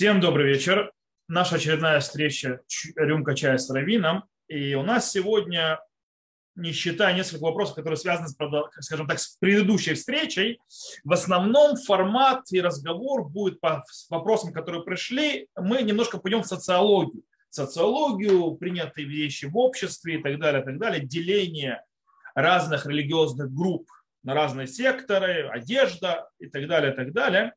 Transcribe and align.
Всем 0.00 0.18
добрый 0.18 0.46
вечер. 0.46 0.92
Наша 1.28 1.56
очередная 1.56 2.00
встреча 2.00 2.62
«Рюмка 2.96 3.34
чая 3.34 3.58
с 3.58 3.68
Равином». 3.68 4.24
И 4.48 4.72
у 4.72 4.82
нас 4.82 5.12
сегодня, 5.12 5.78
не 6.54 6.72
считая 6.72 7.14
несколько 7.14 7.42
вопросов, 7.42 7.74
которые 7.74 7.98
связаны, 7.98 8.28
с, 8.28 8.34
скажем 8.80 9.06
так, 9.06 9.18
с 9.18 9.36
предыдущей 9.36 9.92
встречей, 9.92 10.58
в 11.04 11.12
основном 11.12 11.76
формат 11.76 12.50
и 12.50 12.62
разговор 12.62 13.28
будет 13.28 13.60
по 13.60 13.84
вопросам, 14.08 14.54
которые 14.54 14.84
пришли. 14.84 15.48
Мы 15.54 15.82
немножко 15.82 16.16
пойдем 16.16 16.44
в 16.44 16.46
социологию. 16.46 17.22
Социологию, 17.50 18.54
принятые 18.54 19.06
вещи 19.06 19.44
в 19.44 19.58
обществе 19.58 20.14
и 20.14 20.22
так 20.22 20.40
далее, 20.40 20.62
и 20.62 20.64
так 20.64 20.78
далее, 20.78 21.04
деление 21.04 21.84
разных 22.34 22.86
религиозных 22.86 23.52
групп 23.52 23.86
на 24.22 24.32
разные 24.32 24.66
секторы, 24.66 25.46
одежда 25.50 26.30
и 26.38 26.46
так 26.46 26.66
далее, 26.68 26.94
и 26.94 26.96
так 26.96 27.12
далее. 27.12 27.52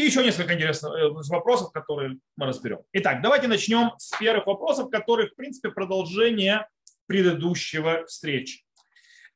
И 0.00 0.04
еще 0.04 0.24
несколько 0.24 0.54
интересных 0.54 0.94
э, 0.94 1.10
вопросов, 1.28 1.72
которые 1.72 2.16
мы 2.34 2.46
разберем. 2.46 2.78
Итак, 2.94 3.20
давайте 3.20 3.48
начнем 3.48 3.92
с 3.98 4.16
первых 4.16 4.46
вопросов, 4.46 4.88
которые, 4.88 5.28
в 5.28 5.34
принципе, 5.34 5.70
продолжение 5.70 6.66
предыдущего 7.04 8.06
встречи. 8.06 8.64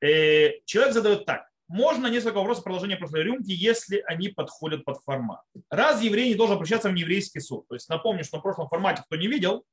Э, 0.00 0.52
человек 0.64 0.94
задает 0.94 1.26
так. 1.26 1.46
Можно 1.68 2.06
несколько 2.06 2.36
вопросов 2.36 2.64
продолжения 2.64 2.96
прошлой 2.96 3.24
рюмки, 3.24 3.50
если 3.50 4.02
они 4.06 4.28
подходят 4.28 4.86
под 4.86 5.02
формат. 5.04 5.42
Раз 5.68 6.00
еврей 6.00 6.30
не 6.30 6.34
должен 6.34 6.56
обращаться 6.56 6.88
в 6.88 6.94
еврейский 6.94 7.40
суд. 7.40 7.68
То 7.68 7.74
есть 7.74 7.90
напомню, 7.90 8.24
что 8.24 8.38
на 8.38 8.42
прошлом 8.42 8.68
формате, 8.70 9.02
кто 9.04 9.16
не 9.16 9.26
видел, 9.26 9.66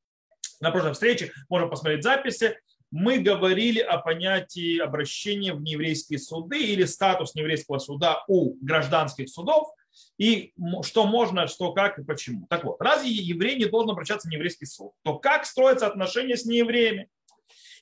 на 0.60 0.72
прошлой 0.72 0.92
встрече, 0.92 1.32
можно 1.48 1.70
посмотреть 1.70 2.04
записи, 2.04 2.60
мы 2.92 3.20
говорили 3.20 3.80
о 3.80 3.98
понятии 4.00 4.78
обращения 4.78 5.54
в 5.54 5.62
нееврейские 5.62 6.20
суды 6.20 6.62
или 6.62 6.84
статус 6.84 7.34
нееврейского 7.34 7.80
суда 7.80 8.26
у 8.28 8.56
гражданских 8.56 9.30
судов– 9.30 9.70
и 10.18 10.54
что 10.84 11.06
можно, 11.06 11.48
что 11.48 11.74
как 11.74 12.00
и 12.00 12.04
почему. 12.04 12.48
Так 12.48 12.64
вот, 12.64 12.80
раз 12.82 13.04
еврей 13.04 13.58
не 13.58 13.66
должен 13.66 13.92
обращаться 13.92 14.28
в 14.28 14.32
еврейский 14.32 14.66
суд, 14.66 14.92
то 15.04 15.18
как 15.18 15.46
строятся 15.46 15.88
отношения 15.88 16.38
с 16.38 16.46
неевреями? 16.46 17.10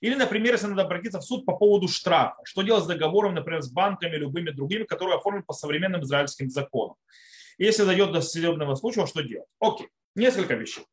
Или, 0.01 0.15
например, 0.15 0.53
если 0.53 0.67
надо 0.67 0.83
обратиться 0.83 1.19
в 1.19 1.23
суд 1.23 1.45
по 1.45 1.55
поводу 1.57 1.87
штрафа, 1.87 2.37
что 2.45 2.61
делать 2.61 2.85
с 2.85 2.87
договором, 2.87 3.35
например, 3.35 3.61
с 3.61 3.69
банками, 3.69 4.15
любыми 4.15 4.51
другими, 4.51 4.83
которые 4.83 5.17
оформлены 5.17 5.43
по 5.43 5.53
современным 5.53 6.03
израильским 6.03 6.49
законам. 6.49 6.95
Если 7.57 7.83
дойдет 7.83 8.13
до 8.13 8.21
судебного 8.21 8.75
случая, 8.75 9.05
что 9.05 9.21
делать? 9.21 9.49
Окей, 9.59 9.89
несколько 10.15 10.55
вещей. 10.55 10.85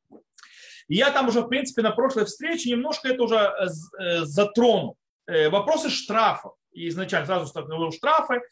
Я 0.88 1.10
там 1.10 1.28
уже, 1.28 1.40
в 1.40 1.48
принципе, 1.48 1.82
на 1.82 1.92
прошлой 1.92 2.24
встрече 2.24 2.70
немножко 2.70 3.08
это 3.08 3.22
уже 3.22 3.36
э, 3.36 3.66
э, 4.00 4.24
затронул. 4.24 4.96
Э, 5.26 5.48
вопросы 5.48 5.90
штрафов. 5.90 6.54
И 6.72 6.88
изначально 6.88 7.26
сразу 7.26 7.46
столкнул 7.46 7.90
штрафы 7.92 8.42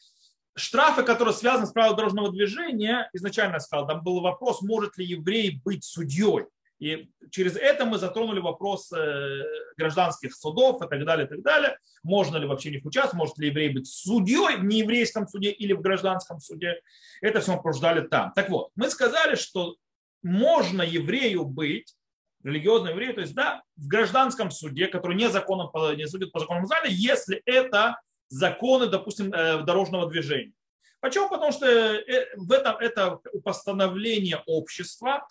штрафы, 0.56 1.02
которые 1.02 1.34
связаны 1.34 1.66
с 1.66 1.72
правилом 1.72 1.96
дорожного 1.96 2.32
движения, 2.32 3.08
изначально 3.12 3.54
я 3.54 3.60
сказал, 3.60 3.86
там 3.86 4.02
был 4.02 4.20
вопрос, 4.20 4.62
может 4.62 4.96
ли 4.96 5.04
еврей 5.04 5.60
быть 5.64 5.84
судьей. 5.84 6.46
И 6.80 7.08
через 7.30 7.56
это 7.56 7.86
мы 7.86 7.98
затронули 7.98 8.40
вопрос 8.40 8.92
э, 8.92 9.42
гражданских 9.76 10.34
судов 10.34 10.82
и 10.82 10.88
так 10.88 11.04
далее, 11.04 11.26
и 11.26 11.28
так 11.28 11.42
далее. 11.42 11.78
Можно 12.02 12.36
ли 12.36 12.46
вообще 12.46 12.70
в 12.70 12.72
них 12.72 12.84
участвовать, 12.84 13.18
может 13.18 13.38
ли 13.38 13.48
еврей 13.48 13.70
быть 13.70 13.86
судьей 13.86 14.56
в 14.56 14.64
нееврейском 14.64 15.26
суде 15.28 15.50
или 15.50 15.72
в 15.72 15.80
гражданском 15.80 16.40
суде. 16.40 16.80
Это 17.22 17.40
все 17.40 17.52
мы 17.52 17.58
обсуждали 17.58 18.06
там. 18.06 18.32
Так 18.34 18.50
вот, 18.50 18.70
мы 18.74 18.90
сказали, 18.90 19.36
что 19.36 19.76
можно 20.22 20.82
еврею 20.82 21.44
быть, 21.44 21.94
религиозный 22.42 22.90
еврей, 22.90 23.12
то 23.12 23.20
есть 23.20 23.34
да, 23.34 23.62
в 23.76 23.86
гражданском 23.86 24.50
суде, 24.50 24.88
который 24.88 25.16
не, 25.16 25.30
законом, 25.30 25.70
не 25.96 26.06
судит 26.06 26.32
по 26.32 26.40
законам 26.40 26.64
Израиля, 26.64 26.90
если 26.90 27.40
это 27.46 28.00
законы, 28.34 28.86
допустим, 28.86 29.32
э, 29.32 29.62
дорожного 29.62 30.08
движения. 30.10 30.52
Почему? 31.00 31.28
Потому 31.28 31.52
что 31.52 31.66
э, 31.66 32.34
в 32.36 32.50
этом 32.50 32.76
это 32.78 33.20
постановление 33.44 34.42
общества, 34.46 35.26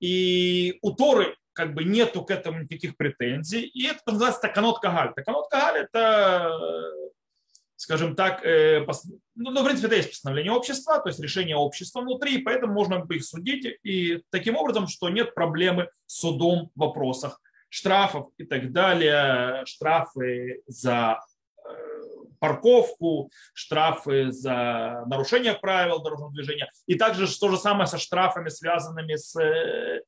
и 0.00 0.78
у 0.82 0.92
Торы 0.92 1.36
как 1.52 1.74
бы 1.74 1.84
нету 1.84 2.24
к 2.24 2.30
этому 2.30 2.62
никаких 2.62 2.96
претензий, 2.96 3.62
и 3.62 3.86
это 3.86 4.00
называется 4.06 4.40
таканот 4.40 4.80
кагаль. 4.80 5.14
Таканот 5.14 5.48
кагаль 5.48 5.82
это, 5.82 6.50
скажем 7.76 8.14
так, 8.16 8.44
э, 8.44 8.84
ну, 9.34 9.50
ну, 9.50 9.62
в 9.62 9.64
принципе, 9.64 9.86
это 9.86 9.96
есть 9.96 10.10
постановление 10.10 10.52
общества, 10.52 11.00
то 11.00 11.08
есть 11.08 11.20
решение 11.20 11.56
общества 11.56 12.00
внутри, 12.00 12.38
поэтому 12.38 12.72
можно 12.72 13.04
их 13.10 13.24
судить, 13.24 13.78
и 13.82 14.22
таким 14.30 14.56
образом, 14.56 14.88
что 14.88 15.08
нет 15.08 15.34
проблемы 15.34 15.88
с 16.06 16.20
судом 16.20 16.70
в 16.74 16.80
вопросах 16.80 17.40
штрафов 17.68 18.28
и 18.36 18.44
так 18.44 18.72
далее, 18.72 19.64
штрафы 19.66 20.62
за 20.66 21.18
парковку, 22.44 23.30
штрафы 23.54 24.30
за 24.30 25.04
нарушение 25.06 25.54
правил 25.54 26.02
дорожного 26.02 26.30
движения. 26.30 26.70
И 26.86 26.94
также 26.94 27.26
то 27.38 27.48
же 27.48 27.56
самое 27.56 27.86
со 27.86 27.96
штрафами, 27.96 28.50
связанными 28.50 29.16
с 29.16 29.34
э, 29.40 30.02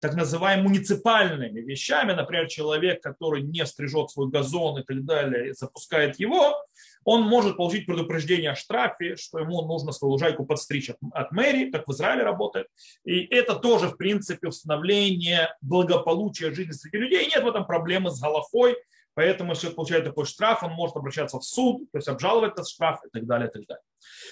так 0.00 0.14
называемыми 0.14 0.68
муниципальными 0.68 1.60
вещами. 1.60 2.12
Например, 2.12 2.48
человек, 2.48 3.02
который 3.02 3.42
не 3.42 3.66
стрижет 3.66 4.10
свой 4.10 4.30
газон 4.30 4.78
и 4.78 4.84
так 4.84 5.04
далее, 5.04 5.52
запускает 5.52 6.18
его, 6.18 6.56
он 7.04 7.24
может 7.24 7.58
получить 7.58 7.84
предупреждение 7.84 8.52
о 8.52 8.56
штрафе, 8.56 9.16
что 9.16 9.38
ему 9.38 9.60
нужно 9.66 9.92
свою 9.92 10.12
лужайку 10.12 10.46
подстричь 10.46 10.88
от, 10.88 10.96
от 11.12 11.30
мэрии, 11.32 11.70
как 11.70 11.86
в 11.86 11.92
Израиле 11.92 12.22
работает. 12.22 12.68
И 13.04 13.22
это 13.26 13.54
тоже, 13.56 13.88
в 13.88 13.98
принципе, 13.98 14.48
установление 14.48 15.54
благополучия 15.60 16.54
жизни 16.54 16.72
среди 16.72 16.96
людей. 16.96 17.26
Нет 17.26 17.44
в 17.44 17.48
этом 17.48 17.66
проблемы 17.66 18.10
с 18.10 18.18
Галахой, 18.18 18.76
Поэтому, 19.14 19.52
если 19.52 19.68
он 19.68 19.74
получает 19.74 20.04
такой 20.04 20.24
штраф, 20.24 20.62
он 20.62 20.72
может 20.72 20.96
обращаться 20.96 21.38
в 21.38 21.44
суд, 21.44 21.90
то 21.92 21.98
есть 21.98 22.08
обжаловать 22.08 22.52
этот 22.52 22.68
штраф 22.68 23.00
и 23.04 23.10
так 23.10 23.26
далее. 23.26 23.48
И 23.48 23.52
так 23.52 23.66
далее. 23.66 23.84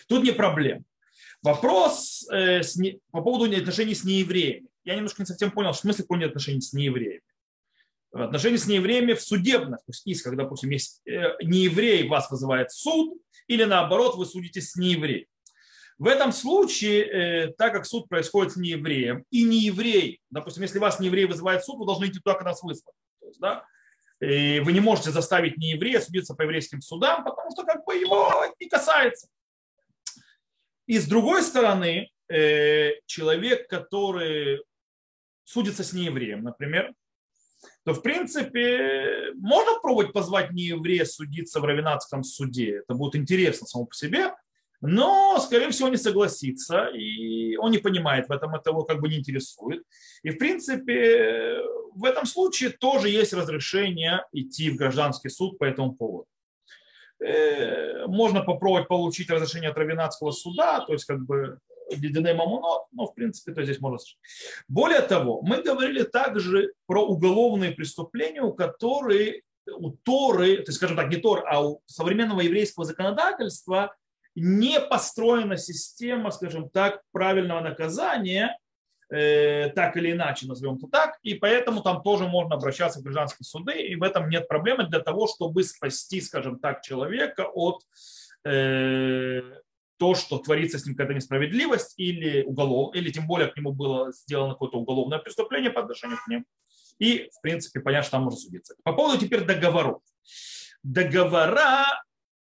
Тут 0.09 0.25
не 0.25 0.33
проблема. 0.33 0.83
Вопрос 1.43 2.27
э, 2.31 2.63
с 2.63 2.77
не, 2.77 3.01
по 3.11 3.23
поводу 3.23 3.45
отношений 3.57 3.95
с 3.95 4.05
неевреями. 4.05 4.69
Я 4.85 4.95
немножко 4.95 5.23
не 5.23 5.27
совсем 5.27 5.51
понял, 5.51 5.73
в 5.73 5.77
смысле 5.77 6.05
понял 6.05 6.29
отношения 6.29 6.61
с 6.61 6.73
неевреями. 6.73 7.23
Отношения 8.13 8.59
с 8.59 8.67
неевреями 8.67 9.13
в 9.13 9.23
судебных, 9.23 9.79
то 9.79 9.91
есть 9.91 10.07
иск, 10.07 10.25
когда, 10.25 10.45
допустим, 10.45 10.71
есть 10.71 11.01
э, 11.07 11.37
нееврей 11.43 12.09
вас 12.09 12.31
вызывает 12.31 12.73
суд, 12.73 13.19
или 13.47 13.65
наоборот, 13.65 14.17
вы 14.17 14.27
судите 14.27 14.61
с 14.61 14.77
неевреем. 14.77 15.27
В 15.99 16.07
этом 16.07 16.33
случае, 16.33 17.05
э, 17.05 17.53
так 17.59 17.73
как 17.73 17.87
суд 17.87 18.09
происходит 18.09 18.55
с 18.55 18.57
неевреем, 18.57 19.25
и 19.31 19.45
нееврей, 19.45 20.21
допустим, 20.31 20.63
если 20.63 20.79
вас 20.79 20.99
нееврей 20.99 21.27
вызывает 21.27 21.65
суд, 21.65 21.79
вы 21.79 21.87
должны 21.87 22.07
идти 22.07 22.19
туда, 22.19 22.35
когда 22.35 22.51
нас 22.51 22.63
вызвали. 22.63 22.95
То 23.21 23.27
есть, 23.27 23.41
да, 23.41 23.65
и 24.21 24.61
вы 24.61 24.73
не 24.73 24.81
можете 24.81 25.11
заставить 25.11 25.57
нееврея 25.57 26.01
судиться 26.01 26.35
по 26.35 26.43
еврейским 26.43 26.83
судам, 26.83 27.25
потому 27.25 27.51
что 27.51 27.65
как 27.65 27.85
бы 27.85 27.95
его 27.97 28.31
не 28.61 28.69
касается. 28.69 29.29
И 30.87 30.99
с 30.99 31.07
другой 31.07 31.43
стороны, 31.43 32.11
э, 32.29 32.93
человек, 33.07 33.69
который 33.69 34.63
судится 35.45 35.85
с 35.85 35.93
неевреем, 35.93 36.43
например, 36.43 36.93
то 37.85 37.95
в 37.95 38.03
принципе 38.03 39.33
можно 39.35 39.81
пробовать 39.81 40.13
позвать 40.13 40.51
нееврея 40.51 41.05
судиться 41.05 41.61
в 41.61 41.65
равенатском 41.65 42.25
суде. 42.25 42.79
Это 42.79 42.95
будет 42.95 43.17
интересно 43.17 43.67
само 43.67 43.87
по 43.87 43.95
себе, 43.95 44.35
но, 44.81 45.39
скорее 45.41 45.71
всего, 45.71 45.89
не 45.89 45.99
согласится, 45.99 46.87
и 46.87 47.57
он 47.57 47.71
не 47.71 47.79
понимает 47.79 48.29
в 48.29 48.33
этом, 48.33 48.55
это 48.55 48.71
его 48.71 48.85
как 48.85 49.01
бы 49.01 49.09
не 49.09 49.19
интересует. 49.19 49.83
И, 50.23 50.31
в 50.31 50.39
принципе, 50.39 51.59
в 51.95 52.05
этом 52.05 52.27
случае 52.27 52.71
тоже 52.71 53.09
есть 53.09 53.33
разрешение 53.33 54.25
идти 54.33 54.71
в 54.71 54.77
гражданский 54.77 55.29
суд 55.29 55.59
по 55.59 55.65
этому 55.65 55.95
поводу. 55.95 56.27
Э, 57.23 58.07
можно 58.07 58.43
попробовать 58.43 58.89
получить 58.89 59.31
разрешение 59.31 59.71
от 59.71 59.77
Равенатского 59.77 60.31
суда, 60.31 60.81
то 60.81 60.93
есть 60.93 61.05
как 61.05 61.21
бы 61.25 61.59
Дидене 61.91 62.35
Мамуно, 62.35 62.85
но 62.93 63.07
в 63.07 63.15
принципе 63.15 63.53
то 63.53 63.63
здесь 63.63 63.81
можно 63.81 63.99
Более 64.69 65.03
того, 65.03 65.43
мы 65.43 65.63
говорили 65.63 66.03
также 66.03 66.73
про 66.87 67.05
уголовные 67.05 67.73
преступления, 67.73 68.43
у 68.43 68.53
которых 68.53 69.43
у 69.77 69.91
Торы, 69.91 70.57
то 70.57 70.69
есть, 70.69 70.75
скажем 70.75 70.97
так, 70.97 71.11
не 71.11 71.17
Тор, 71.17 71.45
а 71.47 71.65
у 71.65 71.83
современного 71.87 72.41
еврейского 72.41 72.85
законодательства 72.85 73.95
не 74.35 74.81
построена 74.81 75.57
система, 75.57 76.31
скажем 76.31 76.71
так, 76.71 77.03
правильного 77.13 77.61
наказания, 77.61 78.59
э, 79.11 79.71
так 79.71 79.97
или 79.97 80.13
иначе, 80.13 80.47
назовем 80.47 80.77
это 80.77 80.87
так, 80.89 81.19
и 81.23 81.35
поэтому 81.35 81.83
там 81.83 82.03
тоже 82.03 82.27
можно 82.27 82.55
обращаться 82.55 83.01
в 83.01 83.03
гражданские 83.03 83.45
суды, 83.45 83.81
и 83.81 83.97
в 83.97 84.03
этом 84.03 84.29
нет 84.29 84.49
проблемы 84.49 84.87
для 84.87 85.01
того, 85.01 85.27
чтобы 85.27 85.65
спасти, 85.65 86.21
скажем 86.21 86.59
так, 86.59 86.83
человека 86.83 87.47
от 87.53 87.83
э, 88.45 89.43
то, 89.99 90.15
что 90.15 90.39
творится 90.39 90.79
с 90.79 90.87
ним 90.87 90.95
какая-то 90.95 91.15
несправедливость 91.15 91.95
или 91.99 92.43
уголов, 92.43 92.95
или 92.95 93.11
тем 93.11 93.27
более 93.27 93.49
к 93.49 93.57
нему 93.57 93.73
было 93.73 94.13
сделано 94.13 94.55
какое-то 94.55 94.79
уголовное 94.79 95.19
преступление 95.19 95.71
по 95.71 95.83
отношению 95.83 96.17
к 96.17 96.29
ним. 96.29 96.47
И, 96.99 97.29
в 97.33 97.41
принципе, 97.43 97.81
понятно, 97.81 98.05
что 98.05 98.13
там 98.13 98.23
можно 98.25 98.39
судиться. 98.39 98.75
По 98.83 98.93
поводу 98.93 99.19
теперь 99.19 99.45
договоров. 99.45 100.01
Договора 100.83 101.85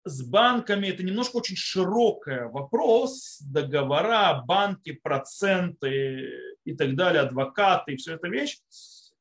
с 0.05 0.23
банками 0.23 0.87
это 0.87 1.03
немножко 1.03 1.37
очень 1.37 1.55
широкий 1.55 2.49
вопрос. 2.51 3.39
Договора, 3.41 4.43
банки, 4.45 4.91
проценты 4.91 6.29
и 6.65 6.75
так 6.75 6.95
далее, 6.95 7.21
адвокаты 7.21 7.93
и 7.93 7.95
все 7.97 8.15
это 8.15 8.27
вещь. 8.27 8.57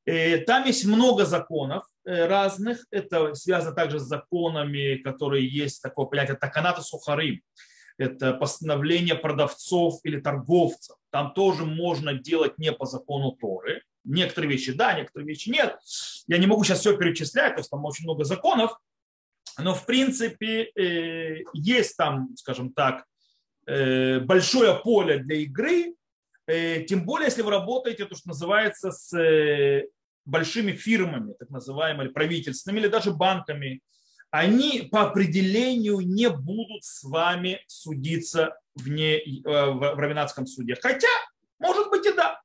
Э, 0.07 0.39
там 0.39 0.65
есть 0.65 0.87
много 0.87 1.27
законов 1.27 1.85
э, 2.05 2.27
разных. 2.27 2.85
Это 2.91 3.35
связано 3.35 3.75
также 3.75 3.99
с 3.99 4.05
законами, 4.05 4.97
которые 4.97 5.47
есть 5.47 5.83
такое 5.83 6.07
понятие 6.07 6.37
таканата 6.37 6.81
сухарим. 6.81 7.43
это 7.99 8.33
постановление 8.33 9.17
продавцов 9.17 10.01
или 10.05 10.21
торговцев. 10.21 10.97
Там 11.11 11.35
тоже 11.35 11.65
можно 11.65 12.15
делать 12.15 12.57
не 12.59 12.73
по 12.73 12.87
закону 12.87 13.33
Торы. 13.33 13.83
Некоторые 14.05 14.53
вещи 14.53 14.73
да, 14.73 14.95
некоторые 14.95 15.27
вещи 15.27 15.51
нет. 15.51 15.77
Я 16.27 16.39
не 16.39 16.47
могу 16.47 16.65
сейчас 16.65 16.81
все 16.81 16.97
перечислять, 16.97 17.55
то 17.55 17.61
есть 17.61 17.71
там 17.71 17.85
очень 17.85 18.05
много 18.05 18.25
законов. 18.25 18.79
Но 19.59 19.75
в 19.75 19.87
принципе 19.87 20.71
э, 20.75 21.43
есть 21.53 21.97
там, 21.97 22.29
скажем 22.37 22.73
так, 22.73 23.05
э, 23.67 24.21
большое 24.21 24.75
поле 24.75 25.19
для 25.19 25.37
игры, 25.37 25.95
э, 26.47 26.83
тем 26.83 27.05
более, 27.05 27.27
если 27.27 27.43
вы 27.43 27.51
работаете, 27.51 28.05
то, 28.05 28.15
что 28.15 28.29
называется, 28.29 28.93
с 28.93 29.85
большими 30.25 30.73
фирмами, 30.73 31.35
так 31.39 31.51
называемыми, 31.51 32.09
правительственными 32.09 32.81
или 32.81 32.89
даже 32.89 33.13
банками, 33.13 33.81
они 34.31 34.89
по 34.93 35.03
определению 35.03 36.01
не 36.01 36.29
будут 36.29 36.85
с 36.85 37.03
вами 37.03 37.63
судиться 37.67 38.59
вне, 38.75 39.23
в 39.43 39.99
равенатском 39.99 40.47
суде. 40.47 40.77
Хотя, 40.81 41.09
может 41.59 41.89
быть 41.89 42.07
и 42.07 42.13
да. 42.13 42.41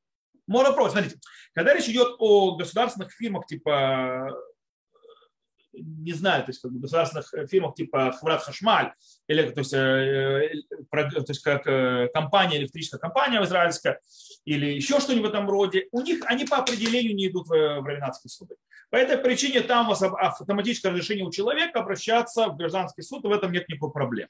Можно 0.47 0.69
вопрос. 0.69 0.93
Смотрите, 0.93 1.17
когда 1.53 1.73
речь 1.73 1.89
идет 1.89 2.15
о 2.19 2.55
государственных 2.55 3.11
фирмах 3.11 3.45
типа 3.45 4.31
не 5.73 6.13
знаю, 6.13 6.43
то 6.43 6.51
есть 6.51 6.61
как 6.61 6.71
бы 6.71 6.79
государственных 6.79 7.33
фирмах 7.49 7.75
типа 7.75 8.11
Хврат 8.11 8.43
Хашмаль, 8.43 8.93
или 9.27 9.49
то 9.49 9.59
есть, 9.59 9.73
э, 9.73 10.49
то 10.91 11.25
есть 11.27 11.41
как 11.41 11.67
э, 11.67 12.09
компания, 12.13 12.57
электрическая 12.57 12.99
компания 12.99 13.43
израильская, 13.43 13.99
или 14.45 14.67
еще 14.67 14.99
что-нибудь 14.99 15.27
в 15.27 15.29
этом 15.29 15.49
роде, 15.49 15.87
у 15.91 16.01
них 16.01 16.23
они 16.25 16.45
по 16.45 16.57
определению 16.57 17.15
не 17.15 17.27
идут 17.27 17.47
в, 17.47 17.51
в 17.51 17.85
равенатские 17.85 18.29
суды. 18.29 18.55
По 18.89 18.97
этой 18.97 19.17
причине 19.17 19.61
там 19.61 19.91
автоматическое 19.91 20.91
разрешение 20.91 21.25
у 21.25 21.31
человека 21.31 21.79
обращаться 21.79 22.47
в 22.47 22.57
гражданский 22.57 23.01
суд, 23.01 23.23
в 23.23 23.31
этом 23.31 23.51
нет 23.51 23.67
никакой 23.67 23.91
проблемы. 23.91 24.29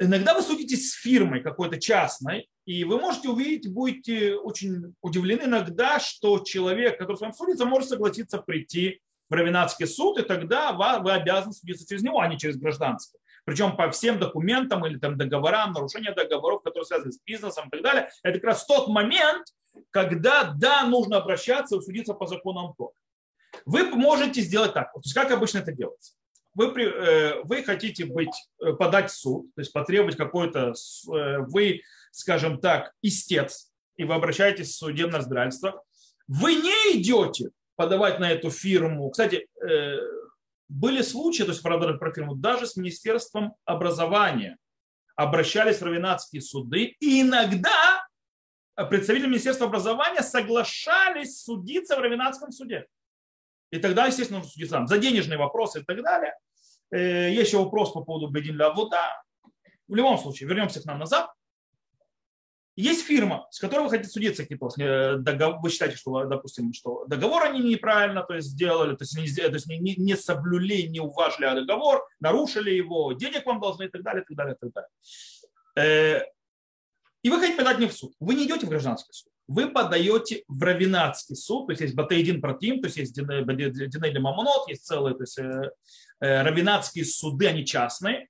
Иногда 0.00 0.34
вы 0.34 0.42
судитесь 0.42 0.92
с 0.92 0.94
фирмой 0.94 1.40
какой-то 1.40 1.80
частной, 1.80 2.48
и 2.66 2.84
вы 2.84 3.00
можете 3.00 3.30
увидеть, 3.30 3.72
будете 3.72 4.34
очень 4.34 4.94
удивлены 5.00 5.44
иногда, 5.44 5.98
что 5.98 6.38
человек, 6.40 6.98
который 6.98 7.16
с 7.16 7.20
вами 7.20 7.32
судится, 7.32 7.64
может 7.64 7.88
согласиться 7.88 8.38
прийти 8.38 9.00
в 9.28 9.34
Равенатский 9.34 9.86
суд, 9.86 10.18
и 10.18 10.22
тогда 10.22 10.72
вы 10.72 11.12
обязаны 11.12 11.52
судиться 11.52 11.86
через 11.86 12.02
него, 12.02 12.20
а 12.20 12.28
не 12.28 12.38
через 12.38 12.56
гражданский. 12.56 13.18
Причем 13.44 13.76
по 13.76 13.90
всем 13.90 14.18
документам 14.18 14.86
или 14.86 14.98
там 14.98 15.16
договорам, 15.16 15.72
нарушения 15.72 16.12
договоров, 16.12 16.62
которые 16.62 16.84
связаны 16.84 17.12
с 17.12 17.20
бизнесом 17.22 17.68
и 17.68 17.70
так 17.70 17.82
далее. 17.82 18.10
Это 18.22 18.38
как 18.38 18.44
раз 18.44 18.66
тот 18.66 18.88
момент, 18.88 19.46
когда, 19.90 20.52
да, 20.54 20.84
нужно 20.84 21.16
обращаться 21.16 21.76
и 21.76 21.80
судиться 21.80 22.14
по 22.14 22.26
законам 22.26 22.74
Тора. 22.76 22.92
Вы 23.64 23.84
можете 23.90 24.42
сделать 24.42 24.74
так. 24.74 24.92
То 24.92 25.00
есть 25.02 25.14
как 25.14 25.30
обычно 25.30 25.58
это 25.58 25.72
делается? 25.72 26.12
Вы, 26.54 26.66
э, 26.66 27.42
вы 27.44 27.62
хотите 27.62 28.04
быть, 28.04 28.34
э, 28.60 28.72
подать 28.72 29.10
в 29.10 29.14
суд, 29.14 29.46
то 29.54 29.60
есть 29.60 29.72
потребовать 29.72 30.16
какой-то, 30.16 30.72
э, 30.72 31.38
вы, 31.38 31.82
скажем 32.10 32.60
так, 32.60 32.92
истец, 33.00 33.70
и 33.96 34.04
вы 34.04 34.14
обращаетесь 34.14 34.70
в 34.70 34.76
судебное 34.76 35.20
разбирательство, 35.20 35.82
вы 36.26 36.54
не 36.56 36.98
идете 36.98 37.50
подавать 37.78 38.18
на 38.18 38.32
эту 38.32 38.50
фирму. 38.50 39.08
Кстати, 39.08 39.46
э, 39.62 39.98
были 40.68 41.00
случаи, 41.00 41.44
то 41.44 41.50
есть 41.50 41.62
правда 41.62 41.94
про 41.94 42.12
фирму, 42.12 42.34
даже 42.34 42.66
с 42.66 42.74
Министерством 42.76 43.54
образования 43.64 44.56
обращались 45.14 45.78
в 45.78 45.84
равенатские 45.84 46.42
суды, 46.42 46.96
и 46.98 47.22
иногда 47.22 48.04
представители 48.90 49.28
Министерства 49.28 49.68
образования 49.68 50.22
соглашались 50.22 51.40
судиться 51.40 51.96
в 51.96 52.00
равенатском 52.00 52.50
суде. 52.50 52.86
И 53.70 53.78
тогда, 53.78 54.06
естественно, 54.06 54.40
нужно 54.40 54.52
судиться 54.52 54.84
за 54.84 54.98
денежные 54.98 55.38
вопросы 55.38 55.80
и 55.80 55.84
так 55.84 56.02
далее. 56.02 56.34
Э, 56.90 57.30
есть 57.30 57.52
еще 57.52 57.58
вопрос 57.62 57.92
по 57.92 58.02
поводу 58.02 58.26
Бедин 58.26 58.58
Вода. 58.58 59.22
В 59.86 59.94
любом 59.94 60.18
случае, 60.18 60.48
вернемся 60.48 60.82
к 60.82 60.84
нам 60.84 60.98
назад. 60.98 61.30
Есть 62.80 63.06
фирма, 63.06 63.48
с 63.50 63.58
которой 63.58 63.80
вы 63.80 63.90
хотите 63.90 64.08
судиться, 64.08 64.46
типа, 64.46 64.70
вы 64.76 65.70
считаете, 65.70 65.96
что, 65.96 66.24
допустим, 66.26 66.72
что 66.72 67.06
договор 67.08 67.42
они 67.42 67.58
неправильно 67.58 68.22
то 68.22 68.34
есть, 68.34 68.50
сделали, 68.50 68.94
то 68.94 69.02
есть, 69.02 69.18
не, 69.18 69.26
то 69.26 69.96
не, 69.96 70.16
соблюли, 70.16 70.82
не 70.82 71.00
уважили 71.00 71.58
договор, 71.58 72.06
нарушили 72.20 72.70
его, 72.70 73.12
денег 73.14 73.46
вам 73.46 73.58
должны 73.60 73.86
и 73.86 73.88
так 73.88 74.04
далее, 74.04 74.22
и 74.22 74.26
так 74.26 74.36
далее, 74.36 74.54
и 74.54 74.58
так 74.60 74.70
далее. 74.72 74.90
Э, 75.74 76.24
и 77.22 77.30
вы 77.30 77.40
хотите 77.40 77.58
подать 77.58 77.80
не 77.80 77.88
в 77.88 77.92
суд. 77.92 78.14
Вы 78.20 78.36
не 78.36 78.44
идете 78.46 78.66
в 78.66 78.68
гражданский 78.68 79.12
суд. 79.12 79.32
Вы 79.48 79.70
подаете 79.70 80.44
в 80.46 80.62
равинатский 80.62 81.34
суд, 81.34 81.66
то 81.66 81.72
есть 81.72 81.80
есть 81.80 81.96
Батейдин 81.96 82.40
Протим, 82.40 82.80
то 82.80 82.86
есть 82.86 82.96
есть 82.96 83.12
Динели 83.12 84.18
Мамонот, 84.18 84.68
есть 84.68 84.86
целые 84.86 85.16
то 85.16 85.24
есть, 85.24 85.36
э, 85.36 85.72
э, 86.20 86.42
равинатские 86.42 87.04
суды, 87.06 87.48
они 87.48 87.66
частные, 87.66 88.28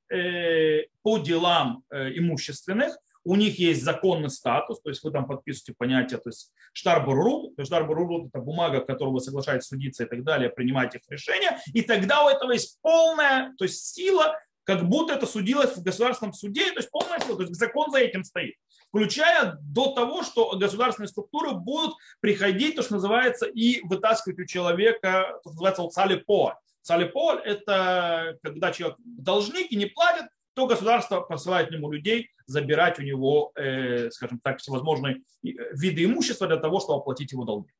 по 1.02 1.18
делам 1.18 1.84
имущественных, 1.90 2.96
у 3.28 3.36
них 3.36 3.58
есть 3.58 3.84
законный 3.84 4.30
статус, 4.30 4.80
то 4.80 4.88
есть 4.88 5.04
вы 5.04 5.10
там 5.10 5.26
подписываете 5.26 5.74
понятие, 5.76 6.18
то 6.18 6.30
есть 6.30 6.50
штарбурут, 6.72 7.56
то 7.56 7.60
есть 7.60 7.68
штарбурут 7.68 8.28
это 8.28 8.38
бумага, 8.38 8.80
в 8.80 8.86
которой 8.86 9.10
вы 9.10 9.20
соглашаетесь 9.20 9.68
судиться 9.68 10.04
и 10.04 10.06
так 10.06 10.24
далее, 10.24 10.48
принимаете 10.48 10.96
их 10.96 11.04
решения, 11.10 11.60
и 11.74 11.82
тогда 11.82 12.24
у 12.24 12.30
этого 12.30 12.52
есть 12.52 12.78
полная, 12.80 13.54
то 13.58 13.64
есть 13.66 13.84
сила, 13.84 14.38
как 14.64 14.88
будто 14.88 15.12
это 15.12 15.26
судилось 15.26 15.76
в 15.76 15.82
государственном 15.82 16.32
суде, 16.32 16.72
то 16.72 16.78
есть 16.78 16.90
полная 16.90 17.20
сила, 17.20 17.36
то 17.36 17.42
есть 17.42 17.54
закон 17.54 17.90
за 17.90 17.98
этим 17.98 18.24
стоит, 18.24 18.54
включая 18.88 19.58
до 19.60 19.92
того, 19.92 20.22
что 20.22 20.56
государственные 20.56 21.08
структуры 21.08 21.52
будут 21.52 21.96
приходить, 22.20 22.76
то, 22.76 22.82
что 22.82 22.94
называется, 22.94 23.44
и 23.44 23.82
вытаскивать 23.82 24.38
у 24.38 24.46
человека, 24.46 25.38
то, 25.44 25.50
что 25.50 25.50
называется, 25.50 25.82
вот 25.82 25.92
салипо. 25.92 26.58
Салипо– 26.80 27.34
это 27.44 28.38
когда 28.42 28.72
человек 28.72 28.96
должник 29.04 29.70
и 29.70 29.76
не 29.76 29.84
платит, 29.84 30.24
то 30.58 30.66
государство 30.66 31.20
посылает 31.20 31.68
к 31.68 31.70
нему 31.70 31.88
людей 31.88 32.32
забирать 32.46 32.98
у 32.98 33.02
него, 33.02 33.52
э, 33.54 34.10
скажем 34.10 34.40
так, 34.40 34.58
всевозможные 34.58 35.18
э, 35.44 35.50
виды 35.70 36.02
имущества 36.02 36.48
для 36.48 36.56
того, 36.56 36.80
чтобы 36.80 36.98
оплатить 36.98 37.30
его 37.30 37.44
долги. 37.44 37.70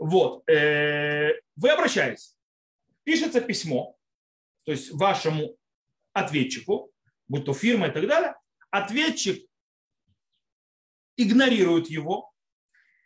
Вот. 0.00 0.42
Э, 0.50 1.34
вы 1.54 1.70
обращаетесь, 1.70 2.34
пишется 3.04 3.40
письмо, 3.40 3.96
то 4.64 4.72
есть 4.72 4.90
вашему 4.90 5.56
ответчику, 6.12 6.90
будь 7.28 7.44
то 7.44 7.54
фирма 7.54 7.86
и 7.86 7.92
так 7.92 8.04
далее, 8.08 8.34
ответчик 8.72 9.48
игнорирует 11.16 11.88
его 11.88 12.32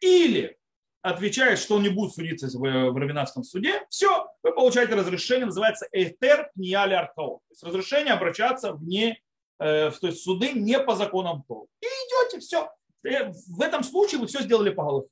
или 0.01 0.59
отвечает, 1.03 1.59
что 1.59 1.77
он 1.77 1.83
не 1.83 1.89
будет 1.89 2.15
судиться 2.15 2.49
в 2.57 2.63
Равенатском 2.63 3.43
суде, 3.43 3.85
все, 3.91 4.29
вы 4.43 4.55
получаете 4.55 4.95
разрешение, 4.95 5.47
называется 5.47 5.87
Этер 5.93 6.51
Пнияли 6.55 6.95
Аркао. 6.95 7.39
То 7.39 7.51
есть 7.51 7.63
разрешение 7.65 8.15
обращаться 8.15 8.73
в, 8.73 8.85
не, 8.85 9.21
э, 9.59 9.91
в 9.91 9.99
то 9.99 10.07
есть 10.07 10.23
суды 10.23 10.53
не 10.53 10.79
по 10.79 10.95
законам 10.95 11.43
Тора. 11.47 11.67
И 11.81 11.87
идете, 11.87 12.41
все. 12.41 12.71
Э, 13.05 13.33
в 13.49 13.61
этом 13.61 13.83
случае 13.83 14.21
вы 14.21 14.29
все 14.29 14.43
сделали 14.43 14.71
по 14.71 14.85
голове. 14.85 15.09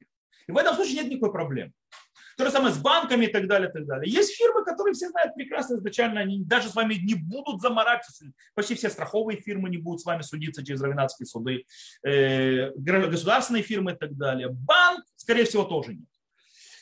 И 0.46 0.52
в 0.52 0.56
этом 0.56 0.74
случае 0.74 1.02
нет 1.02 1.08
никакой 1.08 1.32
проблемы. 1.32 1.72
То 2.40 2.46
же 2.46 2.52
самое 2.52 2.72
с 2.72 2.78
банками 2.78 3.26
и 3.26 3.28
так 3.28 3.46
далее, 3.46 3.68
и 3.68 3.72
так 3.72 3.84
далее. 3.84 4.10
Есть 4.10 4.34
фирмы, 4.34 4.64
которые 4.64 4.94
все 4.94 5.10
знают 5.10 5.34
прекрасно 5.34 5.74
изначально, 5.74 6.22
они 6.22 6.42
даже 6.42 6.70
с 6.70 6.74
вами 6.74 6.94
не 6.94 7.12
будут 7.12 7.60
заморачиваться. 7.60 8.32
Почти 8.54 8.74
все 8.76 8.88
страховые 8.88 9.38
фирмы 9.38 9.68
не 9.68 9.76
будут 9.76 10.00
с 10.00 10.06
вами 10.06 10.22
судиться 10.22 10.64
через 10.64 10.80
равенатские 10.80 11.26
суды, 11.26 11.66
э, 12.02 12.70
государственные 12.76 13.62
фирмы 13.62 13.92
и 13.92 13.94
так 13.94 14.16
далее. 14.16 14.48
Банк, 14.48 15.04
скорее 15.16 15.44
всего, 15.44 15.64
тоже 15.64 15.92
нет. 15.92 16.08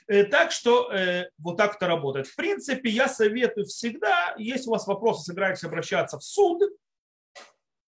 Э, 0.07 0.23
так 0.23 0.53
что 0.53 0.93
э, 0.93 1.29
вот 1.39 1.57
так 1.57 1.75
это 1.75 1.89
работает. 1.89 2.29
В 2.29 2.37
принципе, 2.37 2.91
я 2.91 3.09
советую 3.09 3.67
всегда, 3.67 4.37
если 4.39 4.69
у 4.69 4.71
вас 4.71 4.87
вопросы, 4.87 5.25
собираетесь 5.25 5.65
обращаться 5.65 6.21
в 6.21 6.23
суд, 6.23 6.63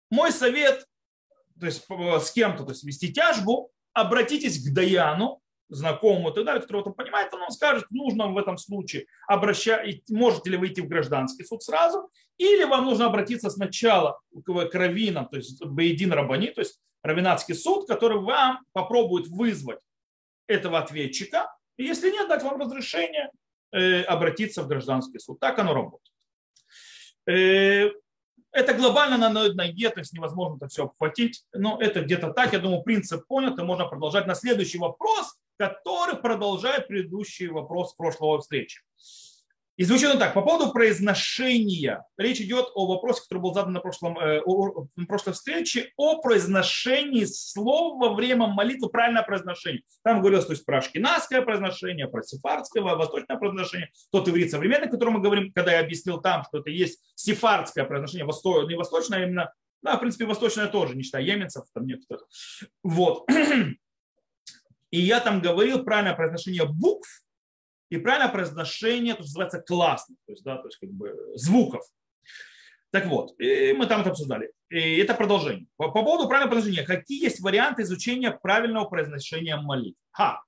мой 0.09 0.31
совет, 0.31 0.87
то 1.59 1.67
есть 1.67 1.85
с 1.87 2.31
кем-то, 2.31 2.63
то 2.63 2.71
есть 2.71 2.83
вести 2.83 3.13
тяжбу, 3.13 3.71
обратитесь 3.93 4.67
к 4.67 4.73
Даяну, 4.73 5.43
знакомому 5.71 6.29
и 6.29 6.33
так 6.33 6.45
далее, 6.45 6.61
который 6.61 6.81
это 6.81 6.91
понимает, 6.91 7.33
он 7.33 7.49
скажет, 7.49 7.85
нужно 7.89 8.27
в 8.27 8.37
этом 8.37 8.57
случае 8.57 9.07
обращать, 9.27 10.01
можете 10.09 10.49
ли 10.51 10.57
выйти 10.57 10.81
в 10.81 10.87
гражданский 10.87 11.45
суд 11.45 11.63
сразу, 11.63 12.09
или 12.37 12.65
вам 12.65 12.85
нужно 12.85 13.05
обратиться 13.05 13.49
сначала 13.49 14.19
к 14.45 14.75
раввинам, 14.75 15.27
то 15.27 15.37
есть 15.37 15.63
Бейдин 15.63 16.11
Рабани, 16.11 16.47
то 16.47 16.61
есть 16.61 16.79
равинатский 17.03 17.55
суд, 17.55 17.87
который 17.87 18.19
вам 18.19 18.59
попробует 18.73 19.27
вызвать 19.27 19.79
этого 20.47 20.77
ответчика, 20.77 21.47
и 21.77 21.85
если 21.85 22.11
нет, 22.11 22.27
дать 22.27 22.43
вам 22.43 22.59
разрешение 22.59 23.31
э, 23.71 24.01
обратиться 24.01 24.63
в 24.63 24.67
гражданский 24.67 25.19
суд. 25.19 25.39
Так 25.39 25.57
оно 25.57 25.73
работает. 25.73 26.11
Э, 27.27 27.91
это 28.51 28.73
глобально 28.73 29.17
на 29.17 29.29
ноге, 29.29 29.89
то 29.89 29.99
есть 29.99 30.13
невозможно 30.13 30.57
это 30.57 30.67
все 30.67 30.83
обхватить. 30.83 31.45
Но 31.53 31.81
это 31.81 32.01
где-то 32.01 32.33
так. 32.33 32.51
Я 32.51 32.59
думаю, 32.59 32.83
принцип 32.83 33.25
понят, 33.25 33.57
и 33.57 33.63
можно 33.63 33.85
продолжать 33.85 34.27
на 34.27 34.35
следующий 34.35 34.77
вопрос 34.77 35.37
который 35.61 36.15
продолжает 36.15 36.87
предыдущий 36.87 37.47
вопрос 37.47 37.93
прошлого 37.93 38.41
встречи. 38.41 38.81
И 39.77 39.83
звучит 39.83 40.09
он 40.09 40.17
так, 40.17 40.33
по 40.33 40.41
поводу 40.41 40.71
произношения. 40.73 42.03
Речь 42.17 42.41
идет 42.41 42.69
о 42.73 42.87
вопросе, 42.87 43.21
который 43.21 43.39
был 43.39 43.53
задан 43.53 43.73
на, 43.73 43.79
прошлом, 43.79 44.17
э, 44.17 44.41
на 44.95 45.05
прошлой 45.05 45.33
встрече, 45.33 45.91
о 45.97 46.19
произношении 46.19 47.25
слов 47.25 47.99
во 47.99 48.13
время 48.13 48.47
молитвы, 48.47 48.89
правильное 48.89 49.21
произношение. 49.21 49.83
Там 50.03 50.21
говорилось 50.21 50.45
то 50.45 50.53
есть, 50.53 50.65
про 50.65 50.79
ашкенадское 50.79 51.41
произношение, 51.43 52.07
про 52.07 52.23
сефардское, 52.23 52.83
восточное 52.83 53.37
произношение. 53.37 53.91
Тот 54.11 54.27
иврит 54.27 54.49
современный, 54.49 54.87
о 54.87 54.91
котором 54.91 55.13
мы 55.13 55.21
говорим, 55.21 55.51
когда 55.53 55.73
я 55.73 55.79
объяснил 55.79 56.19
там, 56.21 56.43
что 56.43 56.59
это 56.59 56.71
есть 56.71 56.99
сефардское 57.15 57.85
произношение, 57.85 58.25
не 58.67 58.75
восточное, 58.75 59.19
а 59.19 59.23
именно 59.23 59.53
Да, 59.83 59.97
в 59.97 59.99
принципе, 59.99 60.25
восточная 60.25 60.67
тоже, 60.67 60.95
не 60.95 61.03
считая 61.03 61.23
еменцев, 61.23 61.65
там 61.73 61.85
некоторых. 61.85 62.27
Вот. 62.83 63.27
И 64.91 64.99
я 64.99 65.19
там 65.19 65.41
говорил 65.41 65.83
правильное 65.83 66.15
произношение 66.15 66.65
букв 66.65 67.23
и 67.89 67.97
правильное 67.97 68.31
произношение, 68.31 69.13
то, 69.13 69.23
что 69.23 69.39
называется 69.39 69.61
классных, 69.61 70.17
то 70.25 70.31
есть, 70.31 70.43
да, 70.43 70.57
то 70.57 70.67
есть 70.67 70.77
как 70.77 70.89
бы 70.91 71.15
звуков. 71.35 71.83
Так 72.91 73.05
вот, 73.05 73.33
мы 73.39 73.85
там 73.87 74.01
это 74.01 74.09
обсуждали. 74.09 74.51
И 74.69 74.97
это 74.97 75.13
продолжение. 75.13 75.67
По, 75.77 75.89
по 75.91 76.03
поводу 76.03 76.27
правильного 76.27 76.51
произношения. 76.51 76.85
Какие 76.85 77.23
есть 77.23 77.39
варианты 77.39 77.83
изучения 77.83 78.31
правильного 78.31 78.85
произношения 78.85 79.55
молитв? 79.57 79.97
Ха. 80.11 80.41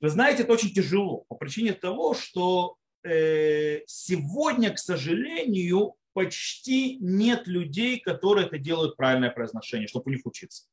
Вы 0.00 0.08
знаете, 0.08 0.42
это 0.42 0.52
очень 0.52 0.74
тяжело 0.74 1.24
по 1.28 1.36
причине 1.36 1.72
того, 1.72 2.14
что 2.14 2.76
э, 3.04 3.82
сегодня, 3.86 4.72
к 4.72 4.78
сожалению, 4.78 5.94
почти 6.12 6.96
нет 6.96 7.46
людей, 7.46 8.00
которые 8.00 8.46
это 8.46 8.58
делают 8.58 8.96
правильное 8.96 9.30
произношение, 9.30 9.86
чтобы 9.86 10.10
у 10.10 10.14
них 10.14 10.26
учиться. 10.26 10.64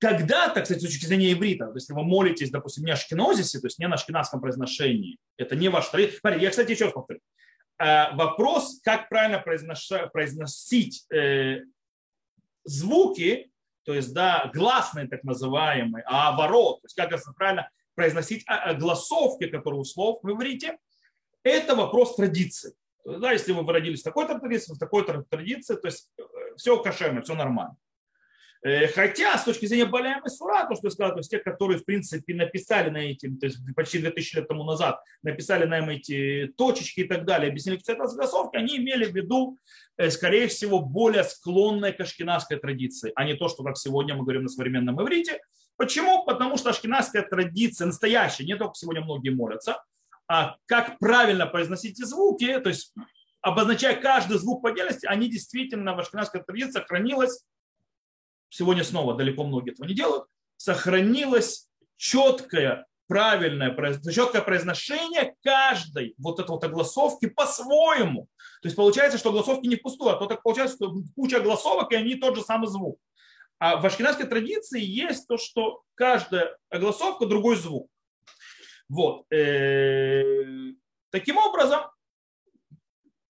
Когда-то, 0.00 0.62
кстати, 0.62 0.78
с 0.78 0.82
точки 0.82 1.04
зрения 1.04 1.32
иврита, 1.32 1.66
то 1.66 1.74
если 1.74 1.92
вы 1.92 2.02
молитесь, 2.04 2.50
допустим, 2.50 2.84
не 2.84 2.92
о 2.92 2.96
шкинозисе, 2.96 3.60
то 3.60 3.66
есть 3.66 3.78
не 3.78 3.86
на 3.86 3.98
шкиназском 3.98 4.40
произношении, 4.40 5.18
это 5.36 5.56
не 5.56 5.68
ваш. 5.68 5.88
Смотри, 5.88 6.40
я, 6.40 6.48
кстати, 6.50 6.70
еще 6.70 6.86
раз 6.86 6.94
повторю. 6.94 7.20
Э, 7.78 8.14
вопрос, 8.14 8.80
как 8.82 9.10
правильно 9.10 9.38
произносить 9.38 11.04
э, 11.12 11.60
звуки, 12.64 13.50
то 13.84 13.94
есть, 13.94 14.14
да, 14.14 14.50
гласные 14.54 15.06
так 15.06 15.22
называемые, 15.22 16.02
а 16.06 16.28
оборот, 16.28 16.80
то 16.80 16.86
есть 16.86 16.96
как 16.96 17.34
правильно 17.36 17.68
произносить 17.94 18.44
а, 18.46 18.70
а, 18.70 18.74
голосовки, 18.74 19.46
которые 19.46 19.80
у 19.80 19.84
слов 19.84 20.20
в 20.22 20.30
иврите, 20.30 20.78
это 21.42 21.74
вопрос 21.74 22.16
традиции. 22.16 22.72
Да, 23.04 23.32
если 23.32 23.52
вы 23.52 23.70
родились 23.70 24.00
в 24.00 24.04
такой-то 24.04 24.38
традиции, 24.38 24.72
в 24.72 24.78
такой-то 24.78 25.24
традиции, 25.28 25.74
то 25.74 25.88
есть 25.88 26.10
э, 26.18 26.22
все 26.56 26.82
кошерно, 26.82 27.22
все 27.22 27.34
нормально. 27.34 27.76
Э, 28.62 28.88
хотя, 28.88 29.38
с 29.38 29.44
точки 29.44 29.64
зрения 29.64 29.86
Баляем 29.86 30.22
и 30.24 30.28
Сура, 30.28 30.66
то, 30.68 30.74
что 30.74 30.88
я 30.88 30.90
сказал, 30.90 31.12
то 31.12 31.20
есть 31.20 31.30
те, 31.30 31.38
которые, 31.38 31.78
в 31.78 31.84
принципе, 31.84 32.34
написали 32.34 32.90
на 32.90 32.98
этим, 32.98 33.38
то 33.38 33.46
есть 33.46 33.58
почти 33.74 33.98
2000 33.98 34.36
лет 34.36 34.48
тому 34.48 34.64
назад, 34.64 35.00
написали 35.22 35.64
нам 35.64 35.88
эти 35.88 36.52
точечки 36.58 37.00
и 37.00 37.04
так 37.04 37.24
далее, 37.24 37.48
объяснили, 37.50 37.78
что 37.78 37.92
это 37.92 38.06
согласовки, 38.06 38.56
они 38.56 38.76
имели 38.76 39.06
в 39.06 39.14
виду, 39.14 39.56
э, 39.96 40.10
скорее 40.10 40.46
всего, 40.48 40.80
более 40.80 41.24
склонные 41.24 41.94
к 41.94 42.00
ашкенадской 42.00 42.58
традиции, 42.58 43.12
а 43.14 43.24
не 43.24 43.34
то, 43.34 43.48
что, 43.48 43.64
как 43.64 43.78
сегодня 43.78 44.14
мы 44.14 44.24
говорим 44.24 44.42
на 44.42 44.48
современном 44.48 45.00
иврите. 45.00 45.40
Почему? 45.76 46.26
Потому 46.26 46.58
что 46.58 46.68
ашкенадская 46.68 47.22
традиция 47.22 47.86
настоящая, 47.86 48.44
не 48.44 48.56
только 48.56 48.74
сегодня 48.74 49.00
многие 49.00 49.30
молятся, 49.30 49.82
а 50.28 50.56
как 50.66 50.98
правильно 50.98 51.46
произносить 51.46 51.98
эти 51.98 52.04
звуки, 52.04 52.60
то 52.60 52.68
есть 52.68 52.92
обозначая 53.40 53.96
каждый 53.98 54.38
звук 54.38 54.60
по 54.60 54.68
отдельности, 54.68 55.06
они 55.06 55.30
действительно 55.30 55.94
в 55.94 55.98
ашкенадской 55.98 56.42
традиции 56.42 56.72
сохранилась 56.72 57.42
сегодня 58.50 58.84
снова 58.84 59.14
далеко 59.14 59.44
многие 59.44 59.72
этого 59.72 59.86
не 59.86 59.94
делают, 59.94 60.26
сохранилось 60.56 61.68
четкое, 61.96 62.86
правильное, 63.06 63.74
четкое 64.12 64.42
произношение 64.42 65.34
каждой 65.42 66.14
вот 66.18 66.38
этой 66.38 66.50
вот 66.50 66.64
огласовки 66.64 67.26
по-своему. 67.26 68.28
То 68.62 68.66
есть 68.66 68.76
получается, 68.76 69.18
что 69.18 69.30
огласовки 69.30 69.66
не 69.66 69.76
впустую, 69.76 70.14
а 70.14 70.18
то 70.18 70.26
так 70.26 70.42
получается, 70.42 70.76
что 70.76 70.94
куча 71.16 71.38
огласовок, 71.38 71.92
и 71.92 71.96
они 71.96 72.16
тот 72.16 72.36
же 72.36 72.42
самый 72.42 72.68
звук. 72.68 73.00
А 73.58 73.76
в 73.76 73.86
ашкенадской 73.86 74.26
традиции 74.26 74.80
есть 74.80 75.26
то, 75.28 75.36
что 75.38 75.82
каждая 75.94 76.56
огласовка 76.68 77.26
другой 77.26 77.56
звук. 77.56 77.90
Вот. 78.88 79.30
Э, 79.32 80.72
таким 81.10 81.36
образом, 81.36 81.82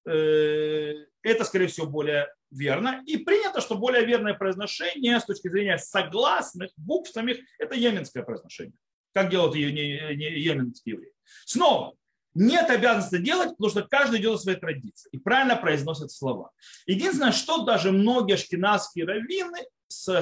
э, 0.06 0.92
это, 1.22 1.44
скорее 1.44 1.66
всего, 1.66 1.86
более 1.86 2.32
верно. 2.50 3.02
И 3.06 3.16
принято, 3.18 3.60
что 3.60 3.76
более 3.76 4.04
верное 4.04 4.34
произношение 4.34 5.20
с 5.20 5.24
точки 5.24 5.48
зрения 5.48 5.78
согласных 5.78 6.70
букв 6.76 7.10
самих– 7.10 7.38
это 7.58 7.74
йеменское 7.74 8.22
произношение. 8.22 8.74
Как 9.12 9.30
делают 9.30 9.54
йеменские 9.54 10.94
евреи. 10.94 11.12
Снова, 11.44 11.94
нет 12.34 12.70
обязанности 12.70 13.18
делать, 13.18 13.50
потому 13.50 13.70
что 13.70 13.82
каждый 13.82 14.20
идет 14.20 14.40
своей 14.40 14.58
традиции 14.58 15.08
и 15.12 15.18
правильно 15.18 15.56
произносит 15.56 16.12
слова. 16.12 16.50
Единственное, 16.86 17.32
что 17.32 17.64
даже 17.64 17.90
многие 17.90 18.34
ашкенадские 18.34 19.04
раввины 19.04 19.58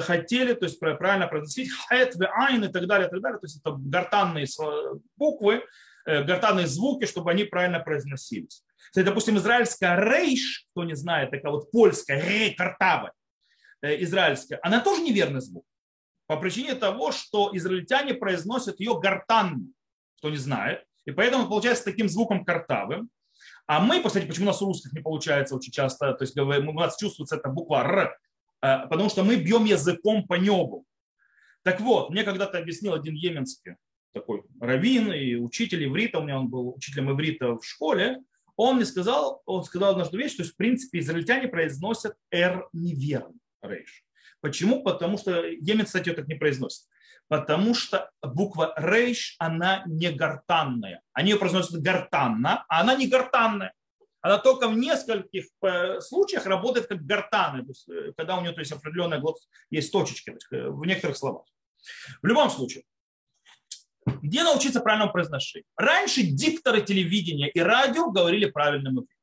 хотели, 0.01 0.53
то 0.53 0.65
есть 0.65 0.79
правильно 0.79 1.27
произносить 1.27 1.71
хэт, 1.71 2.15
айн 2.19 2.63
и 2.63 2.67
так 2.69 2.87
далее, 2.87 3.07
и 3.07 3.11
так 3.11 3.21
далее, 3.21 3.39
то 3.39 3.45
есть 3.45 3.59
это 3.59 3.75
гортанные 3.77 4.47
буквы, 5.15 5.63
э, 6.05 6.23
гортанные 6.23 6.65
звуки, 6.65 7.05
чтобы 7.05 7.29
они 7.29 7.43
правильно 7.43 7.79
произносились. 7.79 8.63
Кстати, 8.89 9.05
допустим, 9.05 9.37
израильская 9.37 9.95
рейш, 9.95 10.65
кто 10.71 10.83
не 10.83 10.95
знает, 10.95 11.31
такая 11.31 11.51
вот 11.51 11.71
польская, 11.71 12.21
рей, 12.21 12.55
картава, 12.55 13.13
э, 13.81 14.01
израильская, 14.03 14.59
она 14.63 14.79
тоже 14.81 15.01
неверный 15.01 15.41
звук. 15.41 15.65
По 16.27 16.37
причине 16.37 16.75
того, 16.75 17.11
что 17.11 17.49
израильтяне 17.53 18.13
произносят 18.13 18.79
ее 18.79 18.99
гортанно, 18.99 19.65
кто 20.17 20.29
не 20.29 20.37
знает. 20.37 20.83
И 21.05 21.11
поэтому 21.11 21.47
получается 21.47 21.85
таким 21.85 22.09
звуком 22.09 22.45
картавым. 22.45 23.09
А 23.65 23.79
мы, 23.79 24.03
кстати, 24.03 24.25
почему 24.25 24.45
у 24.45 24.47
нас 24.47 24.61
у 24.61 24.65
русских 24.65 24.93
не 24.93 25.01
получается 25.01 25.55
очень 25.55 25.71
часто, 25.71 26.13
то 26.13 26.23
есть 26.23 26.37
у 26.37 26.73
нас 26.73 26.97
чувствуется 26.97 27.35
эта 27.35 27.49
буква 27.49 27.83
Р, 27.83 28.17
э, 28.61 28.87
потому 28.89 29.09
что 29.09 29.23
мы 29.23 29.35
бьем 29.35 29.65
языком 29.65 30.27
по 30.27 30.35
небу. 30.35 30.85
Так 31.63 31.79
вот, 31.81 32.09
мне 32.09 32.23
когда-то 32.23 32.57
объяснил 32.57 32.93
один 32.93 33.13
йеменский 33.13 33.75
такой 34.13 34.43
раввин 34.59 35.11
и 35.11 35.35
учитель 35.35 35.85
иврита, 35.85 36.19
у 36.19 36.23
меня 36.23 36.39
он 36.39 36.49
был 36.49 36.75
учителем 36.75 37.11
иврита 37.11 37.55
в 37.55 37.63
школе, 37.63 38.19
он 38.59 38.75
мне 38.75 38.85
сказал, 38.85 39.41
он 39.45 39.63
сказал 39.63 39.91
однажды 39.91 40.17
вещь, 40.17 40.33
что 40.33 40.43
в 40.43 40.53
принципе 40.57 40.99
израильтяне 40.99 41.47
произносят 41.47 42.17
«р» 42.29 42.67
неверно, 42.73 43.35
рейш. 43.61 44.03
Почему? 44.41 44.83
Потому 44.83 45.17
что 45.17 45.45
емец, 45.45 45.87
кстати, 45.87 46.11
так 46.11 46.27
не 46.27 46.35
произносит. 46.35 46.85
Потому 47.29 47.73
что 47.73 48.11
буква 48.21 48.73
рейш, 48.75 49.37
она 49.39 49.83
не 49.87 50.11
гортанная. 50.11 51.01
Они 51.13 51.31
ее 51.31 51.37
произносят 51.37 51.81
гортанно, 51.81 52.65
а 52.67 52.81
она 52.81 52.95
не 52.95 53.07
гортанная. 53.07 53.71
Она 54.19 54.37
только 54.39 54.67
в 54.67 54.77
нескольких 54.77 55.45
э, 55.61 56.01
случаях 56.01 56.45
работает 56.45 56.87
как 56.87 57.01
то 57.63 57.69
есть, 57.69 57.87
э, 57.87 58.11
когда 58.17 58.35
у 58.35 58.41
нее 58.41 58.51
то 58.51 58.59
есть, 58.59 58.73
определенная 58.73 59.21
есть 59.69 59.89
точечки 59.93 60.31
есть, 60.31 60.47
э, 60.51 60.67
в 60.67 60.85
некоторых 60.85 61.15
словах. 61.15 61.45
В 62.21 62.27
любом 62.27 62.49
случае, 62.49 62.83
где 64.21 64.43
научиться 64.43 64.79
правильному 64.79 65.11
произношению? 65.11 65.65
Раньше 65.75 66.23
дикторы 66.23 66.81
телевидения 66.81 67.49
и 67.49 67.59
радио 67.59 68.11
говорили 68.11 68.45
правильным 68.45 68.93
ивритом. 68.93 69.15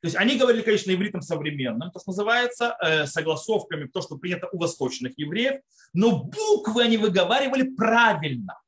То 0.00 0.06
есть 0.06 0.16
они 0.16 0.36
говорили, 0.36 0.62
конечно, 0.62 0.92
ивритом 0.92 1.22
современным, 1.22 1.90
то, 1.90 1.98
что 1.98 2.10
называется, 2.10 2.76
э, 2.80 3.06
согласовками, 3.06 3.88
то, 3.88 4.00
что 4.00 4.16
принято 4.16 4.48
у 4.52 4.58
восточных 4.58 5.18
евреев, 5.18 5.60
но 5.92 6.22
буквы 6.22 6.84
они 6.84 6.96
выговаривали 6.96 7.74
правильно. 7.74 8.60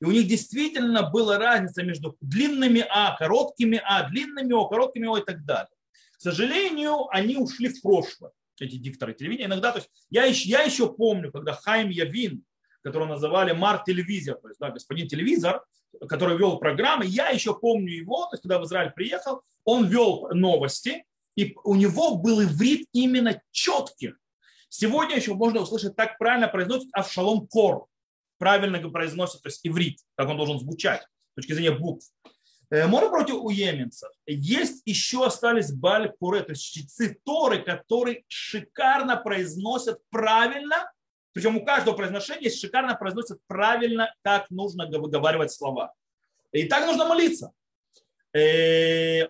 И 0.00 0.04
у 0.04 0.10
них 0.10 0.26
действительно 0.26 1.08
была 1.08 1.38
разница 1.38 1.82
между 1.82 2.16
длинными 2.20 2.84
А, 2.90 3.16
короткими 3.16 3.80
А, 3.82 4.08
длинными 4.10 4.52
О, 4.52 4.66
короткими 4.66 5.06
О 5.08 5.16
и 5.16 5.24
так 5.24 5.44
далее. 5.46 5.70
К 6.18 6.20
сожалению, 6.20 7.08
они 7.08 7.36
ушли 7.36 7.68
в 7.68 7.80
прошлое, 7.80 8.32
эти 8.60 8.76
дикторы 8.76 9.14
телевидения. 9.14 9.46
Иногда, 9.46 9.72
то 9.72 9.78
есть 9.78 9.90
я, 10.10 10.24
я 10.24 10.62
еще 10.62 10.92
помню, 10.92 11.32
когда 11.32 11.54
Хайм 11.54 11.88
Явин, 11.88 12.44
которого 12.84 13.08
называли 13.08 13.52
Мар 13.52 13.82
Телевизор, 13.84 14.36
то 14.36 14.48
есть 14.48 14.60
да, 14.60 14.70
господин 14.70 15.08
телевизор, 15.08 15.64
который 16.08 16.36
вел 16.36 16.58
программы. 16.58 17.06
Я 17.06 17.30
еще 17.30 17.58
помню 17.58 17.92
его, 17.92 18.26
то 18.26 18.34
есть 18.34 18.42
когда 18.42 18.58
в 18.58 18.64
Израиль 18.64 18.92
приехал, 18.92 19.42
он 19.64 19.86
вел 19.86 20.28
новости, 20.32 21.04
и 21.34 21.56
у 21.64 21.74
него 21.74 22.16
был 22.16 22.42
иврит 22.42 22.86
именно 22.92 23.40
четкий. 23.50 24.12
Сегодня 24.68 25.16
еще 25.16 25.34
можно 25.34 25.60
услышать, 25.60 25.96
так 25.96 26.18
правильно 26.18 26.48
произносит 26.48 26.88
Авшалом 26.92 27.46
Кор. 27.48 27.86
Правильно 28.38 28.78
произносит, 28.90 29.42
то 29.42 29.48
есть 29.48 29.60
иврит, 29.66 29.98
как 30.16 30.28
он 30.28 30.36
должен 30.36 30.58
звучать 30.58 31.02
с 31.02 31.34
точки 31.36 31.52
зрения 31.52 31.76
букв. 31.76 32.04
Э, 32.70 32.86
можно 32.86 33.08
против 33.08 33.36
у 33.36 33.50
еменцев. 33.50 34.10
Есть 34.26 34.82
еще 34.84 35.24
остались 35.24 35.72
Баль-Куре, 35.72 36.42
то 36.42 36.50
есть 36.50 36.64
чтецы 36.64 37.16
Торы, 37.24 37.62
которые 37.62 38.24
шикарно 38.28 39.16
произносят 39.16 40.00
правильно 40.10 40.90
причем 41.34 41.56
у 41.56 41.64
каждого 41.64 41.96
произношения 41.96 42.48
шикарно 42.48 42.94
произносят 42.94 43.40
правильно, 43.48 44.14
как 44.22 44.48
нужно 44.50 44.86
выговаривать 44.86 45.50
слова. 45.50 45.92
И 46.52 46.64
так 46.64 46.86
нужно 46.86 47.06
молиться. 47.06 47.52
Э, 48.32 49.28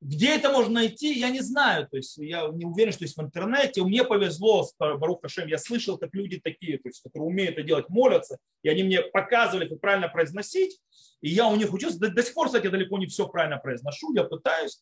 где 0.00 0.36
это 0.36 0.52
можно 0.52 0.74
найти, 0.74 1.12
я 1.18 1.30
не 1.30 1.40
знаю. 1.40 1.88
То 1.88 1.96
есть 1.96 2.16
я 2.18 2.46
не 2.48 2.64
уверен, 2.64 2.92
что 2.92 3.02
есть 3.02 3.16
в 3.16 3.20
интернете. 3.20 3.82
Мне 3.82 4.04
повезло 4.04 4.62
с 4.62 4.76
Барух 4.78 5.22
Хашем. 5.22 5.48
Я 5.48 5.58
слышал, 5.58 5.98
как 5.98 6.14
люди 6.14 6.38
такие, 6.38 6.78
то 6.78 6.88
есть, 6.88 7.02
которые 7.02 7.28
умеют 7.28 7.58
это 7.58 7.66
делать, 7.66 7.88
молятся. 7.88 8.38
И 8.62 8.68
они 8.68 8.84
мне 8.84 9.02
показывали, 9.02 9.68
как 9.68 9.80
правильно 9.80 10.08
произносить. 10.08 10.80
И 11.20 11.30
я 11.30 11.48
у 11.48 11.56
них 11.56 11.72
учился. 11.72 11.98
До, 11.98 12.10
до 12.10 12.22
сих 12.22 12.34
пор, 12.34 12.46
кстати, 12.46 12.66
я 12.66 12.70
далеко 12.70 12.96
не 12.98 13.06
все 13.06 13.26
правильно 13.26 13.58
произношу. 13.58 14.14
Я 14.14 14.22
пытаюсь. 14.22 14.80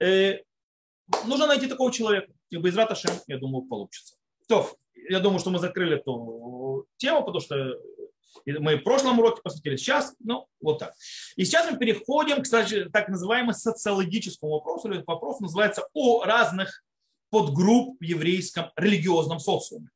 Э, 0.00 0.38
нужно 1.26 1.46
найти 1.46 1.66
такого 1.66 1.92
человека. 1.92 2.32
И 2.48 2.56
без 2.56 2.74
Раташем, 2.74 3.12
я 3.26 3.36
думаю, 3.36 3.64
получится. 3.64 4.16
То, 4.48 4.74
я 5.08 5.20
думаю, 5.20 5.38
что 5.38 5.50
мы 5.50 5.58
закрыли 5.58 5.96
эту 5.96 6.86
тему, 6.96 7.20
потому 7.24 7.40
что 7.40 7.78
мы 8.46 8.76
в 8.76 8.82
прошлом 8.82 9.18
уроке 9.18 9.42
посвятили, 9.42 9.76
сейчас, 9.76 10.14
ну, 10.20 10.46
вот 10.60 10.78
так. 10.78 10.94
И 11.36 11.44
сейчас 11.44 11.70
мы 11.70 11.78
переходим 11.78 12.42
к 12.42 12.90
так 12.90 13.08
называемому 13.08 13.52
социологическому 13.52 14.52
вопросу, 14.52 14.90
или 14.90 15.02
вопрос 15.06 15.40
называется 15.40 15.86
о 15.92 16.24
разных 16.24 16.82
подгрупп 17.30 17.98
в 18.00 18.04
еврейском 18.04 18.70
религиозном 18.76 19.38
социуме. 19.38 19.88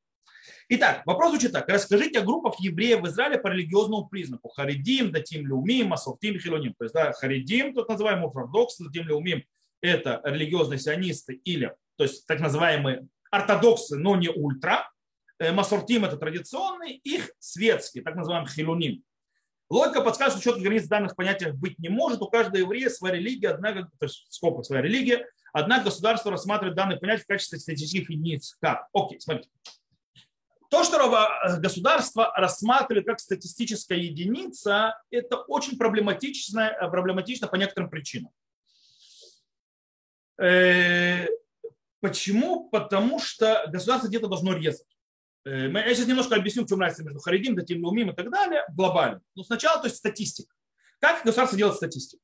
Итак, 0.68 1.02
вопрос 1.06 1.30
звучит 1.30 1.52
так. 1.52 1.68
Расскажите 1.68 2.18
о 2.18 2.22
группах 2.22 2.58
евреев 2.58 3.00
в 3.00 3.06
Израиле 3.06 3.38
по 3.38 3.48
религиозному 3.48 4.08
признаку. 4.08 4.48
Харидим, 4.48 5.12
Датим, 5.12 5.46
Леумим, 5.46 5.88
Масуртим, 5.88 6.40
Хилоним. 6.40 6.74
То 6.76 6.84
есть 6.84 6.94
да, 6.94 7.12
Харидим, 7.12 7.72
тут 7.72 7.88
называемый 7.88 8.26
ортодокс, 8.26 8.78
Датим, 8.78 9.06
Леумим– 9.06 9.44
это 9.80 10.20
религиозные 10.24 10.78
сионисты 10.78 11.34
или, 11.34 11.72
то 11.96 12.04
есть 12.04 12.26
так 12.26 12.40
называемые 12.40 13.06
ортодоксы, 13.30 13.96
но 13.96 14.16
не 14.16 14.28
ультра. 14.28 14.90
Э, 15.38 15.52
Масуртим– 15.52 16.04
это 16.06 16.16
традиционный, 16.16 16.92
их 16.92 17.30
светский, 17.38 18.00
так 18.00 18.14
называемый 18.14 18.50
Хилуним. 18.50 19.02
Логика 19.68 20.00
подсказывает, 20.00 20.42
что 20.42 20.50
четких 20.50 20.64
границ 20.64 20.86
данных 20.86 21.16
понятиях 21.16 21.54
быть 21.56 21.78
не 21.78 21.88
может. 21.88 22.22
У 22.22 22.28
каждого 22.28 22.56
еврея 22.56 22.88
своя 22.88 23.16
религия, 23.16 23.48
однако, 23.48 23.90
то 23.98 24.06
есть 24.06 24.26
сколько 24.30 24.62
своя 24.62 24.80
религия, 24.80 25.26
однако 25.52 25.86
государство 25.86 26.30
рассматривает 26.30 26.76
данные 26.76 26.98
понятия 26.98 27.24
в 27.24 27.26
качестве 27.26 27.58
статистических 27.58 28.10
единиц. 28.10 28.56
Как? 28.60 28.86
Окей, 28.92 29.20
смотрите. 29.20 29.50
То, 30.70 30.84
что 30.84 30.98
э, 30.98 31.60
государство 31.60 32.32
рассматривает 32.36 33.06
как 33.06 33.20
статистическая 33.20 33.98
единица, 33.98 35.00
это 35.10 35.36
очень 35.36 35.76
проблематично, 35.76 36.60
э, 36.60 36.88
проблематично 36.88 37.48
по 37.48 37.56
некоторым 37.56 37.90
причинам. 37.90 38.30
Почему? 42.00 42.68
Потому 42.68 43.18
что 43.18 43.64
государство 43.68 44.06
где-то 44.08 44.28
должно 44.28 44.52
резать. 44.52 44.95
Я 45.46 45.94
сейчас 45.94 46.08
немножко 46.08 46.34
объясню, 46.34 46.64
в 46.64 46.68
чем 46.68 46.80
разница 46.80 47.04
между 47.04 47.20
Харидим, 47.20 47.54
Датим, 47.54 47.80
Леумим 47.80 48.10
и 48.10 48.14
так 48.14 48.30
далее, 48.30 48.64
глобально. 48.74 49.20
Но 49.36 49.44
сначала, 49.44 49.80
то 49.80 49.86
есть 49.86 49.96
статистика. 49.98 50.52
Как 50.98 51.24
государство 51.24 51.56
делает 51.56 51.76
статистику? 51.76 52.22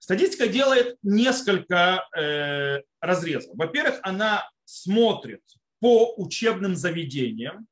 Статистика 0.00 0.48
делает 0.48 0.96
несколько 1.02 2.04
э, 2.16 2.80
разрезов. 3.00 3.54
Во-первых, 3.54 4.00
она 4.02 4.48
смотрит 4.64 5.42
по 5.80 6.14
учебным 6.16 6.74
заведениям, 6.74 7.66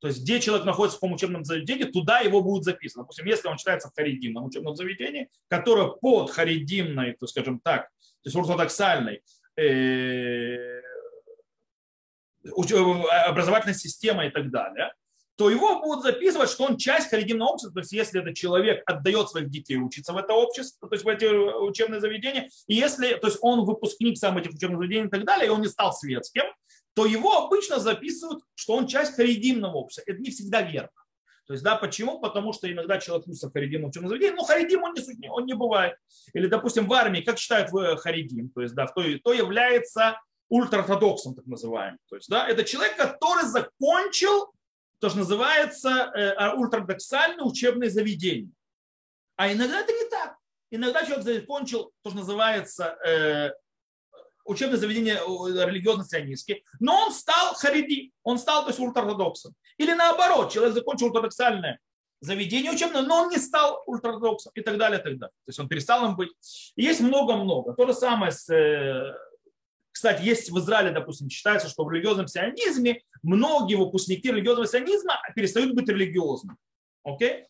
то 0.00 0.08
есть 0.08 0.22
где 0.22 0.38
человек 0.38 0.66
находится 0.66 0.98
в 0.98 1.00
каком 1.00 1.14
учебном 1.14 1.44
заведении, 1.44 1.84
туда 1.84 2.20
его 2.20 2.42
будет 2.42 2.64
записано. 2.64 3.04
Допустим, 3.04 3.26
если 3.26 3.48
он 3.48 3.56
читается 3.56 3.88
в 3.88 3.94
харидимном 3.94 4.44
учебном 4.44 4.76
заведении, 4.76 5.28
которое 5.48 5.88
под 5.88 6.30
харидимной, 6.30 7.14
то 7.14 7.26
скажем 7.26 7.58
так, 7.58 7.88
то 8.22 8.26
есть 8.28 8.36
ортодоксальной 8.36 9.22
э, 9.56 10.73
образовательной 12.44 13.74
системой 13.74 14.28
и 14.28 14.30
так 14.30 14.50
далее, 14.50 14.92
то 15.36 15.50
его 15.50 15.80
будут 15.80 16.04
записывать, 16.04 16.48
что 16.48 16.64
он 16.64 16.76
часть 16.76 17.10
харидимного 17.10 17.50
общества, 17.50 17.74
то 17.74 17.80
есть 17.80 17.92
если 17.92 18.20
этот 18.20 18.34
человек 18.34 18.82
отдает 18.86 19.28
своих 19.28 19.50
детей 19.50 19.76
учиться 19.76 20.12
в 20.12 20.16
это 20.16 20.32
общество, 20.32 20.88
то 20.88 20.94
есть 20.94 21.04
в 21.04 21.08
эти 21.08 21.24
учебные 21.24 22.00
заведения, 22.00 22.48
и 22.68 22.74
если 22.74 23.14
то 23.14 23.26
есть 23.26 23.38
он 23.40 23.64
выпускник 23.64 24.16
сам 24.16 24.38
этих 24.38 24.52
учебных 24.52 24.78
заведений 24.78 25.06
и 25.06 25.10
так 25.10 25.24
далее, 25.24 25.46
и 25.46 25.50
он 25.50 25.60
не 25.60 25.68
стал 25.68 25.92
светским, 25.92 26.44
то 26.94 27.06
его 27.06 27.46
обычно 27.46 27.80
записывают, 27.80 28.44
что 28.54 28.74
он 28.74 28.86
часть 28.86 29.16
харидимного 29.16 29.74
общества. 29.74 30.04
Это 30.06 30.20
не 30.20 30.30
всегда 30.30 30.62
верно. 30.62 30.90
То 31.46 31.52
есть, 31.52 31.62
да, 31.62 31.76
почему? 31.76 32.20
Потому 32.20 32.52
что 32.52 32.70
иногда 32.72 32.98
человек 32.98 33.26
учится 33.26 33.48
в 33.48 33.52
харидимном 33.52 33.90
учебном 33.90 34.08
заведении, 34.08 34.36
но 34.36 34.44
харидим 34.44 34.82
он 34.82 34.94
не, 34.94 35.28
он 35.28 35.44
не 35.44 35.54
бывает. 35.54 35.96
Или, 36.32 36.46
допустим, 36.46 36.86
в 36.86 36.92
армии, 36.92 37.20
как 37.20 37.38
считают 37.38 37.70
харидим, 38.00 38.48
то 38.50 38.62
есть, 38.62 38.74
да, 38.74 38.86
кто, 38.86 39.02
кто 39.02 39.32
является 39.32 40.20
ультраортодоксом, 40.54 41.34
так 41.34 41.46
называемым. 41.46 41.98
То 42.08 42.16
есть, 42.16 42.28
да, 42.28 42.48
это 42.48 42.62
человек, 42.62 42.96
который 42.96 43.44
закончил 43.44 44.52
то, 45.00 45.08
что 45.08 45.18
называется 45.18 46.12
э, 46.14 46.54
ультрадоксальное 46.54 47.44
учебное 47.44 47.90
заведение. 47.90 48.52
А 49.36 49.52
иногда 49.52 49.80
это 49.80 49.92
не 49.92 50.08
так. 50.08 50.36
Иногда 50.70 51.04
человек 51.04 51.24
закончил 51.24 51.92
то, 52.02 52.10
что 52.10 52.18
называется 52.20 52.96
э, 53.04 53.50
учебное 54.44 54.78
заведение 54.78 55.16
религиозно-сионистские, 55.16 56.62
но 56.78 57.06
он 57.06 57.12
стал 57.12 57.54
хариди, 57.54 58.12
он 58.22 58.38
стал 58.38 58.62
то 58.62 58.68
есть 58.68 58.78
ультраортодоксом. 58.78 59.54
Или 59.76 59.92
наоборот, 59.92 60.52
человек 60.52 60.74
закончил 60.74 61.06
ультрадоксальное 61.06 61.80
заведение 62.20 62.70
учебное, 62.70 63.02
но 63.02 63.22
он 63.22 63.30
не 63.30 63.38
стал 63.38 63.82
ультраортодоксом 63.86 64.52
и 64.54 64.60
так 64.60 64.78
далее, 64.78 65.00
и 65.00 65.02
так 65.02 65.18
далее. 65.18 65.34
То 65.44 65.48
есть 65.48 65.58
он 65.58 65.68
перестал 65.68 66.06
им 66.06 66.14
быть. 66.14 66.30
И 66.76 66.84
есть 66.84 67.00
много-много. 67.00 67.74
То 67.74 67.86
же 67.88 67.92
самое 67.92 68.30
с 68.30 68.48
э, 68.48 69.14
кстати, 69.94 70.24
есть 70.24 70.50
в 70.50 70.58
Израиле, 70.58 70.90
допустим, 70.90 71.30
считается, 71.30 71.68
что 71.68 71.84
в 71.84 71.92
религиозном 71.92 72.26
сионизме 72.26 73.02
многие 73.22 73.76
выпускники 73.76 74.28
религиозного 74.28 74.66
сионизма 74.66 75.20
перестают 75.36 75.72
быть 75.72 75.88
религиозными. 75.88 76.58
Окей? 77.04 77.44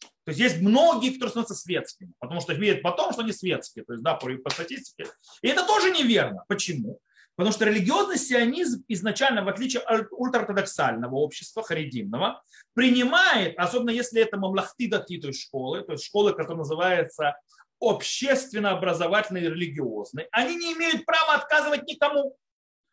То 0.00 0.30
есть 0.30 0.38
есть 0.38 0.60
многие, 0.60 1.10
которые 1.10 1.30
становятся 1.30 1.56
светскими, 1.56 2.12
потому 2.20 2.40
что 2.40 2.52
их 2.52 2.60
видят 2.60 2.82
потом, 2.82 3.12
что 3.12 3.22
они 3.22 3.32
светские, 3.32 3.84
то 3.84 3.94
есть 3.94 4.04
да, 4.04 4.14
по, 4.14 4.30
по 4.36 4.50
статистике. 4.50 5.10
И 5.42 5.48
это 5.48 5.66
тоже 5.66 5.90
неверно. 5.90 6.44
Почему? 6.46 7.00
Потому 7.34 7.52
что 7.52 7.64
религиозный 7.64 8.18
сионизм 8.18 8.84
изначально, 8.86 9.42
в 9.42 9.48
отличие 9.48 9.82
от 9.82 10.06
ультраортодоксального 10.12 11.16
общества, 11.16 11.64
харидимного, 11.64 12.40
принимает, 12.74 13.58
особенно 13.58 13.90
если 13.90 14.22
это 14.22 14.36
мамлахты 14.36 14.88
дати, 14.88 15.20
то 15.20 15.26
есть 15.26 15.40
школы, 15.40 15.82
то 15.82 15.92
есть 15.92 16.04
школы, 16.04 16.30
которые 16.34 16.58
называются 16.58 17.34
общественно-образовательные 17.80 19.44
и 19.44 19.48
религиозные, 19.48 20.28
они 20.30 20.54
не 20.54 20.74
имеют 20.74 21.06
права 21.06 21.34
отказывать 21.34 21.84
никому. 21.88 22.36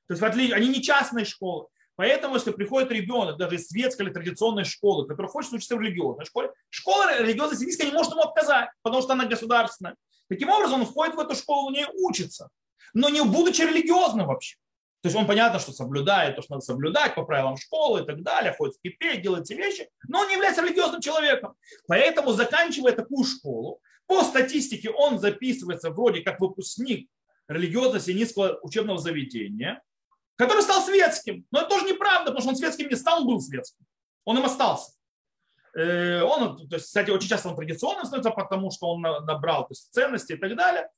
То 0.08 0.14
есть 0.14 0.24
они 0.24 0.70
не 0.70 0.82
частные 0.82 1.26
школы. 1.26 1.68
Поэтому, 1.98 2.36
если 2.36 2.52
приходит 2.52 2.92
ребенок 2.92 3.38
даже 3.38 3.56
из 3.56 3.68
светской 3.68 4.04
или 4.04 4.14
традиционной 4.14 4.64
школы, 4.64 5.08
который 5.08 5.28
хочет 5.28 5.52
учиться 5.54 5.76
в 5.76 5.82
религиозной 5.82 6.26
школе, 6.26 6.52
школа 6.70 7.20
религиозная 7.20 7.58
сионистская 7.58 7.88
не 7.88 7.94
может 7.94 8.12
ему 8.12 8.22
отказать, 8.22 8.70
потому 8.84 9.02
что 9.02 9.14
она 9.14 9.26
государственная. 9.26 9.96
Таким 10.30 10.50
образом, 10.50 10.82
он 10.82 10.86
входит 10.86 11.16
в 11.16 11.20
эту 11.20 11.36
школу, 11.36 11.70
в 11.70 11.74
ней 11.74 11.88
учится, 11.94 12.50
но 12.94 13.10
не 13.10 13.24
будучи 13.24 13.62
религиозным 13.62 14.28
вообще. 14.28 14.58
То 15.02 15.08
есть 15.08 15.16
он 15.16 15.26
понятно, 15.26 15.60
что 15.60 15.72
соблюдает 15.72 16.36
то, 16.36 16.42
что 16.42 16.54
надо 16.54 16.66
соблюдать 16.66 17.16
по 17.16 17.24
правилам 17.24 17.58
школы 17.58 18.02
и 18.02 18.06
так 18.06 18.22
далее, 18.22 18.54
ходит 18.54 18.76
в 18.76 18.82
кипе, 18.82 19.18
делает 19.18 19.46
эти 19.46 19.54
вещи, 19.54 19.90
но 20.08 20.20
он 20.20 20.28
не 20.28 20.36
является 20.36 20.62
религиозным 20.62 21.02
человеком. 21.02 21.56
Поэтому, 21.88 22.32
заканчивая 22.34 22.92
такую 22.92 23.24
школу, 23.24 23.80
по 24.08 24.24
статистике 24.24 24.90
он 24.90 25.20
записывается 25.20 25.92
вроде 25.92 26.22
как 26.22 26.40
выпускник 26.40 27.10
религиозно-сионистского 27.48 28.60
учебного 28.62 28.98
заведения, 29.00 29.82
который 30.36 30.62
стал 30.62 30.82
светским. 30.82 31.46
Но 31.52 31.60
это 31.60 31.70
тоже 31.70 31.86
неправда, 31.86 32.32
потому 32.32 32.42
что 32.42 32.50
он 32.50 32.56
светским 32.56 32.90
не 32.90 32.96
стал, 32.96 33.22
он 33.22 33.28
был 33.28 33.42
светским. 33.42 33.86
Он 34.26 34.38
им 34.38 34.46
остался. 34.46 34.92
Э, 35.76 36.22
он, 36.22 36.68
то 36.68 36.76
есть, 36.76 36.88
кстати, 36.88 37.12
очень 37.12 37.30
часто 37.30 37.50
он 37.50 37.56
традиционным 37.56 38.06
становится, 38.06 38.32
потому 38.32 38.72
что 38.72 38.88
он 38.88 39.02
набрал 39.02 39.64
то 39.64 39.72
есть, 39.72 39.92
ценности 39.94 40.34
и 40.34 40.38
так 40.38 40.56
далее. 40.56 40.90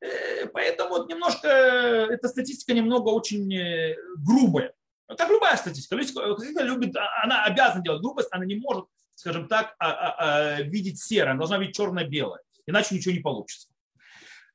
Э, 0.00 0.46
поэтому 0.46 0.90
вот 0.90 1.08
немножко, 1.08 1.48
эта 1.48 2.28
статистика 2.28 2.72
немного 2.72 3.08
очень 3.08 3.52
э, 3.54 3.96
грубая. 4.18 4.72
Как 5.06 5.28
любая 5.28 5.56
статистика. 5.56 6.00
Статистика 6.02 6.62
любит, 6.62 6.94
а, 6.96 7.24
она 7.24 7.44
обязана 7.44 7.82
делать 7.82 8.00
грубость, 8.00 8.28
она 8.30 8.44
не 8.44 8.56
может, 8.56 8.84
скажем 9.14 9.48
так, 9.48 9.74
а, 9.78 9.90
а, 9.90 10.62
видеть 10.62 11.00
серое, 11.00 11.32
она 11.32 11.38
должна 11.38 11.58
видеть 11.58 11.76
черно-белое 11.76 12.40
иначе 12.70 12.94
ничего 12.94 13.14
не 13.14 13.20
получится. 13.20 13.68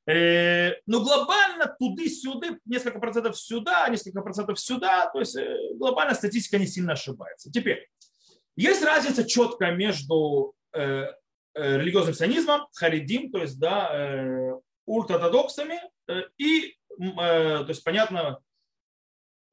Э, 0.08 0.74
но 0.86 1.00
глобально 1.00 1.74
туды-сюды, 1.78 2.60
несколько 2.64 3.00
процентов 3.00 3.36
сюда, 3.36 3.88
несколько 3.88 4.22
процентов 4.22 4.60
сюда, 4.60 5.10
то 5.10 5.18
есть 5.18 5.36
э, 5.36 5.58
глобально 5.74 6.14
статистика 6.14 6.58
не 6.58 6.66
сильно 6.66 6.92
ошибается. 6.92 7.50
Теперь, 7.50 7.88
есть 8.54 8.84
разница 8.84 9.26
четкая 9.26 9.74
между 9.74 10.54
э, 10.72 11.06
религиозным 11.54 12.14
сионизмом, 12.14 12.68
харидим, 12.72 13.32
то 13.32 13.38
есть 13.38 13.58
да, 13.58 14.60
ультраортодоксами 14.84 15.80
и, 16.36 16.76
то 16.98 17.64
есть 17.66 17.82
понятно, 17.82 18.40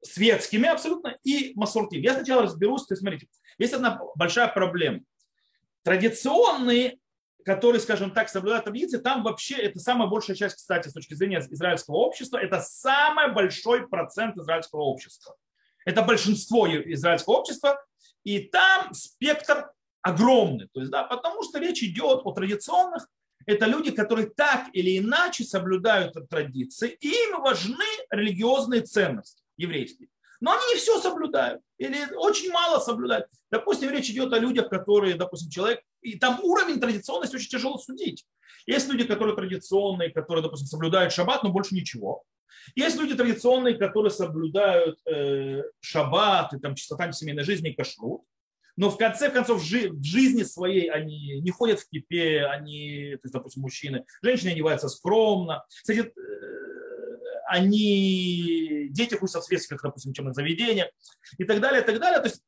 светскими 0.02 0.68
абсолютно 0.68 1.18
и 1.24 1.52
масуртим. 1.56 2.02
Я 2.02 2.12
сначала 2.12 2.42
разберусь, 2.42 2.84
то 2.86 2.92
есть 2.92 3.00
смотрите, 3.00 3.26
есть 3.56 3.72
одна 3.72 4.00
большая 4.16 4.48
проблема. 4.48 5.00
Традиционные 5.82 6.98
которые, 7.44 7.80
скажем 7.80 8.10
так, 8.10 8.28
соблюдают 8.28 8.64
традиции, 8.64 8.98
там 8.98 9.22
вообще 9.22 9.56
это 9.56 9.78
самая 9.78 10.08
большая 10.08 10.36
часть, 10.36 10.56
кстати, 10.56 10.88
с 10.88 10.92
точки 10.92 11.14
зрения 11.14 11.40
израильского 11.50 11.96
общества, 11.96 12.38
это 12.38 12.60
самый 12.60 13.32
большой 13.32 13.86
процент 13.88 14.36
израильского 14.38 14.80
общества. 14.80 15.36
Это 15.84 16.02
большинство 16.02 16.66
израильского 16.68 17.34
общества, 17.34 17.84
и 18.24 18.40
там 18.40 18.94
спектр 18.94 19.70
огромный. 20.00 20.68
То 20.72 20.80
есть, 20.80 20.90
да, 20.90 21.04
потому 21.04 21.42
что 21.42 21.58
речь 21.58 21.82
идет 21.82 22.22
о 22.24 22.32
традиционных, 22.32 23.06
это 23.46 23.66
люди, 23.66 23.90
которые 23.90 24.28
так 24.28 24.68
или 24.72 24.98
иначе 24.98 25.44
соблюдают 25.44 26.14
традиции, 26.30 26.96
и 27.00 27.08
им 27.08 27.42
важны 27.42 27.84
религиозные 28.10 28.80
ценности 28.80 29.42
еврейские. 29.58 30.08
Но 30.44 30.52
они 30.52 30.74
не 30.74 30.76
все 30.76 31.00
соблюдают 31.00 31.62
или 31.78 31.96
очень 32.16 32.52
мало 32.52 32.78
соблюдают. 32.78 33.28
Допустим, 33.50 33.88
речь 33.88 34.10
идет 34.10 34.30
о 34.34 34.38
людях, 34.38 34.68
которые, 34.68 35.14
допустим, 35.14 35.48
человек, 35.48 35.80
и 36.02 36.18
там 36.18 36.38
уровень 36.42 36.78
традиционности 36.78 37.36
очень 37.36 37.48
тяжело 37.48 37.78
судить. 37.78 38.26
Есть 38.66 38.90
люди, 38.90 39.04
которые 39.04 39.34
традиционные, 39.34 40.10
которые, 40.10 40.42
допустим, 40.42 40.66
соблюдают 40.66 41.14
шаббат, 41.14 41.44
но 41.44 41.50
больше 41.50 41.74
ничего. 41.74 42.24
Есть 42.74 42.98
люди 42.98 43.14
традиционные, 43.14 43.78
которые 43.78 44.10
соблюдают 44.10 44.98
э, 45.06 45.62
шаббат, 45.80 46.52
и 46.52 46.58
там 46.58 46.74
чистота 46.74 47.10
семейной 47.10 47.44
жизни 47.44 47.70
и 47.70 47.74
кашрут. 47.74 48.20
Но 48.76 48.90
в 48.90 48.98
конце 48.98 49.30
концов 49.30 49.62
в 49.62 49.64
жизни 49.64 50.42
своей 50.42 50.90
они 50.90 51.40
не 51.40 51.50
ходят 51.52 51.80
в 51.80 51.88
кипе, 51.88 52.44
они, 52.44 53.12
то 53.14 53.20
есть, 53.24 53.32
допустим, 53.32 53.62
мужчины, 53.62 54.04
женщины 54.20 54.50
одеваются 54.50 54.90
скромно. 54.90 55.64
Кстати, 55.70 56.00
э, 56.00 56.73
они, 57.46 58.88
дети 58.90 59.14
учатся 59.14 59.40
в 59.40 59.44
светских, 59.44 59.80
допустим, 59.82 60.10
учебных 60.12 60.34
заведениях 60.34 60.88
и 61.38 61.44
так 61.44 61.60
далее, 61.60 61.82
и 61.82 61.84
так 61.84 62.00
далее. 62.00 62.20
То 62.20 62.28
есть 62.28 62.42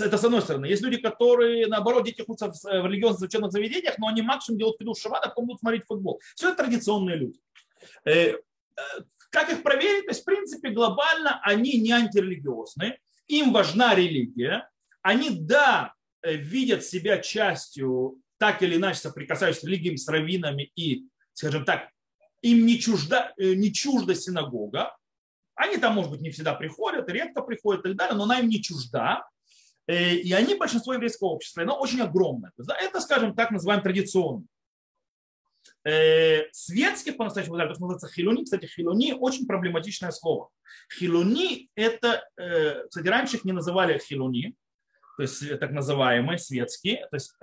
это 0.00 0.18
с 0.18 0.24
одной 0.24 0.42
стороны. 0.42 0.66
Есть 0.66 0.82
люди, 0.82 0.98
которые, 0.98 1.66
наоборот, 1.66 2.04
дети 2.04 2.22
учатся 2.26 2.68
в 2.68 2.86
религиозных 2.86 3.28
учебных 3.28 3.50
заведениях, 3.50 3.98
но 3.98 4.08
они 4.08 4.22
максимум 4.22 4.58
делают 4.58 4.78
пиду 4.78 4.94
шаббат, 4.94 5.24
а 5.24 5.28
потом 5.28 5.46
будут 5.46 5.60
смотреть 5.60 5.84
футбол. 5.86 6.20
Все 6.34 6.48
это 6.48 6.64
традиционные 6.64 7.16
люди. 7.16 7.40
Как 9.30 9.52
их 9.52 9.62
проверить? 9.62 10.06
То 10.06 10.10
есть, 10.10 10.22
в 10.22 10.24
принципе, 10.24 10.70
глобально 10.70 11.40
они 11.42 11.80
не 11.80 11.92
антирелигиозные, 11.92 12.98
им 13.28 13.52
важна 13.52 13.94
религия, 13.94 14.68
они, 15.02 15.30
да, 15.30 15.94
видят 16.22 16.84
себя 16.84 17.18
частью, 17.18 18.20
так 18.38 18.62
или 18.62 18.76
иначе 18.76 19.00
соприкасающейся 19.00 19.66
с 19.66 19.68
религией, 19.68 19.96
с 19.96 20.08
раввинами 20.08 20.70
и, 20.74 21.06
скажем 21.32 21.64
так, 21.64 21.90
им 22.42 22.66
не 22.66 22.78
чужда, 22.78 23.32
э, 23.36 23.54
не 23.54 23.72
чужда 23.72 24.14
синагога. 24.14 24.96
Они 25.54 25.76
там, 25.76 25.94
может 25.94 26.10
быть, 26.10 26.20
не 26.20 26.30
всегда 26.30 26.54
приходят, 26.54 27.08
редко 27.08 27.42
приходят 27.42 27.84
и 27.84 27.88
так 27.90 27.96
далее, 27.96 28.16
но 28.16 28.24
она 28.24 28.40
им 28.40 28.48
не 28.48 28.62
чужда. 28.62 29.28
Э, 29.86 30.14
и 30.14 30.32
они 30.32 30.54
большинство 30.54 30.94
еврейского 30.94 31.28
общества, 31.28 31.62
оно 31.62 31.78
очень 31.78 32.00
огромное. 32.00 32.52
Это, 32.58 33.00
скажем 33.00 33.34
так, 33.34 33.50
называем 33.50 33.82
традиционным. 33.82 34.48
Э, 35.84 36.50
светских 36.52 37.16
по-настоящему, 37.16 37.58
то, 37.58 37.74
что 37.74 37.82
называется 37.82 38.08
хилуни, 38.08 38.44
кстати, 38.44 38.66
хилуни 38.66 39.12
очень 39.12 39.46
проблематичное 39.46 40.10
слово. 40.10 40.48
Хилуни 40.98 41.68
это, 41.74 42.24
кстати, 42.88 43.08
раньше 43.08 43.36
их 43.36 43.44
не 43.44 43.52
называли 43.52 43.98
хилуни, 43.98 44.54
то 45.16 45.22
есть 45.22 45.58
так 45.58 45.72
называемые 45.72 46.38
светские, 46.38 47.06
то 47.10 47.16
есть 47.16 47.34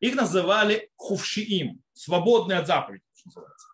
их 0.00 0.14
называли 0.14 0.90
хувшиим, 0.96 1.82
свободные 1.92 2.58
от 2.58 2.66
заповедей 2.66 3.04
называется. 3.24 3.68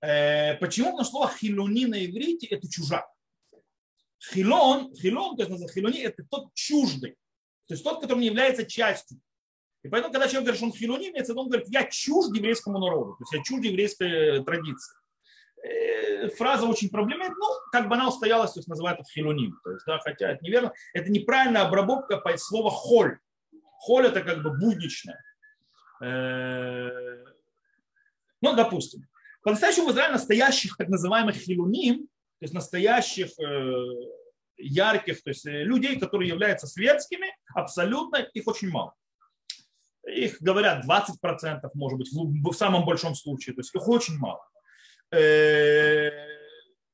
Э, 0.00 0.54
почему? 0.58 0.86
Потому 0.86 1.04
что 1.04 1.10
слово 1.12 1.30
хилони 1.30 1.86
на 1.86 2.04
иврите– 2.04 2.46
это 2.48 2.68
чужак. 2.70 3.06
Хилон, 4.32 4.94
хилон, 4.94 5.36
то 5.36 5.44
есть 5.44 5.74
хилони– 5.74 6.00
это 6.02 6.24
тот 6.30 6.52
чуждый, 6.54 7.12
то 7.66 7.74
есть 7.74 7.84
тот, 7.84 8.00
который 8.00 8.20
не 8.20 8.26
является 8.26 8.64
частью. 8.64 9.20
И 9.82 9.88
поэтому, 9.88 10.12
когда 10.12 10.26
человек 10.26 10.44
говорит, 10.44 10.56
что 10.56 10.66
он 10.66 10.72
хилони, 10.72 11.10
имеется 11.10 11.34
он 11.34 11.48
говорит, 11.48 11.68
я 11.68 11.84
чужд 11.84 12.34
еврейскому 12.34 12.78
народу, 12.78 13.16
то 13.18 13.22
есть 13.22 13.32
я 13.32 13.42
чужд 13.42 13.64
еврейской 13.64 14.42
традиции. 14.44 14.96
Э, 15.62 16.28
фраза 16.30 16.66
очень 16.66 16.90
проблемная, 16.90 17.30
ну, 17.30 17.46
как 17.72 17.88
бы 17.88 17.94
она 17.94 18.08
устоялась, 18.08 18.52
то 18.52 18.58
есть 18.58 18.68
называют 18.68 19.00
это 19.00 19.08
хилоним. 19.10 19.58
То 19.64 19.72
есть, 19.72 19.84
да, 19.86 19.98
хотя 19.98 20.32
это 20.32 20.44
неверно. 20.44 20.72
Это 20.92 21.10
неправильная 21.10 21.62
обработка 21.62 22.18
по 22.18 22.36
слову 22.36 22.68
холь. 22.68 23.18
Холь 23.78 24.06
это 24.06 24.22
как 24.22 24.42
бы 24.42 24.50
будничное. 24.50 25.22
Ну, 28.40 28.54
допустим, 28.54 29.06
по-настоящему 29.42 29.88
в 29.88 29.92
Израиле 29.92 30.14
настоящих 30.14 30.76
так 30.76 30.88
называемых 30.88 31.36
хилуним, 31.36 32.08
то 32.38 32.42
есть 32.42 32.54
настоящих 32.54 33.28
э, 33.38 33.84
ярких, 34.56 35.22
то 35.22 35.30
есть 35.30 35.46
э, 35.46 35.62
людей, 35.62 35.98
которые 35.98 36.28
являются 36.28 36.66
светскими, 36.66 37.28
абсолютно 37.54 38.16
их 38.16 38.46
очень 38.46 38.70
мало. 38.70 38.94
Их 40.06 40.40
говорят 40.40 40.84
20%, 40.84 41.60
может 41.74 41.98
быть, 41.98 42.10
в 42.12 42.52
самом 42.52 42.84
большом 42.84 43.14
случае, 43.14 43.54
то 43.54 43.60
есть 43.60 43.74
их 43.74 43.88
очень 43.88 44.18
мало. 44.18 44.46
Э, 45.12 46.10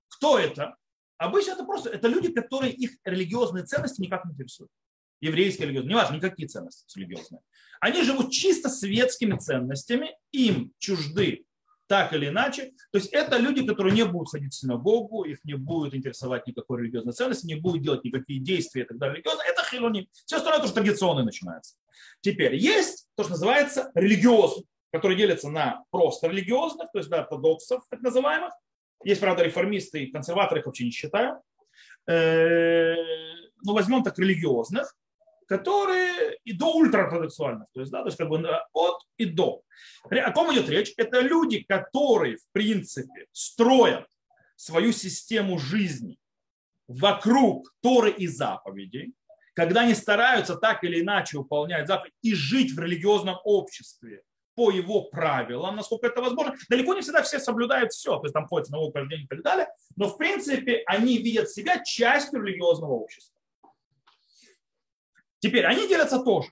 кто 0.08 0.38
это? 0.38 0.76
Обычно 1.18 1.52
это 1.52 1.64
просто 1.64 1.90
это 1.90 2.08
люди, 2.08 2.32
которые 2.32 2.72
их 2.72 2.92
религиозные 3.04 3.64
ценности 3.64 4.00
никак 4.00 4.24
не 4.24 4.32
интересуют. 4.32 4.70
Еврейские 5.20 5.66
религиозные, 5.66 5.90
неважно, 5.90 6.16
никакие 6.16 6.48
ценности 6.48 6.98
религиозные. 6.98 7.40
Они 7.82 8.04
живут 8.04 8.30
чисто 8.30 8.68
светскими 8.68 9.36
ценностями, 9.36 10.16
им 10.30 10.72
чужды 10.78 11.46
так 11.88 12.12
или 12.12 12.28
иначе. 12.28 12.70
То 12.92 12.98
есть 12.98 13.08
это 13.12 13.38
люди, 13.38 13.66
которые 13.66 13.92
не 13.92 14.04
будут 14.04 14.30
ходить 14.30 14.52
в 14.52 14.56
синагогу, 14.56 15.24
их 15.24 15.44
не 15.44 15.54
будет 15.54 15.92
интересовать 15.92 16.46
никакой 16.46 16.80
религиозной 16.80 17.12
ценности, 17.12 17.44
не 17.44 17.56
будут 17.56 17.82
делать 17.82 18.04
никакие 18.04 18.38
действия 18.38 18.82
и 18.82 18.84
так 18.86 18.98
далее. 18.98 19.16
Религиозно. 19.16 19.42
Это 19.42 19.64
хилони. 19.68 20.08
Все 20.24 20.36
остальное 20.36 20.60
тоже 20.60 20.74
традиционное 20.74 21.24
начинается. 21.24 21.74
Теперь 22.20 22.54
есть 22.54 23.08
то, 23.16 23.24
что 23.24 23.32
называется 23.32 23.90
религиозный, 23.96 24.64
который 24.92 25.16
делится 25.16 25.50
на 25.50 25.82
просто 25.90 26.28
религиозных, 26.28 26.86
то 26.92 26.98
есть 27.00 27.10
да, 27.10 27.22
ортодоксов 27.22 27.82
так 27.90 28.00
называемых. 28.00 28.52
Есть, 29.02 29.20
правда, 29.20 29.42
реформисты 29.42 30.04
и 30.04 30.12
консерваторы, 30.12 30.60
их 30.60 30.66
вообще 30.66 30.84
не 30.84 30.92
считаю. 30.92 31.42
Э, 32.06 32.94
ну, 33.64 33.74
возьмем 33.74 34.04
так 34.04 34.16
религиозных 34.20 34.94
которые 35.52 36.38
и 36.44 36.54
до 36.54 36.72
ультраортодоксуальных, 36.76 37.66
то 37.74 37.80
есть, 37.80 37.92
да, 37.92 38.00
то 38.00 38.06
есть 38.06 38.16
как 38.16 38.30
бы 38.30 38.42
от 38.72 39.02
и 39.18 39.26
до. 39.26 39.62
О 40.10 40.32
ком 40.32 40.50
идет 40.54 40.68
речь? 40.70 40.94
Это 40.96 41.20
люди, 41.20 41.62
которые, 41.62 42.38
в 42.38 42.50
принципе, 42.52 43.26
строят 43.32 44.06
свою 44.56 44.92
систему 44.92 45.58
жизни 45.58 46.16
вокруг 46.88 47.70
Торы 47.82 48.10
и 48.12 48.26
заповедей, 48.28 49.12
когда 49.52 49.82
они 49.82 49.94
стараются 49.94 50.56
так 50.56 50.84
или 50.84 51.02
иначе 51.02 51.36
выполнять 51.36 51.86
заповедь 51.86 52.14
и 52.22 52.34
жить 52.34 52.72
в 52.72 52.80
религиозном 52.80 53.36
обществе 53.44 54.22
по 54.54 54.70
его 54.70 55.02
правилам, 55.02 55.76
насколько 55.76 56.06
это 56.06 56.22
возможно. 56.22 56.56
Далеко 56.70 56.94
не 56.94 57.02
всегда 57.02 57.22
все 57.22 57.38
соблюдают 57.38 57.92
все, 57.92 58.16
то 58.16 58.24
есть 58.24 58.32
там 58.32 58.46
ходят 58.46 58.70
на 58.70 58.78
упражнения 58.78 59.24
и 59.24 59.28
так 59.28 59.42
далее, 59.42 59.68
но 59.96 60.08
в 60.08 60.16
принципе 60.16 60.82
они 60.86 61.18
видят 61.18 61.50
себя 61.50 61.84
частью 61.84 62.42
религиозного 62.42 62.92
общества. 62.92 63.41
Теперь 65.42 65.66
они 65.66 65.88
делятся 65.88 66.20
тоже. 66.20 66.48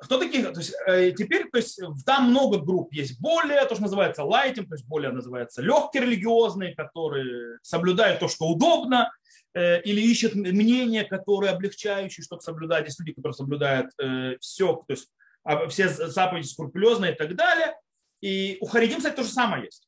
Кто 0.00 0.18
такие? 0.18 0.42
То 0.42 0.58
есть, 0.58 0.74
э, 0.86 1.12
теперь 1.12 1.48
то 1.50 1.58
есть, 1.58 1.80
там 2.04 2.30
много 2.30 2.58
групп. 2.58 2.92
Есть 2.92 3.20
более, 3.20 3.64
то, 3.64 3.74
что 3.74 3.84
называется 3.84 4.24
лайтинг, 4.24 4.68
то 4.68 4.74
есть 4.74 4.86
более 4.86 5.12
называется 5.12 5.62
легкие 5.62 6.02
религиозные, 6.02 6.74
которые 6.74 7.58
соблюдают 7.62 8.18
то, 8.18 8.26
что 8.26 8.46
удобно, 8.46 9.12
э, 9.54 9.80
или 9.82 10.00
ищут 10.00 10.34
мнение, 10.34 11.04
которое 11.04 11.52
облегчающее, 11.52 12.24
чтобы 12.24 12.42
соблюдать. 12.42 12.86
Есть 12.86 12.98
люди, 12.98 13.12
которые 13.12 13.34
соблюдают 13.34 13.92
э, 14.02 14.36
все, 14.40 14.74
то 14.74 14.92
есть 14.92 15.08
а, 15.44 15.68
все 15.68 15.88
заповеди 15.88 16.46
скрупулезно 16.46 17.06
и 17.06 17.14
так 17.14 17.36
далее. 17.36 17.76
И 18.20 18.58
у 18.60 18.66
харидим, 18.66 18.98
кстати, 18.98 19.14
то 19.14 19.22
же 19.22 19.30
самое 19.30 19.66
есть. 19.66 19.86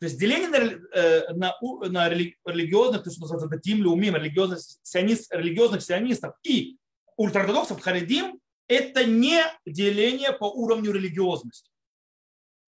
То 0.00 0.06
есть 0.06 0.18
деление 0.18 0.48
на, 0.48 1.32
на, 1.32 1.88
на 1.88 2.08
религиозных, 2.10 3.04
то, 3.04 3.10
что 3.10 3.22
называется 3.22 3.48
датим, 3.48 3.78
леумим, 3.78 4.16
религиозных, 4.16 4.58
сионист, 4.82 5.32
религиозных 5.32 5.80
сионистов 5.80 6.34
и 6.42 6.76
ультраортодоксов 7.16 7.80
харидим 7.80 8.40
это 8.68 9.04
не 9.04 9.42
деление 9.64 10.32
по 10.32 10.44
уровню 10.44 10.92
религиозности. 10.92 11.70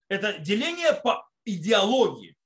Это 0.08 0.38
деление 0.38 0.94
по 0.94 1.28
идеологии. 1.44 2.36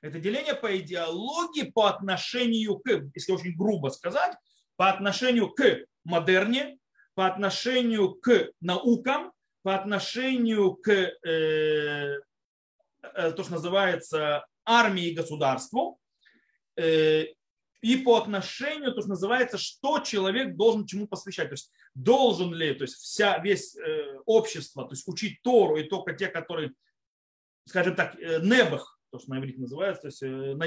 Это 0.00 0.18
деление 0.18 0.54
по 0.54 0.76
идеологии 0.76 1.70
по 1.70 1.88
отношению 1.88 2.78
к, 2.78 2.88
если 3.14 3.32
очень 3.32 3.56
грубо 3.56 3.88
сказать, 3.88 4.36
по 4.76 4.88
отношению 4.90 5.50
к 5.50 5.62
модерне, 6.04 6.78
по 7.14 7.26
отношению 7.26 8.14
к 8.14 8.50
наукам, 8.60 9.32
по 9.62 9.74
отношению 9.74 10.74
к 10.74 10.90
э, 10.90 11.10
э, 11.24 12.18
то, 13.32 13.42
что 13.44 13.52
называется 13.52 14.44
армии 14.64 15.08
и 15.08 15.14
государству, 15.14 16.00
э, 16.76 17.26
и 17.82 17.96
по 17.96 18.16
отношению, 18.16 18.94
то, 18.94 19.00
что 19.00 19.10
называется, 19.10 19.58
что 19.58 19.98
человек 19.98 20.56
должен 20.56 20.86
чему 20.86 21.08
посвящать. 21.08 21.48
То 21.48 21.54
есть 21.54 21.70
должен 21.94 22.54
ли, 22.54 22.72
то 22.74 22.84
есть 22.84 22.94
вся, 22.94 23.38
весь 23.38 23.76
э, 23.76 24.18
общество, 24.24 24.84
то 24.84 24.92
есть 24.92 25.06
учить 25.08 25.42
Тору 25.42 25.76
и 25.76 25.82
только 25.82 26.14
те, 26.14 26.28
которые, 26.28 26.72
скажем 27.66 27.96
так, 27.96 28.14
э, 28.18 28.40
небах, 28.40 29.00
то, 29.10 29.18
что 29.18 29.30
на 29.30 29.40
иврите 29.40 29.60
называется, 29.60 30.02
то 30.02 30.08
есть 30.08 30.22
э, 30.22 30.26
на 30.26 30.66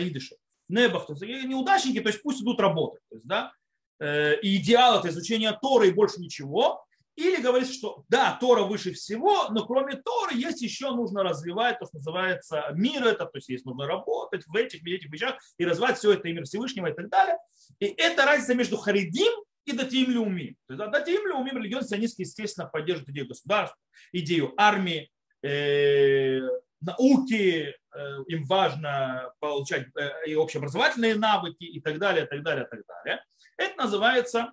небах, 0.67 1.07
то 1.07 1.13
есть 1.13 1.23
неудачники, 1.45 2.01
то 2.01 2.09
есть 2.09 2.21
пусть 2.21 2.41
идут 2.41 2.59
работать. 2.59 3.01
То 3.09 3.15
есть, 3.15 3.25
да, 3.25 3.53
э, 3.99 4.39
и 4.41 4.57
идеал 4.57 4.99
это 4.99 5.07
изучение 5.07 5.57
Торы 5.61 5.87
и 5.87 5.93
больше 5.93 6.19
ничего. 6.19 6.84
Или 7.15 7.41
говорится, 7.41 7.73
что 7.73 8.03
да, 8.09 8.37
Тора 8.41 8.63
выше 8.63 8.93
всего, 8.93 9.47
но 9.49 9.65
кроме 9.65 9.95
Торы 9.95 10.35
есть 10.35 10.61
еще 10.61 10.91
нужно 10.91 11.23
развивать 11.23 11.79
то, 11.79 11.85
что 11.85 11.97
называется 11.97 12.65
мир 12.73 13.05
это, 13.05 13.25
то 13.25 13.37
есть 13.37 13.47
есть 13.47 13.65
нужно 13.65 13.87
работать 13.87 14.45
в 14.45 14.55
этих, 14.55 14.81
в 14.81 14.85
этих 14.85 15.09
вещах 15.11 15.35
и 15.57 15.65
развивать 15.65 15.97
все 15.97 16.13
это 16.13 16.27
имя 16.27 16.43
Всевышнего 16.43 16.87
и 16.87 16.93
так 16.93 17.09
далее. 17.09 17.37
И 17.79 17.85
это 17.85 18.25
разница 18.25 18.53
между 18.53 18.77
Харидим 18.77 19.31
и 19.65 19.71
Датиим 19.71 20.11
Леуми. 20.11 20.57
То 20.67 20.73
есть 20.73 20.91
Датиим 20.91 21.25
Леуми, 21.27 21.51
религиозные 21.51 21.89
сионисты, 21.89 22.23
естественно, 22.23 22.67
поддерживают 22.67 23.09
идею 23.09 23.27
государства, 23.27 23.77
идею 24.11 24.53
армии, 24.57 25.09
э, 25.41 26.41
науки, 26.81 27.73
э, 27.93 28.23
им 28.27 28.43
важно 28.45 29.31
получать 29.39 29.87
э, 29.95 30.27
и 30.27 30.35
общеобразовательные 30.35 31.15
навыки 31.15 31.63
и 31.63 31.79
так 31.79 31.97
далее, 31.97 32.25
и 32.25 32.27
так 32.27 32.43
далее, 32.43 32.65
и 32.65 32.69
так 32.69 32.81
далее. 32.87 33.23
Это 33.57 33.77
называется 33.77 34.51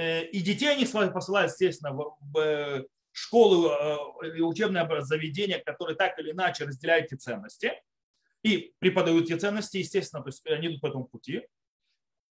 и 0.00 0.40
детей 0.40 0.70
они 0.70 0.86
посылают, 0.86 1.50
естественно, 1.50 1.92
в 1.92 2.84
школы 3.12 3.70
э, 3.70 4.36
и 4.36 4.40
учебные 4.40 4.86
заведения, 5.02 5.58
которые 5.58 5.96
так 5.96 6.18
или 6.18 6.30
иначе 6.30 6.64
разделяют 6.64 7.06
эти 7.06 7.16
ценности 7.16 7.72
и 8.42 8.72
преподают 8.78 9.24
эти 9.24 9.38
ценности, 9.38 9.78
естественно, 9.78 10.22
то 10.22 10.28
есть 10.28 10.46
они 10.46 10.68
идут 10.68 10.80
по 10.80 10.86
этому 10.86 11.04
пути. 11.04 11.46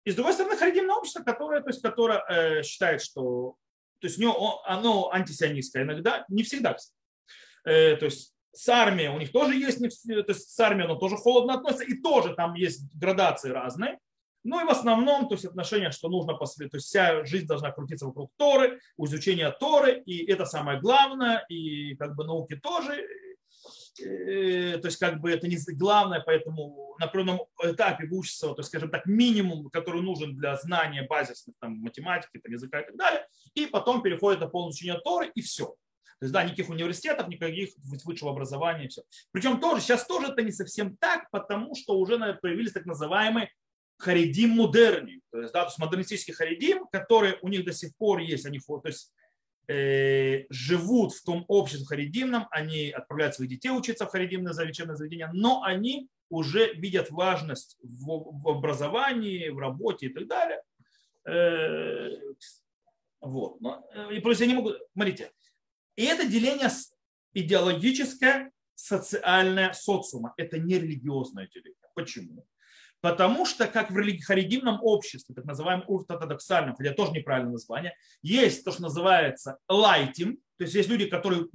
И 0.05 0.11
с 0.11 0.15
другой 0.15 0.35
стороны, 0.35 0.57
харидимное 0.57 0.97
общество, 0.97 1.23
которое, 1.23 1.63
то 1.63 1.69
есть, 1.69 1.81
которое 1.81 2.23
э, 2.29 2.63
считает, 2.63 3.01
что 3.01 3.57
то 4.01 4.09
есть, 4.09 4.21
оно 4.21 5.11
антисионистское 5.13 5.85
иногда, 5.85 6.27
не 6.29 6.43
всегда, 6.43 6.77
то 7.63 8.05
есть 8.05 8.35
с 8.53 8.69
армией, 8.69 9.09
у 9.09 9.19
них 9.19 9.33
тоже 9.33 9.55
есть, 9.55 9.79
то 9.79 10.25
есть 10.29 10.51
с 10.51 10.61
армией 10.61 10.85
оно 10.85 10.97
тоже 10.97 11.17
холодно 11.17 11.55
относится, 11.55 11.85
и 11.85 11.95
тоже 11.95 12.35
там 12.35 12.53
есть 12.53 12.83
градации 12.95 13.49
разные. 13.49 13.99
Ну 14.45 14.61
и 14.61 14.65
в 14.65 14.71
основном, 14.71 15.29
то 15.29 15.35
есть 15.35 15.45
отношение, 15.47 15.91
что 15.91 16.09
нужно, 16.09 16.35
после, 16.35 16.69
то 16.69 16.77
есть 16.77 16.87
вся 16.87 17.25
жизнь 17.25 17.47
должна 17.47 17.73
крутиться 17.73 18.07
вокруг 18.07 18.31
Торы, 18.37 18.79
изучения 18.99 19.51
Торы, 19.51 20.03
и 20.05 20.31
это 20.31 20.45
самое 20.45 20.79
главное, 20.81 21.45
и 21.49 21.97
как 21.97 22.15
бы 22.15 22.25
науки 22.25 22.55
тоже, 22.57 23.05
Э, 24.01 24.79
то 24.79 24.89
есть 24.89 24.99
как 24.99 25.21
бы 25.21 25.31
это 25.31 25.47
не 25.47 25.57
главное, 25.75 26.21
поэтому 26.21 26.97
на 26.99 27.07
определенном 27.07 27.41
этапе 27.63 28.07
выучиться, 28.07 28.49
то 28.49 28.59
есть, 28.59 28.69
скажем 28.69 28.91
так, 28.91 29.07
минимум, 29.07 29.71
который 29.71 30.03
нужен 30.03 30.37
для 30.37 30.57
знания 30.57 31.07
базисных 31.09 31.57
там, 31.61 31.79
математики, 31.79 32.41
там, 32.43 32.53
языка 32.53 32.81
и 32.81 32.87
так 32.87 32.97
далее, 32.97 33.27
и 33.55 33.67
потом 33.67 34.03
переходит 34.03 34.41
на 34.41 34.49
полное 34.49 34.71
изучение 34.71 35.01
Торы, 35.01 35.31
и 35.35 35.43
все. 35.43 35.67
То 35.67 36.27
есть, 36.27 36.33
да, 36.33 36.45
никаких 36.45 36.71
университетов, 36.71 37.29
никаких 37.29 37.71
высшего 38.05 38.31
образования 38.31 38.87
и 38.87 38.89
все. 38.89 39.03
Причем 39.31 39.61
тоже, 39.61 39.81
сейчас 39.81 40.07
тоже 40.07 40.29
это 40.29 40.43
не 40.43 40.53
совсем 40.53 40.97
так, 40.97 41.31
потому 41.31 41.75
что 41.75 41.99
уже 41.99 42.19
появились 42.41 42.73
так 42.73 42.87
называемые 42.87 43.51
харидим 43.97 44.51
модерни, 44.51 45.21
то 45.31 45.41
есть, 45.41 45.53
да, 45.53 45.63
то 45.63 45.69
есть 45.69 45.79
модернистический 45.79 46.35
харидим, 46.35 46.87
которые 46.93 47.39
у 47.43 47.49
них 47.49 47.65
до 47.65 47.73
сих 47.73 47.97
пор 47.97 48.21
есть, 48.21 48.47
они, 48.47 48.59
то 48.61 48.81
есть 48.85 49.13
Э, 49.67 50.45
живут 50.51 51.15
в 51.15 51.25
том 51.25 51.47
обществе 51.49 51.87
харидимном, 51.87 52.47
они 52.51 52.91
отправляют 52.91 53.35
своих 53.35 53.51
детей 53.51 53.71
учиться 53.71 54.05
в 54.05 54.11
харидимное 54.11 54.53
лечебное 54.63 54.95
заведение, 54.95 55.31
но 55.33 55.63
они 55.63 56.11
уже 56.29 56.75
видят 56.75 57.11
важность 57.11 57.79
в, 57.83 58.43
в 58.43 58.49
образовании, 58.49 59.49
в 59.49 59.59
работе 59.59 60.07
и 60.07 60.09
так 60.11 60.27
далее. 60.27 60.63
Э, 61.27 62.11
вот. 63.23 63.59
Э, 63.95 64.15
и 64.15 64.21
просто 64.21 64.45
они 64.45 64.53
могут, 64.53 64.77
смотрите, 64.93 65.33
и 65.97 66.05
это 66.05 66.29
деление 66.29 66.69
идеологическое, 67.33 68.53
социальное 68.75 69.73
социума. 69.73 70.35
Это 70.37 70.59
не 70.59 70.75
религиозное 70.75 71.49
деление. 71.49 71.89
Почему? 71.95 72.45
Потому 73.05 73.45
что, 73.45 73.67
как 73.67 73.91
в 73.91 74.25
харидимном 74.25 74.79
обществе, 74.81 75.35
так 75.35 75.45
называемом 75.45 75.85
ортодоксальном, 75.87 76.75
хотя 76.75 76.95
тоже 76.95 77.13
неправильное 77.13 77.53
название, 77.53 77.95
есть 78.23 78.65
то, 78.65 78.73
что 78.73 78.81
называется 78.81 79.59
лайтим, 79.69 80.39
то 80.57 80.65
есть 80.65 80.75
есть 80.75 80.89
люди, 80.89 81.05
которые 81.05 81.49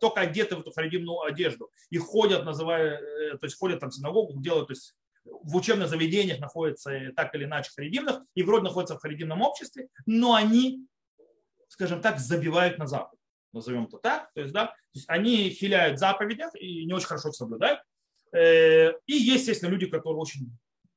только 0.00 0.22
одеты 0.22 0.56
в 0.56 0.62
эту 0.62 0.72
харидимную 0.72 1.20
одежду 1.20 1.70
и 1.90 1.98
ходят, 1.98 2.44
называя, 2.44 2.98
э, 2.98 3.38
то 3.38 3.46
есть 3.46 3.56
ходят 3.56 3.78
там 3.78 3.90
в 3.90 3.94
синагогу, 3.94 4.40
делают, 4.40 4.66
то 4.66 4.72
есть 4.72 4.96
в 5.24 5.54
учебных 5.54 5.88
заведениях 5.90 6.40
находятся 6.40 6.90
э, 6.90 7.12
так 7.12 7.32
или 7.36 7.44
иначе 7.44 7.70
харидимных, 7.76 8.22
и 8.34 8.42
вроде 8.42 8.64
находятся 8.64 8.96
в 8.96 9.00
харидимном 9.00 9.42
обществе, 9.42 9.86
но 10.06 10.34
они, 10.34 10.88
скажем 11.68 12.00
так, 12.00 12.18
забивают 12.18 12.78
на 12.78 12.88
Запад. 12.88 13.16
Назовем 13.52 13.84
это 13.84 13.98
так. 13.98 14.32
То 14.34 14.40
есть, 14.40 14.52
да, 14.52 14.66
то 14.66 14.74
есть 14.94 15.08
они 15.08 15.50
хиляют 15.50 16.00
заповедях 16.00 16.50
и 16.56 16.84
не 16.84 16.92
очень 16.92 17.06
хорошо 17.06 17.28
их 17.28 17.36
соблюдают. 17.36 17.78
Э, 18.32 18.90
и 19.06 19.12
есть, 19.12 19.46
естественно, 19.46 19.70
люди, 19.70 19.86
которые 19.86 20.18
очень 20.18 20.50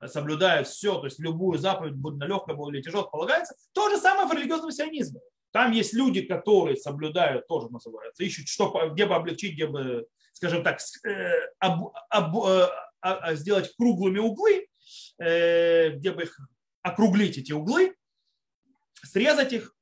соблюдают 0.07 0.67
все, 0.67 0.97
то 0.97 1.05
есть 1.05 1.19
любую 1.19 1.59
заповедь, 1.59 1.95
будь 1.95 2.15
на 2.15 2.27
будь 2.27 2.73
или 2.73 2.81
тяжелое, 2.81 3.07
полагается. 3.07 3.55
То 3.73 3.89
же 3.89 3.97
самое 3.97 4.27
в 4.27 4.33
религиозном 4.33 4.71
сионизме. 4.71 5.19
Там 5.51 5.71
есть 5.71 5.93
люди, 5.93 6.21
которые 6.21 6.77
соблюдают, 6.77 7.47
тоже 7.47 7.69
называется, 7.69 8.23
ищут, 8.23 8.47
что, 8.47 8.89
где 8.91 9.05
бы 9.05 9.15
облегчить, 9.15 9.55
где 9.55 9.67
бы, 9.67 10.07
скажем 10.33 10.63
так, 10.63 10.79
э, 11.05 11.31
об, 11.59 11.91
об, 12.09 12.37
э, 12.45 12.67
а, 13.01 13.33
сделать 13.33 13.73
круглыми 13.75 14.19
углы, 14.19 14.67
э, 15.17 15.89
где 15.89 16.11
бы 16.11 16.23
их 16.23 16.39
округлить 16.83 17.37
эти 17.37 17.51
углы, 17.51 17.95
срезать 19.03 19.53
их. 19.53 19.75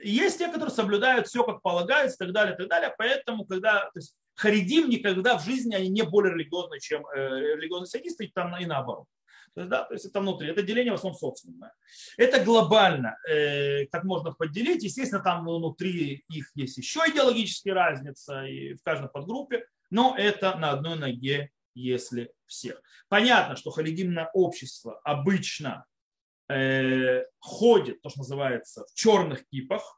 Есть 0.00 0.38
те, 0.38 0.46
которые 0.48 0.70
соблюдают 0.70 1.26
все, 1.26 1.42
как 1.44 1.62
полагается, 1.62 2.16
и 2.16 2.18
так 2.26 2.32
далее, 2.32 2.54
и 2.54 2.58
так 2.58 2.68
далее. 2.68 2.94
Поэтому, 2.96 3.46
когда 3.46 3.80
то 3.80 3.98
есть, 3.98 4.16
харидим 4.38 4.88
никогда 4.88 5.36
в 5.36 5.44
жизни 5.44 5.74
они 5.74 5.88
не 5.88 6.02
более 6.02 6.32
религиозны, 6.32 6.78
чем 6.78 7.04
э, 7.06 7.56
религиозные 7.56 7.88
сионисты, 7.88 8.26
и, 8.26 8.30
там, 8.30 8.56
и 8.56 8.66
наоборот. 8.66 9.06
То 9.54 9.62
есть, 9.62 9.70
да, 9.70 9.84
то 9.84 9.94
есть 9.94 10.04
это 10.04 10.20
внутри, 10.20 10.48
это 10.48 10.62
деление 10.62 10.92
в 10.92 10.94
основном 10.94 11.18
социума. 11.18 11.72
Это 12.16 12.44
глобально, 12.44 13.18
э, 13.28 13.86
как 13.86 14.04
можно 14.04 14.32
поделить. 14.32 14.84
Естественно, 14.84 15.22
там 15.22 15.44
внутри 15.44 16.24
их 16.28 16.52
есть 16.54 16.78
еще 16.78 17.00
идеологические 17.08 17.74
разницы 17.74 18.48
и 18.48 18.74
в 18.74 18.82
каждой 18.82 19.08
подгруппе, 19.08 19.66
но 19.90 20.14
это 20.16 20.56
на 20.56 20.70
одной 20.70 20.96
ноге, 20.96 21.50
если 21.74 22.32
всех. 22.46 22.80
Понятно, 23.08 23.56
что 23.56 23.70
харидимное 23.70 24.30
общество 24.34 25.00
обычно 25.02 25.84
э, 26.48 27.24
ходит, 27.40 28.00
то, 28.02 28.10
что 28.10 28.20
называется, 28.20 28.84
в 28.86 28.94
черных 28.94 29.48
кипах, 29.48 29.97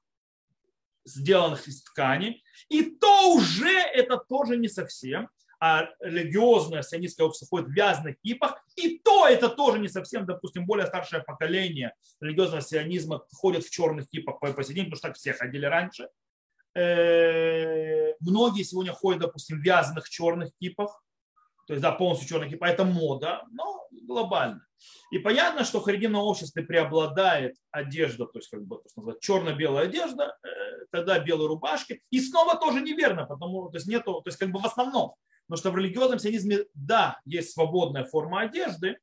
сделанных 1.14 1.66
из 1.68 1.82
ткани. 1.82 2.42
И 2.68 2.82
то 2.82 3.34
уже 3.34 3.78
это 3.78 4.16
тоже 4.16 4.56
не 4.56 4.68
совсем. 4.68 5.28
А 5.62 5.90
религиозное 6.00 6.82
сионистское 6.82 7.26
общество 7.26 7.48
ходит 7.48 7.68
в 7.68 7.72
вязаных 7.72 8.16
кипах. 8.22 8.64
И 8.76 8.98
то 8.98 9.28
это 9.28 9.50
тоже 9.50 9.78
не 9.78 9.88
совсем, 9.88 10.24
допустим, 10.24 10.64
более 10.64 10.86
старшее 10.86 11.22
поколение 11.22 11.94
религиозного 12.20 12.62
сионизма 12.62 13.22
ходит 13.32 13.64
в 13.64 13.70
черных 13.70 14.08
кипах 14.08 14.40
по 14.40 14.52
посередине, 14.52 14.86
потому 14.86 14.96
что 14.96 15.08
так 15.08 15.16
все 15.16 15.34
ходили 15.34 15.66
раньше. 15.66 16.08
Э, 16.74 18.14
многие 18.20 18.62
сегодня 18.62 18.92
ходят, 18.92 19.20
допустим, 19.20 19.60
в 19.60 19.62
вязаных 19.62 20.08
черных 20.08 20.50
кипах. 20.58 21.02
То 21.70 21.74
есть, 21.74 21.82
да, 21.84 21.92
полностью 21.92 22.28
черных 22.28 22.50
кипа. 22.50 22.64
Это 22.64 22.84
мода, 22.84 23.44
но 23.52 23.86
глобально. 23.92 24.66
И 25.12 25.20
понятно, 25.20 25.62
что 25.62 25.78
в 25.78 25.84
харидимном 25.84 26.22
обществе 26.22 26.64
преобладает 26.64 27.54
одежда, 27.70 28.26
то 28.26 28.40
есть 28.40 28.50
как 28.50 28.66
бы 28.66 28.82
черно-белая 29.20 29.84
одежда, 29.84 30.36
э, 30.42 30.48
тогда 30.90 31.20
белые 31.20 31.46
рубашки. 31.46 32.02
И 32.10 32.20
снова 32.20 32.56
тоже 32.56 32.80
неверно, 32.80 33.24
потому 33.24 33.70
то 33.70 33.76
есть 33.76 33.86
нету, 33.86 34.14
то 34.14 34.22
есть 34.26 34.36
как 34.36 34.50
бы 34.50 34.58
в 34.58 34.66
основном. 34.66 35.14
Потому 35.46 35.58
что 35.58 35.70
в 35.70 35.78
религиозном 35.78 36.18
сионизме, 36.18 36.64
да, 36.74 37.20
есть 37.24 37.52
свободная 37.52 38.02
форма 38.02 38.40
одежды, 38.40 38.98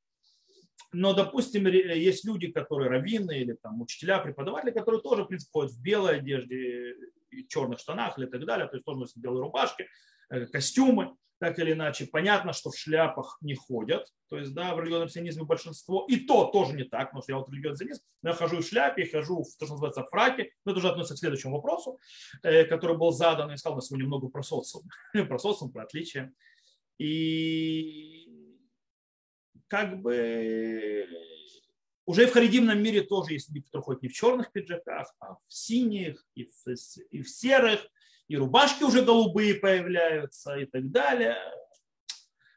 но, 0.92 1.14
допустим, 1.14 1.68
есть 1.68 2.26
люди, 2.26 2.52
которые 2.52 2.90
раввины 2.90 3.40
или 3.40 3.54
там 3.54 3.82
учителя, 3.82 4.20
преподаватели, 4.20 4.72
которые 4.72 5.02
тоже, 5.02 5.24
в 5.24 5.28
принципе, 5.28 5.52
ходят 5.54 5.72
в 5.72 5.82
белой 5.82 6.18
одежде, 6.18 6.96
и 7.32 7.48
черных 7.48 7.80
штанах 7.80 8.20
или 8.20 8.26
так 8.26 8.46
далее, 8.46 8.68
то 8.68 8.76
есть 8.76 8.86
тоже 8.86 9.00
носят 9.00 9.18
белые 9.18 9.44
рубашки, 9.44 9.84
э, 9.84 9.88
костюмы 10.52 11.16
так 11.40 11.60
или 11.60 11.74
иначе. 11.74 12.08
Понятно, 12.08 12.54
что 12.54 12.72
в 12.72 12.78
шляпах 12.78 13.38
не 13.42 13.56
ходят. 13.56 14.12
То 14.30 14.38
есть, 14.38 14.54
да, 14.54 14.74
в 14.74 14.80
религиозном 14.80 15.10
сионизме 15.10 15.44
большинство. 15.44 16.06
И 16.10 16.18
то 16.18 16.46
тоже 16.46 16.74
не 16.74 16.84
так, 16.84 17.10
потому 17.10 17.22
что 17.22 17.32
я 17.32 17.38
вот 17.38 17.50
религиозный 17.50 17.86
сионист, 17.86 18.04
но 18.24 18.30
я 18.30 18.36
хожу 18.36 18.58
в 18.58 18.66
шляпе, 18.66 19.06
хожу 19.06 19.44
в 19.44 19.58
то, 19.58 19.66
что 19.66 19.76
называется 19.76 20.04
фраке. 20.04 20.52
Но 20.66 20.72
это 20.72 20.80
уже 20.80 20.90
относится 20.90 21.16
к 21.16 21.20
следующему 21.20 21.56
вопросу, 21.56 22.00
э, 22.44 22.66
который 22.66 22.98
был 22.98 23.12
задан. 23.12 23.52
Я 23.52 23.58
сказал 23.58 23.76
на 23.76 23.82
сегодня 23.82 24.08
много 24.08 24.28
про 24.30 24.44
социум. 24.44 24.86
про 25.14 25.38
социум, 25.38 25.72
про 25.72 25.84
отличия. 25.84 26.34
И 26.98 28.58
как 29.68 30.02
бы 30.02 31.08
уже 32.06 32.26
в 32.26 32.32
харидимном 32.32 32.82
мире 32.82 33.02
тоже 33.02 33.34
есть 33.34 33.50
люди, 33.50 33.62
которые 33.62 33.84
ходят 33.84 34.02
не 34.02 34.10
в 34.10 34.14
черных 34.14 34.52
пиджаках, 34.52 35.14
а 35.20 35.36
в 35.36 35.54
синих 35.54 36.26
и 36.36 36.46
в, 36.46 36.74
и 37.12 37.22
в 37.22 37.30
серых, 37.30 37.86
и 38.28 38.38
рубашки 38.38 38.84
уже 38.84 39.04
голубые 39.04 39.56
появляются 39.56 40.56
и 40.56 40.66
так 40.66 40.92
далее. 40.92 41.38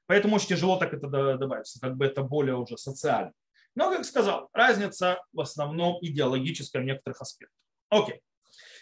Поэтому 0.06 0.36
очень 0.36 0.48
тяжело 0.48 0.76
так 0.76 0.92
это 0.92 1.06
добавить, 1.08 1.72
как 1.80 1.96
бы 1.96 2.04
это 2.04 2.22
более 2.22 2.56
уже 2.56 2.76
социально. 2.76 3.32
Но, 3.76 3.90
как 3.90 4.04
сказал, 4.04 4.48
разница 4.52 5.22
в 5.32 5.40
основном 5.40 5.98
идеологическая 6.00 6.82
в 6.82 6.84
некоторых 6.84 7.20
аспектах. 7.20 7.56
Окей. 7.88 8.20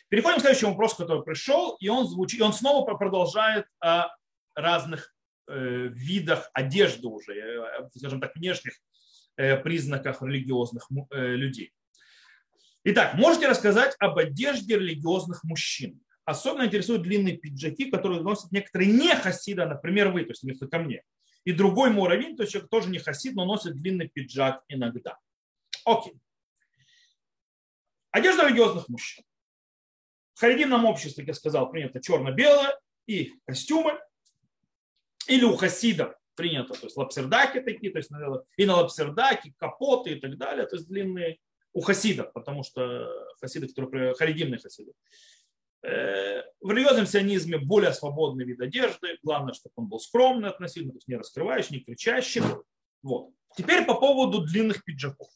Переходим 0.09 0.39
к 0.39 0.41
следующему 0.41 0.71
вопросу, 0.71 0.97
который 0.97 1.23
пришел, 1.23 1.77
и 1.81 1.89
он 1.89 2.07
звучит, 2.07 2.41
и 2.41 2.43
он 2.43 2.55
снова 2.55 2.95
продолжает 2.95 3.67
о 3.81 4.09
разных 4.55 5.15
э, 5.47 5.89
видах 5.89 6.51
одежды 6.55 7.07
уже, 7.07 7.35
э, 7.35 7.89
скажем 7.95 8.21
так, 8.21 8.35
внешних 8.35 8.73
э, 9.37 9.59
признаках 9.59 10.23
религиозных 10.23 10.89
э, 11.11 11.35
людей. 11.37 11.73
Итак, 12.85 13.15
можете 13.15 13.49
рассказать 13.49 13.95
об 13.99 14.17
одежде 14.17 14.79
религиозных 14.79 15.45
мужчин? 15.45 16.01
Особенно 16.29 16.67
интересуют 16.67 17.03
длинные 17.03 17.37
пиджаки, 17.37 17.91
которые 17.91 18.21
носят 18.21 18.53
некоторые 18.53 18.93
не 18.93 19.15
хасида, 19.15 19.67
например, 19.67 20.11
вы, 20.11 20.25
то 20.25 20.31
есть 20.31 20.43
вместо 20.43 20.69
ко 20.69 20.79
мне. 20.79 21.03
И 21.45 21.53
другой 21.53 21.91
муравин, 21.91 22.37
то 22.37 22.43
есть 22.43 22.53
человек 22.53 22.71
тоже 22.71 22.91
не 22.91 22.99
хасид, 22.99 23.35
но 23.35 23.47
носит 23.47 23.77
длинный 23.77 24.09
пиджак 24.09 24.63
иногда. 24.69 25.19
Окей. 25.85 26.15
Одежда 28.11 28.47
религиозных 28.47 28.89
мужчин. 28.89 29.25
В 30.35 30.41
харидимном 30.41 30.85
обществе, 30.85 31.23
как 31.25 31.29
я 31.29 31.35
сказал, 31.35 31.71
принято 31.71 32.01
черно-белое 32.01 32.79
и 33.07 33.33
костюмы. 33.47 33.99
Или 35.27 35.45
у 35.45 35.57
хасидов 35.57 36.15
принято, 36.35 36.75
то 36.75 36.87
есть 36.87 36.97
лапсердаки 36.97 37.61
такие, 37.61 37.91
то 37.93 37.99
есть 37.99 38.11
и 38.57 38.67
на 38.67 38.77
лапсердаки, 38.77 39.55
капоты 39.59 40.13
и 40.13 40.21
так 40.21 40.39
далее, 40.39 40.67
то 40.67 40.77
есть 40.77 40.89
длинные 40.89 41.39
у 41.73 41.81
хасидов, 41.81 42.33
потому 42.33 42.63
что 42.63 43.11
хасиды, 43.41 43.69
которые 43.69 44.15
харидимные 44.15 44.59
хасиды. 44.59 44.93
Э, 45.83 46.43
в 46.61 46.71
религиозном 46.71 47.07
сионизме 47.07 47.59
более 47.59 47.93
свободный 47.93 48.45
вид 48.45 48.61
одежды. 48.61 49.19
Главное, 49.23 49.55
чтобы 49.55 49.73
он 49.77 49.87
был 49.87 50.01
скромный 50.01 50.49
относительно, 50.49 50.93
то 50.93 50.99
есть 50.99 51.09
не 51.09 51.17
раскрывающий, 51.17 51.77
не 51.77 51.85
кричащий. 51.85 52.43
Вот. 53.03 53.31
Теперь 53.57 53.85
по 53.85 53.95
поводу 53.95 54.45
длинных 54.45 54.83
пиджаков. 54.85 55.29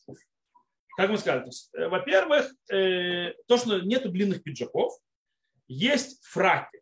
Как 0.97 1.11
мы 1.11 1.19
сказали, 1.19 1.49
э, 1.75 1.89
во-первых, 1.89 2.53
э, 2.73 3.35
то, 3.47 3.57
что 3.57 3.81
нет 3.81 4.11
длинных 4.11 4.43
пиджаков, 4.43 4.93
есть 5.69 6.25
фраки. 6.25 6.79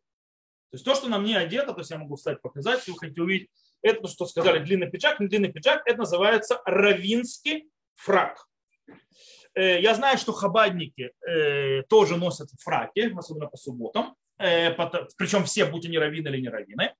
То 0.70 0.76
есть 0.76 0.84
то, 0.84 0.94
что 0.94 1.08
на 1.08 1.18
мне 1.18 1.36
одето, 1.36 1.72
то 1.72 1.80
есть 1.80 1.90
я 1.90 1.98
могу 1.98 2.16
встать 2.16 2.40
показать, 2.40 2.78
если 2.78 2.92
вы 2.92 2.98
хотите 2.98 3.22
увидеть, 3.22 3.50
это 3.82 4.02
то, 4.02 4.08
что 4.08 4.26
сказали 4.26 4.64
длинный 4.64 4.90
пиджак, 4.90 5.20
не 5.20 5.26
длинный 5.26 5.52
пиджак, 5.52 5.82
это 5.86 5.98
называется 5.98 6.60
равинский 6.64 7.70
фрак. 7.94 8.46
Э, 9.54 9.80
я 9.80 9.94
знаю, 9.94 10.18
что 10.18 10.32
хабадники 10.32 11.12
э, 11.26 11.82
тоже 11.84 12.16
носят 12.16 12.50
фраки, 12.60 13.12
особенно 13.16 13.46
по 13.46 13.56
субботам, 13.56 14.14
э, 14.38 14.72
причем 15.16 15.44
все, 15.44 15.66
будь 15.66 15.86
они 15.86 15.98
раввины 15.98 16.28
или 16.28 16.40
не 16.40 16.48
раввины. 16.48 16.94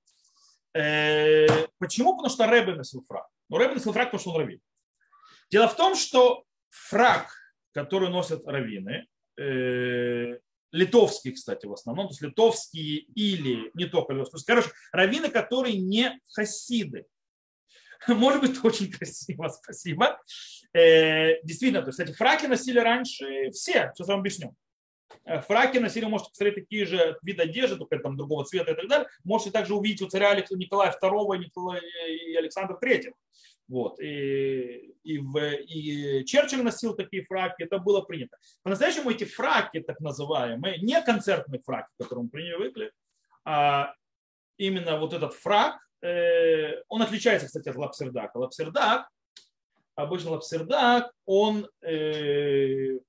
Почему? 1.79 2.15
Потому 2.15 2.29
что 2.29 2.47
Рэбе 2.47 2.75
носил 2.75 3.03
фрак. 3.05 3.27
Но 3.49 3.57
Рэбе 3.57 3.73
носил 3.73 3.91
фрак, 3.91 4.07
потому 4.07 4.21
что 4.21 4.31
он 4.31 4.39
раввин. 4.39 4.61
Дело 5.49 5.67
в 5.67 5.75
том, 5.75 5.95
что 5.95 6.45
фрак, 6.69 7.35
который 7.73 8.09
носят 8.09 8.47
раввины, 8.47 9.05
литовские, 10.71 11.33
кстати, 11.33 11.65
в 11.65 11.73
основном, 11.73 12.07
то 12.07 12.11
есть 12.11 12.21
литовские 12.21 12.99
или 12.99 13.69
не 13.73 13.85
только 13.85 14.13
литовские, 14.13 14.55
короче, 14.55 14.71
раввины, 14.93 15.27
которые 15.29 15.77
не 15.77 16.17
хасиды, 16.33 17.05
Может 18.07 18.41
быть, 18.41 18.63
очень 18.63 18.91
красиво, 18.91 19.47
спасибо. 19.49 20.19
Э, 20.73 21.41
действительно, 21.43 21.81
то 21.81 21.89
есть 21.89 21.99
эти 21.99 22.13
фраки 22.13 22.45
носили 22.45 22.79
раньше 22.79 23.51
все, 23.51 23.91
сейчас 23.93 24.07
вам 24.07 24.19
объясню. 24.19 24.55
Э, 25.25 25.41
фраки 25.41 25.77
носили, 25.77 26.05
можете 26.05 26.31
посмотреть, 26.31 26.55
такие 26.55 26.85
же 26.85 27.17
виды 27.21 27.43
одежды, 27.43 27.77
только 27.77 27.99
там 27.99 28.17
другого 28.17 28.45
цвета 28.45 28.71
и 28.71 28.75
так 28.75 28.87
далее. 28.87 29.07
Можете 29.23 29.51
также 29.51 29.75
увидеть 29.75 30.01
у 30.01 30.07
царя 30.07 30.33
Николая 30.35 30.95
II 31.01 31.79
и 32.07 32.35
Александра 32.35 32.77
III. 32.81 33.13
Вот. 33.67 34.01
И, 34.01 34.95
и, 35.03 35.19
в, 35.19 35.37
и 35.39 36.25
Черчилль 36.25 36.63
носил 36.63 36.93
такие 36.93 37.23
фраки, 37.23 37.63
это 37.63 37.77
было 37.77 38.01
принято. 38.01 38.37
По-настоящему 38.63 39.11
эти 39.11 39.23
фраки, 39.23 39.79
так 39.79 39.99
называемые, 39.99 40.79
не 40.79 41.01
концертные 41.01 41.61
фраки, 41.61 41.87
к 41.97 42.03
которым 42.03 42.29
привыкли, 42.29 42.91
а 43.45 43.93
именно 44.57 44.97
вот 44.99 45.13
этот 45.13 45.33
фрак, 45.33 45.79
Э, 46.01 46.81
он 46.87 47.01
отличается, 47.01 47.47
кстати, 47.47 47.69
от 47.69 47.75
лапсердака. 47.75 48.37
Лапсердак, 48.37 49.07
обычно 49.95 50.31
лапсердак, 50.31 51.11
он 51.25 51.69
э, 51.81 52.99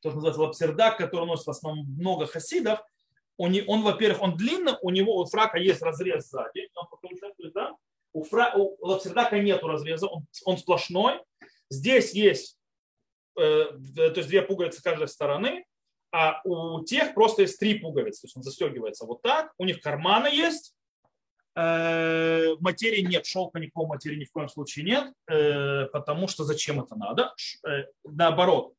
то, 0.00 0.10
что 0.10 0.16
называется 0.16 0.42
лапсердак, 0.42 0.96
который 0.96 1.26
носит 1.26 1.46
в 1.46 1.50
основном 1.50 1.86
много 1.86 2.26
хасидов, 2.26 2.80
он, 3.36 3.54
он 3.66 3.82
во-первых, 3.82 4.22
он 4.22 4.36
длинный, 4.36 4.74
у 4.82 4.90
него 4.90 5.16
у 5.16 5.24
фрака 5.26 5.58
есть 5.58 5.82
разрез 5.82 6.28
сзади, 6.28 6.68
он 6.74 6.86
участвует, 7.02 7.52
да? 7.54 7.74
у, 8.12 8.22
фра, 8.22 8.52
у 8.54 8.76
лапсердака 8.86 9.38
нет 9.38 9.62
разреза, 9.62 10.06
он, 10.06 10.26
он 10.44 10.58
сплошной. 10.58 11.20
Здесь 11.70 12.12
есть 12.12 12.58
э, 13.38 13.64
то 13.96 14.12
есть 14.14 14.28
две 14.28 14.42
пуговицы 14.42 14.80
с 14.80 14.82
каждой 14.82 15.08
стороны, 15.08 15.64
а 16.12 16.42
у 16.44 16.84
тех 16.84 17.14
просто 17.14 17.42
есть 17.42 17.58
три 17.58 17.78
пуговицы, 17.78 18.20
то 18.20 18.26
есть 18.26 18.36
он 18.36 18.42
застегивается 18.42 19.06
вот 19.06 19.22
так, 19.22 19.52
у 19.56 19.64
них 19.64 19.80
карманы 19.80 20.28
есть, 20.28 20.74
э, 21.56 22.54
материи 22.60 23.00
нет, 23.00 23.24
шелка 23.24 23.58
никакого 23.58 23.88
материи 23.88 24.20
ни 24.20 24.24
в 24.24 24.30
коем 24.30 24.48
случае 24.50 24.84
нет, 24.84 25.12
э, 25.26 25.86
потому 25.86 26.28
что 26.28 26.44
зачем 26.44 26.82
это 26.82 26.96
надо? 26.96 27.34
Э, 27.66 27.84
наоборот, 28.04 28.74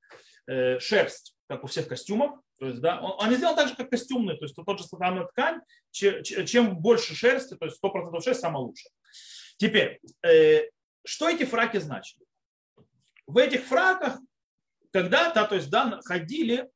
шерсть, 0.79 1.35
как 1.47 1.63
у 1.63 1.67
всех 1.67 1.87
костюмов, 1.87 2.37
то 2.59 2.67
есть, 2.67 2.81
да, 2.81 2.99
он, 3.01 3.15
они 3.25 3.37
сделаны 3.37 3.55
так 3.55 3.69
же, 3.69 3.75
как 3.75 3.89
костюмные, 3.89 4.37
то 4.37 4.43
есть 4.43 4.55
тот 4.55 4.77
же 4.77 4.85
самая 4.85 5.25
ткань, 5.27 5.61
чем 5.91 6.77
больше 6.77 7.15
шерсти, 7.15 7.55
то 7.55 7.65
есть 7.65 7.79
100% 7.81 8.21
шерсть 8.21 8.41
самое 8.41 8.65
лучшее. 8.65 8.91
Теперь, 9.55 10.01
что 11.05 11.29
эти 11.29 11.45
фраки 11.45 11.77
значат? 11.77 12.19
В 13.25 13.37
этих 13.37 13.63
фраках 13.63 14.19
когда-то, 14.91 15.45
то 15.45 15.55
есть, 15.55 15.69
да, 15.69 16.01
ходили 16.03 16.69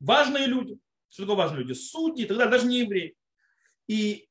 важные 0.00 0.46
люди. 0.46 0.78
Что 1.08 1.22
такое 1.22 1.36
важные 1.36 1.62
люди? 1.62 1.72
Судьи 1.72 2.24
и 2.24 2.28
так 2.28 2.38
далее, 2.38 2.52
даже 2.52 2.66
не 2.66 2.80
евреи. 2.80 3.16
И 3.86 4.28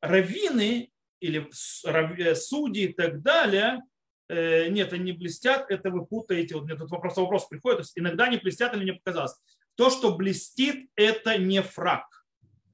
раввины 0.00 0.90
или 1.20 1.48
э, 1.84 2.34
судьи 2.34 2.84
и 2.84 2.92
так 2.92 3.22
далее, 3.22 3.82
э, 4.28 4.68
нет, 4.68 4.92
они 4.92 5.12
блестят, 5.12 5.70
это 5.70 5.90
вы 5.90 6.04
путаете. 6.06 6.54
Вот 6.54 6.64
мне 6.64 6.76
тут 6.76 6.90
вопрос, 6.90 7.16
вопрос 7.16 7.46
приходит, 7.46 7.78
то 7.78 7.82
есть 7.82 7.98
иногда 7.98 8.24
они 8.24 8.36
блестят 8.38 8.74
или 8.74 8.82
мне 8.82 8.94
показалось. 8.94 9.34
То, 9.74 9.90
что 9.90 10.14
блестит, 10.14 10.88
это 10.96 11.38
не 11.38 11.62
фрак, 11.62 12.24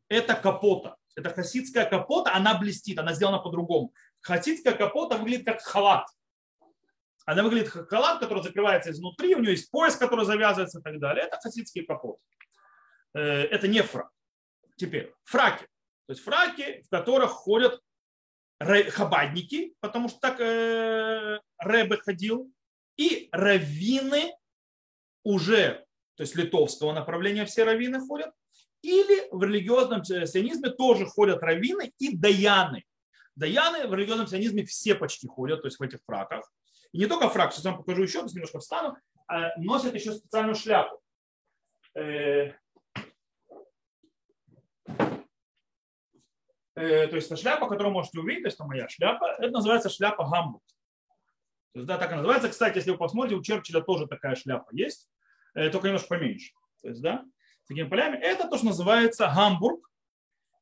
это 0.09 0.35
капота. 0.35 0.97
Это 1.15 1.29
хасидская 1.31 1.85
капота, 1.85 2.35
она 2.35 2.59
блестит, 2.59 2.99
она 2.99 3.13
сделана 3.13 3.39
по-другому. 3.39 3.93
Хасидская 4.21 4.75
капота 4.75 5.19
выглядит 5.19 5.45
как 5.45 5.61
халат. 5.61 6.07
Она 7.25 7.43
выглядит 7.43 7.71
как 7.71 7.89
халат, 7.89 8.21
который 8.21 8.43
закрывается 8.43 8.91
изнутри, 8.91 9.35
у 9.35 9.41
нее 9.41 9.53
есть 9.53 9.71
пояс, 9.71 9.97
который 9.97 10.25
завязывается 10.25 10.81
и 10.81 10.83
так 10.83 10.99
далее. 10.99 11.25
Это 11.27 11.39
хасидский 11.39 11.85
капот. 11.85 12.19
Э, 13.15 13.21
это 13.21 13.69
не 13.69 13.83
фрак. 13.83 14.11
Теперь, 14.77 15.13
фраки. 15.25 15.65
То 16.07 16.13
есть 16.13 16.23
фраки, 16.23 16.83
в 16.83 16.91
которых 16.91 17.31
ходят 17.31 17.81
хабадники, 18.61 19.75
потому 19.81 20.09
что 20.09 20.19
так 20.21 20.41
э, 20.41 21.41
Рэбе 21.59 21.97
ходил, 21.99 22.53
и 22.97 23.29
раввины 23.33 24.33
уже, 25.25 25.85
то 26.17 26.23
есть 26.23 26.37
литовского 26.37 26.93
направления 26.93 27.45
все 27.45 27.65
раввины 27.65 28.01
ходят, 28.01 28.31
или 28.83 29.29
в 29.31 29.43
религиозном 29.43 30.05
сионизме 30.05 30.71
тоже 30.71 31.07
ходят 31.07 31.43
раввины 31.43 31.93
и 31.99 32.17
даяны. 32.17 32.85
Даяны 33.37 33.87
в 33.87 33.95
религиозном 33.95 34.27
сионизме 34.27 34.65
все 34.65 34.95
почти 34.95 35.27
ходят, 35.27 35.63
то 35.63 35.69
есть 35.69 35.79
в 35.79 35.83
этих 35.83 36.01
фраках. 36.05 36.51
И 36.93 36.99
не 36.99 37.07
только 37.07 37.29
фрак, 37.31 37.53
сейчас 37.53 37.65
вам 37.65 37.79
покажу 37.79 38.03
еще, 38.03 38.23
немножко 38.23 38.61
встану, 38.61 38.97
а 39.27 39.59
носят 39.59 39.95
еще 39.95 40.13
специальную 40.13 40.55
шляпу. 40.55 41.01
Э, 41.95 42.53
э, 46.75 47.07
то 47.07 47.17
есть 47.17 47.27
это 47.29 47.37
шляпа, 47.37 47.67
которую 47.67 47.95
можете 47.95 48.21
увидеть, 48.21 48.43
то 48.43 48.49
есть 48.49 48.57
это 48.57 48.65
моя 48.65 48.89
шляпа, 48.89 49.25
это 49.39 49.51
называется 49.51 49.89
шляпа 49.89 50.29
Гамбург. 50.29 50.63
То 51.73 51.79
есть, 51.79 51.87
да, 51.87 51.97
так 51.97 52.13
и 52.13 52.15
называется. 52.15 52.51
Кстати, 52.51 52.77
если 52.77 52.91
вы 52.91 52.99
посмотрите, 52.99 53.37
у 53.37 53.43
Черчилля 53.43 53.81
тоже 53.81 54.07
такая 54.07 54.35
шляпа 54.37 54.69
есть, 54.73 55.09
э, 55.55 55.71
только 55.71 55.87
немножко 55.87 56.09
поменьше. 56.09 56.53
То 56.83 56.89
есть, 56.89 57.01
да, 57.01 57.25
с 57.65 57.69
такими 57.69 57.89
полями. 57.89 58.19
Это 58.19 58.49
то, 58.49 58.59
что 58.59 58.67
называется 58.67 59.33
Гамбург. 59.35 59.89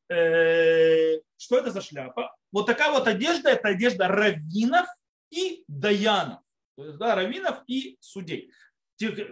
Что 0.08 1.58
это 1.58 1.70
за 1.70 1.80
шляпа? 1.80 2.36
Вот 2.50 2.66
такая 2.66 2.90
вот 2.90 3.06
одежда, 3.06 3.50
это 3.50 3.68
одежда 3.68 4.08
раввинов 4.08 4.86
и 5.30 5.64
даянов, 5.68 6.40
то 6.76 6.84
есть 6.84 6.98
да, 6.98 7.14
раввинов 7.14 7.62
и 7.66 7.96
судей. 8.00 8.52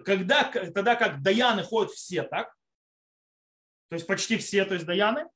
Когда, 0.04 0.44
тогда 0.44 0.96
как 0.96 1.22
даяны 1.22 1.62
ходят 1.62 1.92
все 1.92 2.22
так, 2.22 2.54
то 3.90 3.94
есть 3.94 4.06
почти 4.06 4.38
все, 4.38 4.64
то 4.64 4.74
есть 4.74 4.86
даяны, 4.86 5.26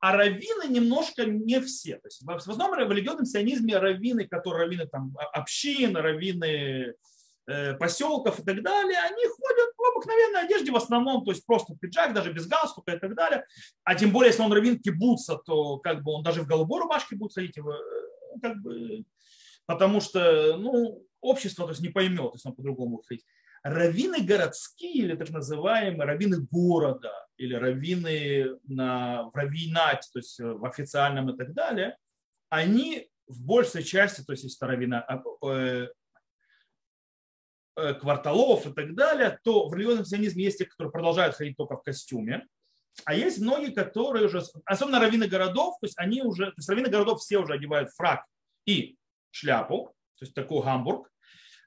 а 0.00 0.16
раввины 0.16 0.68
немножко 0.68 1.24
не 1.24 1.60
все. 1.60 1.96
То 1.96 2.06
есть 2.06 2.22
в 2.22 2.50
основном 2.50 2.86
в 2.86 2.92
религиозном 2.92 3.26
сионизме 3.26 3.78
раввины, 3.78 4.26
которые 4.28 4.64
раввины 4.64 4.86
там, 4.86 5.14
общин, 5.32 5.96
раввины 5.96 6.94
э, 7.46 7.74
поселков 7.74 8.38
и 8.38 8.44
так 8.44 8.62
далее, 8.62 8.98
они 8.98 9.26
ходят 9.26 9.74
в 9.76 9.96
обыкновенной 9.96 10.44
одежде 10.44 10.70
в 10.70 10.76
основном, 10.76 11.24
то 11.24 11.32
есть 11.32 11.44
просто 11.44 11.74
пиджак, 11.74 12.14
даже 12.14 12.32
без 12.32 12.46
галстука 12.46 12.92
и 12.92 12.98
так 12.98 13.14
далее. 13.16 13.44
А 13.82 13.96
тем 13.96 14.12
более, 14.12 14.30
если 14.30 14.42
он 14.42 14.52
раввин 14.52 14.80
кибуца, 14.80 15.36
то 15.36 15.78
как 15.78 16.04
бы 16.04 16.12
он 16.12 16.22
даже 16.22 16.42
в 16.42 16.46
голубой 16.46 16.82
рубашке 16.82 17.16
будет 17.16 17.34
ходить, 17.34 17.58
э, 17.58 17.62
как 18.40 18.56
бы 18.58 19.04
потому 19.68 20.00
что 20.00 20.56
ну, 20.56 21.06
общество 21.20 21.66
то 21.66 21.72
есть, 21.72 21.82
не 21.82 21.90
поймет, 21.90 22.32
если 22.32 22.48
он 22.48 22.54
по-другому 22.54 23.02
ходить. 23.06 23.24
Равины 23.62 24.22
городские, 24.22 25.04
или 25.04 25.14
так 25.14 25.28
называемые 25.28 26.06
равины 26.06 26.38
города, 26.50 27.12
или 27.36 27.54
равины 27.54 28.58
на, 28.64 29.24
в 29.24 29.36
равинате, 29.36 30.08
то 30.10 30.20
есть 30.20 30.40
в 30.40 30.64
официальном 30.64 31.30
и 31.30 31.36
так 31.36 31.52
далее, 31.52 31.98
они 32.48 33.10
в 33.26 33.44
большей 33.44 33.84
части, 33.84 34.22
то 34.22 34.32
есть 34.32 34.44
если 34.44 34.64
равина 34.64 35.06
э, 35.44 35.88
э, 37.76 37.94
кварталов 37.94 38.66
и 38.66 38.72
так 38.72 38.94
далее, 38.94 39.38
то 39.44 39.68
в 39.68 39.74
религиозном 39.74 40.06
сионизме 40.06 40.44
есть 40.44 40.58
те, 40.58 40.64
которые 40.64 40.90
продолжают 40.90 41.36
ходить 41.36 41.58
только 41.58 41.76
в 41.76 41.82
костюме, 41.82 42.46
а 43.04 43.14
есть 43.14 43.38
многие, 43.38 43.72
которые 43.72 44.26
уже, 44.26 44.42
особенно 44.64 44.98
раввины 44.98 45.26
городов, 45.26 45.76
то 45.78 45.86
есть 45.86 45.98
они 45.98 46.22
уже, 46.22 46.46
то 46.46 46.54
есть 46.56 46.68
раввины 46.70 46.88
городов 46.88 47.20
все 47.20 47.36
уже 47.36 47.52
одевают 47.52 47.90
фрак 47.90 48.24
и 48.64 48.96
шляпу, 49.30 49.94
то 50.16 50.24
есть 50.24 50.34
такой 50.34 50.62
гамбург. 50.62 51.10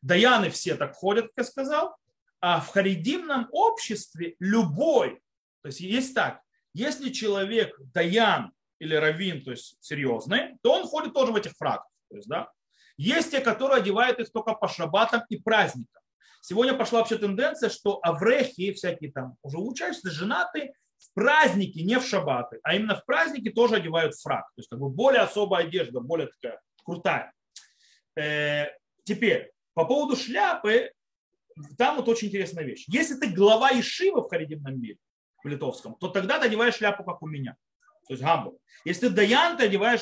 Даяны 0.02 0.50
все 0.50 0.76
так 0.76 0.94
ходят, 0.96 1.28
как 1.28 1.34
я 1.38 1.44
сказал. 1.44 1.96
А 2.40 2.60
в 2.60 2.70
харидимном 2.70 3.48
обществе 3.52 4.36
любой, 4.40 5.22
то 5.62 5.68
есть 5.68 5.80
есть 5.80 6.16
так, 6.16 6.42
если 6.74 7.10
человек 7.10 7.76
даян 7.94 8.52
или 8.80 8.96
раввин, 8.96 9.44
то 9.44 9.52
есть 9.52 9.78
серьезный, 9.80 10.58
то 10.64 10.74
он 10.74 10.88
ходит 10.88 11.14
тоже 11.14 11.32
в 11.32 11.36
этих 11.36 11.52
фраках. 11.52 11.88
То 12.10 12.16
есть, 12.16 12.28
да? 12.28 12.50
Есть 12.98 13.32
те, 13.32 13.42
которые 13.42 13.78
одевают 13.78 14.20
их 14.20 14.32
только 14.32 14.54
по 14.54 14.68
шабатам 14.68 15.24
и 15.30 15.38
праздникам. 15.38 16.02
Сегодня 16.42 16.74
пошла 16.74 17.00
вообще 17.00 17.18
тенденция, 17.18 17.70
что 17.70 18.00
аврехи, 18.02 18.74
всякие 18.74 19.12
там 19.12 19.38
уже 19.44 19.60
учащиеся, 19.60 20.10
женатые, 20.10 20.74
в 20.98 21.14
праздники, 21.14 21.80
не 21.80 22.00
в 22.00 22.06
шабаты, 22.06 22.60
а 22.64 22.76
именно 22.76 22.96
в 22.96 23.06
праздники 23.06 23.50
тоже 23.50 23.76
одевают 23.76 24.16
фрак. 24.16 24.46
То 24.56 24.60
есть 24.60 24.70
как 24.70 24.80
бы 24.80 24.90
более 24.90 25.22
особая 25.22 25.66
одежда, 25.66 26.00
более 26.00 26.28
такая 26.28 26.60
крутая. 26.84 27.34
Э, 28.16 28.68
теперь, 29.04 29.52
по 29.74 29.86
поводу 29.86 30.16
шляпы, 30.16 30.92
там 31.78 31.98
вот 31.98 32.08
очень 32.10 32.28
интересная 32.28 32.64
вещь. 32.64 32.86
Если 32.88 33.16
ты 33.16 33.28
глава 33.28 33.72
Ишива 33.72 34.22
в 34.22 34.30
харидимном 34.30 34.80
мире, 34.82 34.98
в 35.44 35.48
литовском, 35.48 35.96
то 35.96 36.10
тогда 36.10 36.40
ты 36.40 36.46
одеваешь 36.48 36.76
шляпу, 36.76 37.04
как 37.04 37.22
у 37.22 37.28
меня. 37.28 37.56
То 38.08 38.14
есть 38.14 38.24
гамбург. 38.24 38.58
Если 38.84 39.08
ты 39.08 39.14
даян, 39.14 39.58
ты 39.58 39.66
одеваешь 39.66 40.02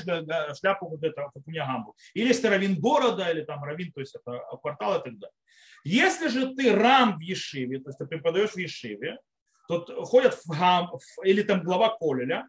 шляпу, 0.57 0.87
вот 0.87 1.03
это, 1.03 1.29
как 1.33 1.45
у 1.45 1.49
меня 1.49 1.65
гамбург. 1.65 1.95
Или 2.13 2.29
если 2.29 2.43
ты 2.43 2.49
равин 2.49 2.79
города, 2.79 3.29
или 3.29 3.41
там 3.41 3.63
равин, 3.63 3.91
то 3.91 3.99
есть 3.99 4.15
это 4.15 4.41
квартал 4.61 4.99
и 4.99 5.03
так 5.03 5.17
далее. 5.17 5.35
Если 5.83 6.27
же 6.27 6.55
ты 6.55 6.75
рам 6.75 7.17
в 7.17 7.21
Ешиве, 7.21 7.79
то 7.79 7.89
есть 7.89 7.99
ты 7.99 8.05
преподаешь 8.05 8.51
в 8.51 8.57
Ешиве, 8.57 9.19
то 9.67 9.85
ходят 10.05 10.33
в 10.33 10.49
гам, 10.49 10.91
или 11.23 11.43
там 11.43 11.61
глава 11.63 11.95
колеля, 11.97 12.47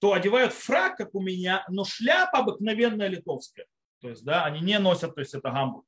то 0.00 0.14
одевают 0.14 0.52
фрак, 0.52 0.96
как 0.96 1.14
у 1.14 1.20
меня, 1.20 1.64
но 1.68 1.84
шляпа 1.84 2.38
обыкновенная 2.38 3.08
литовская. 3.08 3.66
То 4.02 4.08
есть, 4.08 4.24
да, 4.24 4.44
они 4.44 4.60
не 4.60 4.78
носят, 4.80 5.14
то 5.14 5.20
есть 5.20 5.32
это 5.32 5.50
гамбург. 5.50 5.86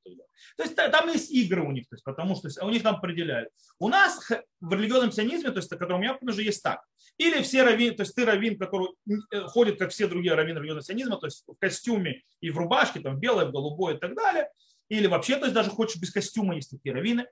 То 0.56 0.62
есть 0.62 0.76
там 0.76 1.08
есть 1.08 1.32
игры 1.32 1.62
у 1.62 1.72
них, 1.72 1.88
то 1.88 1.96
есть, 1.96 2.04
потому 2.04 2.36
что 2.36 2.48
у 2.64 2.70
них 2.70 2.82
там 2.84 2.94
определяют. 2.96 3.50
У 3.80 3.88
нас 3.88 4.30
в 4.60 4.72
религиозном 4.72 5.10
сионизме, 5.10 5.50
то 5.50 5.56
есть, 5.56 5.68
который 5.68 5.94
у 5.94 5.98
меня 5.98 6.16
уже 6.20 6.42
есть 6.42 6.62
так. 6.62 6.84
Или 7.18 7.42
все 7.42 7.64
раввин, 7.64 7.96
то 7.96 8.02
есть 8.02 8.14
ты 8.14 8.24
раввин, 8.24 8.56
который 8.56 8.88
э, 9.32 9.40
ходит, 9.48 9.80
как 9.80 9.90
все 9.90 10.06
другие 10.06 10.34
раввины 10.34 10.58
религиозного 10.58 10.84
сионизма, 10.84 11.16
то 11.16 11.26
есть 11.26 11.44
в 11.46 11.56
костюме 11.56 12.22
и 12.40 12.50
в 12.50 12.58
рубашке, 12.58 13.00
там 13.00 13.18
белое, 13.18 13.46
в 13.46 13.52
голубое 13.52 13.96
и 13.96 13.98
так 13.98 14.14
далее. 14.14 14.48
Или 14.88 15.08
вообще, 15.08 15.36
то 15.36 15.46
есть 15.46 15.54
даже 15.54 15.70
хочешь 15.70 16.00
без 16.00 16.12
костюма, 16.12 16.54
есть 16.54 16.70
такие 16.70 16.94
раввины. 16.94 17.26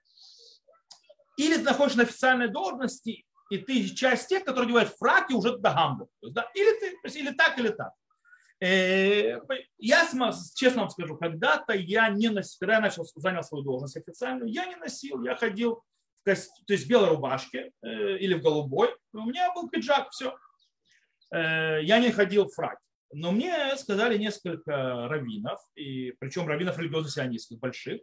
Или 1.36 1.56
ты 1.56 1.62
находишься 1.62 1.98
на 1.98 2.04
официальной 2.04 2.48
должности, 2.48 3.24
и 3.50 3.58
ты 3.58 3.88
часть 3.88 4.28
тех, 4.28 4.44
которые 4.44 4.66
одевают 4.66 4.96
фраки 4.98 5.32
уже 5.32 5.56
до 5.58 5.72
гамбург. 5.72 6.10
Да? 6.22 6.50
Или 6.54 6.80
ты, 6.80 7.18
или 7.18 7.30
так, 7.30 7.58
или 7.58 7.68
так. 7.68 7.92
Э, 8.62 9.40
я 9.78 10.08
честно 10.54 10.82
вам 10.82 10.90
скажу, 10.90 11.16
когда-то 11.16 11.72
я 11.72 12.08
не 12.10 12.28
носил, 12.28 12.58
когда 12.60 12.74
я 12.74 12.80
начал, 12.80 13.04
занял 13.16 13.42
свою 13.42 13.64
должность 13.64 13.96
официальную, 13.96 14.52
я 14.52 14.66
не 14.66 14.76
носил, 14.76 15.20
я 15.24 15.34
ходил 15.34 15.82
в 16.20 16.24
кост... 16.24 16.48
то 16.64 16.72
есть 16.72 16.86
в 16.86 16.88
белой 16.88 17.08
рубашке 17.08 17.72
э, 17.82 18.18
или 18.18 18.34
в 18.34 18.40
голубой, 18.40 18.94
у 19.12 19.24
меня 19.24 19.52
был 19.52 19.68
пиджак, 19.68 20.10
все. 20.10 20.36
Э, 21.34 21.82
я 21.82 21.98
не 21.98 22.12
ходил 22.12 22.44
в 22.44 22.54
фраке. 22.54 22.78
Но 23.12 23.32
мне 23.32 23.76
сказали 23.76 24.16
несколько 24.16 25.08
раввинов, 25.08 25.58
и, 25.74 26.12
причем 26.20 26.46
раввинов 26.46 26.78
религиозно-сионистских 26.78 27.58
больших, 27.58 28.00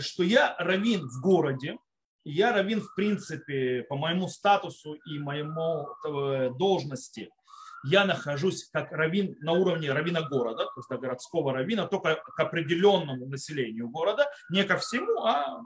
что 0.00 0.22
я 0.22 0.54
раввин 0.58 1.08
в 1.08 1.22
городе, 1.22 1.78
я 2.22 2.52
раввин 2.52 2.82
в 2.82 2.94
принципе 2.94 3.84
по 3.88 3.96
моему 3.96 4.28
статусу 4.28 4.92
и 4.92 5.18
моему 5.18 5.88
должности– 6.58 7.30
я 7.84 8.04
нахожусь 8.04 8.68
как 8.72 8.92
раввин 8.92 9.36
на 9.40 9.52
уровне 9.52 9.92
равина 9.92 10.22
города, 10.22 10.64
то 10.64 10.72
есть 10.76 10.88
городского 10.88 11.52
равина, 11.52 11.86
только 11.86 12.16
к 12.16 12.40
определенному 12.40 13.26
населению 13.26 13.88
города, 13.88 14.26
не 14.50 14.64
ко 14.64 14.76
всему, 14.76 15.22
а 15.24 15.60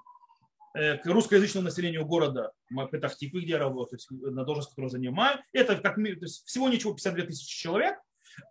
э, 0.75 0.99
к 0.99 1.07
русскоязычному 1.07 1.65
населению 1.65 2.05
города 2.05 2.53
Петахтиквы, 2.91 3.43
где 3.43 3.53
я 3.53 3.59
работаю, 3.59 4.01
на 4.11 4.45
должность, 4.45 4.71
которую 4.71 4.91
занимаю. 4.91 5.39
Это 5.53 5.77
как, 5.77 5.97
то 5.97 6.03
есть 6.03 6.47
всего 6.47 6.69
ничего 6.69 6.95
52 6.95 7.27
тысячи 7.27 7.59
человек. 7.59 7.97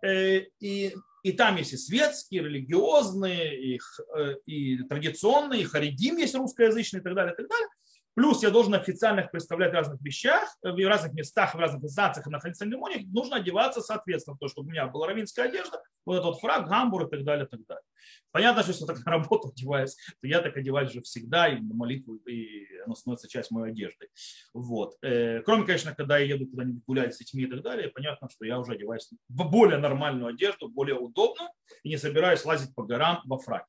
Э, 0.04 0.40
и, 0.60 0.94
и 1.22 1.32
там 1.32 1.56
есть 1.56 1.72
и 1.72 1.76
светские, 1.76 2.42
и 2.42 2.44
религиозные, 2.44 3.74
и, 3.74 3.80
э, 4.16 4.34
и 4.46 4.78
традиционные, 4.84 5.62
и 5.62 5.64
харидим 5.64 6.16
есть 6.16 6.34
русскоязычные 6.34 7.00
и 7.00 7.04
так 7.04 7.14
далее, 7.14 7.34
и 7.34 7.36
так 7.36 7.48
далее. 7.48 7.68
Плюс 8.14 8.42
я 8.42 8.50
должен 8.50 8.74
официально 8.74 9.20
их 9.20 9.30
представлять 9.30 9.70
в 9.70 9.74
разных 9.74 10.00
вещах, 10.02 10.56
в 10.62 10.88
разных 10.88 11.12
местах, 11.12 11.54
в 11.54 11.58
разных 11.58 11.84
инстанциях 11.84 12.26
находиться 12.26 12.64
на 12.64 12.70
церемониях. 12.72 13.06
Нужно 13.12 13.36
одеваться 13.36 13.80
соответственно, 13.80 14.36
то, 14.38 14.48
чтобы 14.48 14.68
у 14.68 14.70
меня 14.70 14.86
была 14.88 15.06
равинская 15.06 15.46
одежда, 15.46 15.82
вот 16.04 16.18
этот 16.18 16.40
фраг, 16.40 16.68
гамбур 16.68 17.06
и 17.06 17.10
так 17.10 17.24
далее, 17.24 17.46
и 17.46 17.48
так 17.48 17.64
далее. 17.66 17.84
Понятно, 18.32 18.62
что 18.62 18.72
если 18.72 18.84
я 18.84 18.94
так 18.94 19.04
на 19.04 19.12
работу 19.12 19.48
одеваюсь, 19.48 19.96
то 20.20 20.26
я 20.26 20.40
так 20.40 20.56
одеваюсь 20.56 20.92
же 20.92 21.02
всегда, 21.02 21.48
и 21.48 21.60
на 21.60 21.74
молитву, 21.74 22.16
и 22.16 22.66
оно 22.84 22.94
становится 22.94 23.28
часть 23.28 23.50
моей 23.50 23.72
одежды. 23.72 24.08
Вот. 24.54 24.96
Э, 25.02 25.40
кроме, 25.42 25.64
конечно, 25.64 25.94
когда 25.94 26.18
я 26.18 26.34
еду 26.34 26.46
куда-нибудь 26.46 26.82
гулять 26.86 27.14
с 27.14 27.18
детьми 27.18 27.44
и 27.44 27.46
так 27.46 27.62
далее, 27.62 27.88
понятно, 27.88 28.28
что 28.28 28.44
я 28.44 28.58
уже 28.58 28.72
одеваюсь 28.72 29.08
в 29.28 29.50
более 29.50 29.78
нормальную 29.78 30.28
одежду, 30.28 30.68
более 30.68 30.96
удобную, 30.96 31.50
и 31.84 31.88
не 31.88 31.96
собираюсь 31.96 32.44
лазить 32.44 32.74
по 32.74 32.82
горам 32.82 33.20
во 33.24 33.38
фраге. 33.38 33.66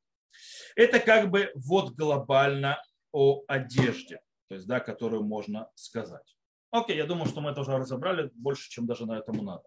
Это 0.75 0.99
как 0.99 1.29
бы 1.29 1.51
вот 1.55 1.91
глобально 1.91 2.81
о 3.11 3.43
одежде 3.47 4.21
то 4.51 4.55
есть, 4.55 4.67
да, 4.67 4.81
которую 4.81 5.23
можно 5.23 5.69
сказать. 5.75 6.35
Окей, 6.71 6.97
я 6.97 7.05
думаю, 7.05 7.25
что 7.25 7.39
мы 7.39 7.51
это 7.51 7.61
уже 7.61 7.71
разобрали 7.71 8.31
больше, 8.33 8.69
чем 8.69 8.85
даже 8.85 9.05
на 9.05 9.17
этому 9.17 9.43
надо. 9.43 9.63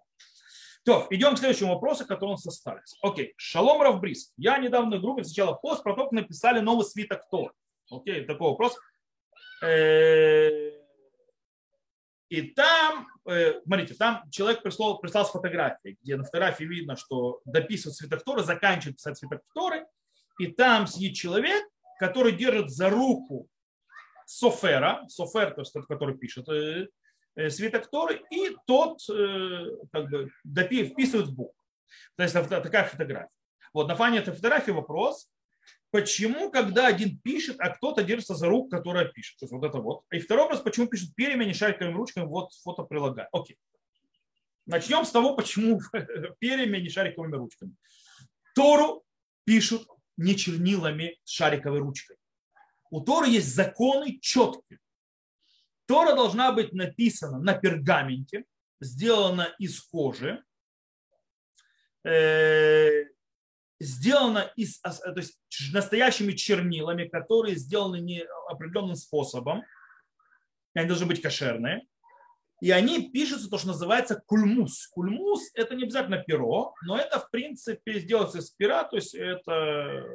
То, 0.84 1.06
идем 1.08 1.36
к 1.36 1.38
следующему 1.38 1.72
вопросу, 1.72 2.04
который 2.04 2.28
у 2.28 2.32
нас 2.32 2.46
остались. 2.46 2.94
Окей, 3.00 3.32
Шалом 3.38 3.80
Равбрис. 3.80 4.34
Я 4.36 4.58
недавно 4.58 4.98
в 4.98 5.00
группе 5.00 5.22
встречала 5.22 5.54
пост 5.54 5.82
про 5.82 5.94
то, 5.96 6.02
как 6.02 6.12
написали 6.12 6.60
новый 6.60 6.84
свиток 6.84 7.26
Тор. 7.30 7.54
Окей, 7.90 8.26
такой 8.26 8.50
вопрос. 8.50 8.76
Э, 9.62 10.72
и 12.28 12.42
там, 12.54 13.08
э, 13.26 13.62
смотрите, 13.64 13.94
там 13.94 14.28
человек 14.30 14.62
прислал, 14.62 14.98
прислал 14.98 15.24
с 15.24 15.30
фотографией, 15.30 15.96
где 16.02 16.16
на 16.16 16.24
фотографии 16.24 16.64
видно, 16.64 16.96
что 16.96 17.40
дописывает 17.46 17.96
свиток 17.96 18.22
Торы, 18.22 18.42
заканчивает 18.42 18.96
писать 18.96 19.16
свиток 19.16 19.40
Торы, 19.54 19.86
и 20.38 20.48
там 20.48 20.86
сидит 20.86 21.14
человек, 21.14 21.64
который 21.98 22.32
держит 22.32 22.68
за 22.68 22.90
руку 22.90 23.48
Софера, 24.26 25.04
Софер, 25.08 25.54
который 25.88 26.16
пишет 26.16 26.48
э, 26.48 26.88
э, 27.36 27.50
свиток 27.50 27.90
Торы, 27.90 28.22
и 28.30 28.56
тот 28.66 28.98
э, 29.10 29.66
как 29.92 30.10
бы 30.10 30.30
вписывает 30.44 31.28
в 31.28 31.34
букву. 31.34 31.54
То 32.16 32.22
есть 32.22 32.34
такая 32.34 32.84
фотография. 32.84 33.30
Вот 33.72 33.88
на 33.88 33.96
фоне 33.96 34.18
этой 34.18 34.34
фотографии 34.34 34.70
вопрос, 34.70 35.28
почему, 35.90 36.50
когда 36.50 36.86
один 36.86 37.18
пишет, 37.18 37.56
а 37.58 37.70
кто-то 37.70 38.02
держится 38.02 38.34
за 38.34 38.48
руку, 38.48 38.68
которая 38.68 39.06
пишет. 39.06 39.38
То 39.38 39.44
есть 39.44 39.52
вот 39.52 39.64
это 39.64 39.78
вот. 39.78 40.02
И 40.12 40.18
второй 40.18 40.44
вопрос, 40.44 40.60
почему 40.60 40.86
пишет 40.86 41.14
перьями, 41.14 41.44
не 41.44 41.54
шариковыми 41.54 41.94
ручками, 41.94 42.24
вот 42.24 42.52
фото 42.62 42.82
прилагаю. 42.82 43.28
Окей. 43.32 43.58
Начнем 44.66 45.04
с 45.04 45.10
того, 45.10 45.36
почему 45.36 45.80
перьями, 46.38 46.78
не 46.78 46.88
шариковыми 46.88 47.36
ручками. 47.36 47.74
Тору 48.54 49.04
пишут 49.44 49.86
не 50.16 50.36
чернилами 50.36 51.18
шариковой 51.24 51.80
ручкой. 51.80 52.16
У 52.94 53.00
Торы 53.00 53.26
есть 53.26 53.52
законы 53.52 54.20
четкие. 54.20 54.78
Тора 55.86 56.14
должна 56.14 56.52
быть 56.52 56.72
написана 56.72 57.40
на 57.40 57.54
пергаменте, 57.54 58.44
сделана 58.80 59.52
из 59.58 59.80
кожи, 59.80 60.44
э, 62.04 63.06
сделана 63.80 64.48
из, 64.54 64.78
то 64.78 65.12
есть 65.16 65.40
настоящими 65.72 66.34
чернилами, 66.34 67.08
которые 67.08 67.56
сделаны 67.56 67.98
не 67.98 68.24
определенным 68.48 68.94
способом. 68.94 69.64
Они 70.74 70.86
должны 70.86 71.06
быть 71.06 71.20
кошерные. 71.20 71.88
И 72.60 72.70
они 72.70 73.10
пишутся 73.10 73.50
то, 73.50 73.58
что 73.58 73.66
называется 73.66 74.22
кульмус. 74.24 74.86
Кульмус– 74.86 75.50
это 75.54 75.74
не 75.74 75.82
обязательно 75.82 76.22
перо, 76.22 76.76
но 76.86 76.96
это, 76.96 77.18
в 77.18 77.28
принципе, 77.32 77.98
сделается 77.98 78.38
из 78.38 78.50
пера, 78.50 78.84
то 78.84 78.94
есть 78.94 79.16
это 79.16 80.06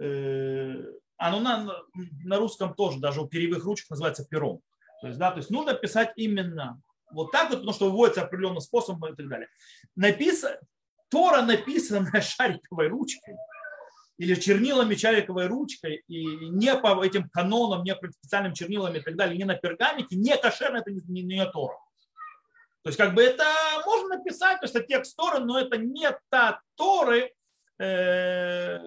э, 0.00 0.92
оно 1.28 1.40
на, 1.40 1.82
на 2.24 2.38
русском 2.38 2.74
тоже, 2.74 2.98
даже 2.98 3.20
у 3.20 3.28
перьевых 3.28 3.64
ручек 3.64 3.90
называется 3.90 4.24
пером. 4.24 4.60
То 5.00 5.08
есть, 5.08 5.18
да, 5.18 5.30
то 5.30 5.38
есть 5.38 5.50
нужно 5.50 5.74
писать 5.74 6.12
именно 6.16 6.80
вот 7.12 7.30
так 7.32 7.50
вот, 7.50 7.58
потому 7.58 7.72
что 7.72 7.90
выводится 7.90 8.22
определенным 8.22 8.60
способом 8.60 9.12
и 9.12 9.16
так 9.16 9.28
далее. 9.28 9.48
Написано, 9.96 10.58
Тора 11.10 11.42
написана 11.42 12.10
шариковой 12.20 12.88
ручкой 12.88 13.34
или 14.18 14.34
чернилами 14.34 14.94
шариковой 14.94 15.46
ручкой, 15.46 16.04
и 16.06 16.24
не 16.48 16.74
по 16.76 17.04
этим 17.04 17.28
канонам, 17.30 17.82
не 17.82 17.94
по 17.94 18.10
специальным 18.10 18.54
чернилам 18.54 18.94
и 18.94 19.00
так 19.00 19.16
далее, 19.16 19.36
не 19.36 19.44
на 19.44 19.54
пергаменте, 19.54 20.16
не 20.16 20.36
кошерно, 20.36 20.78
это 20.78 20.90
не, 20.90 21.00
не, 21.08 21.22
не 21.22 21.44
Тора. 21.46 21.76
То 22.82 22.88
есть 22.88 22.98
как 22.98 23.14
бы 23.14 23.22
это 23.22 23.44
можно 23.84 24.16
написать, 24.16 24.60
то 24.60 24.64
есть 24.64 24.74
это 24.74 24.86
текст 24.86 25.16
Торы, 25.16 25.40
но 25.40 25.58
это 25.58 25.76
не 25.76 26.08
та 26.30 26.60
Торы, 26.76 27.32
Э, 27.82 28.78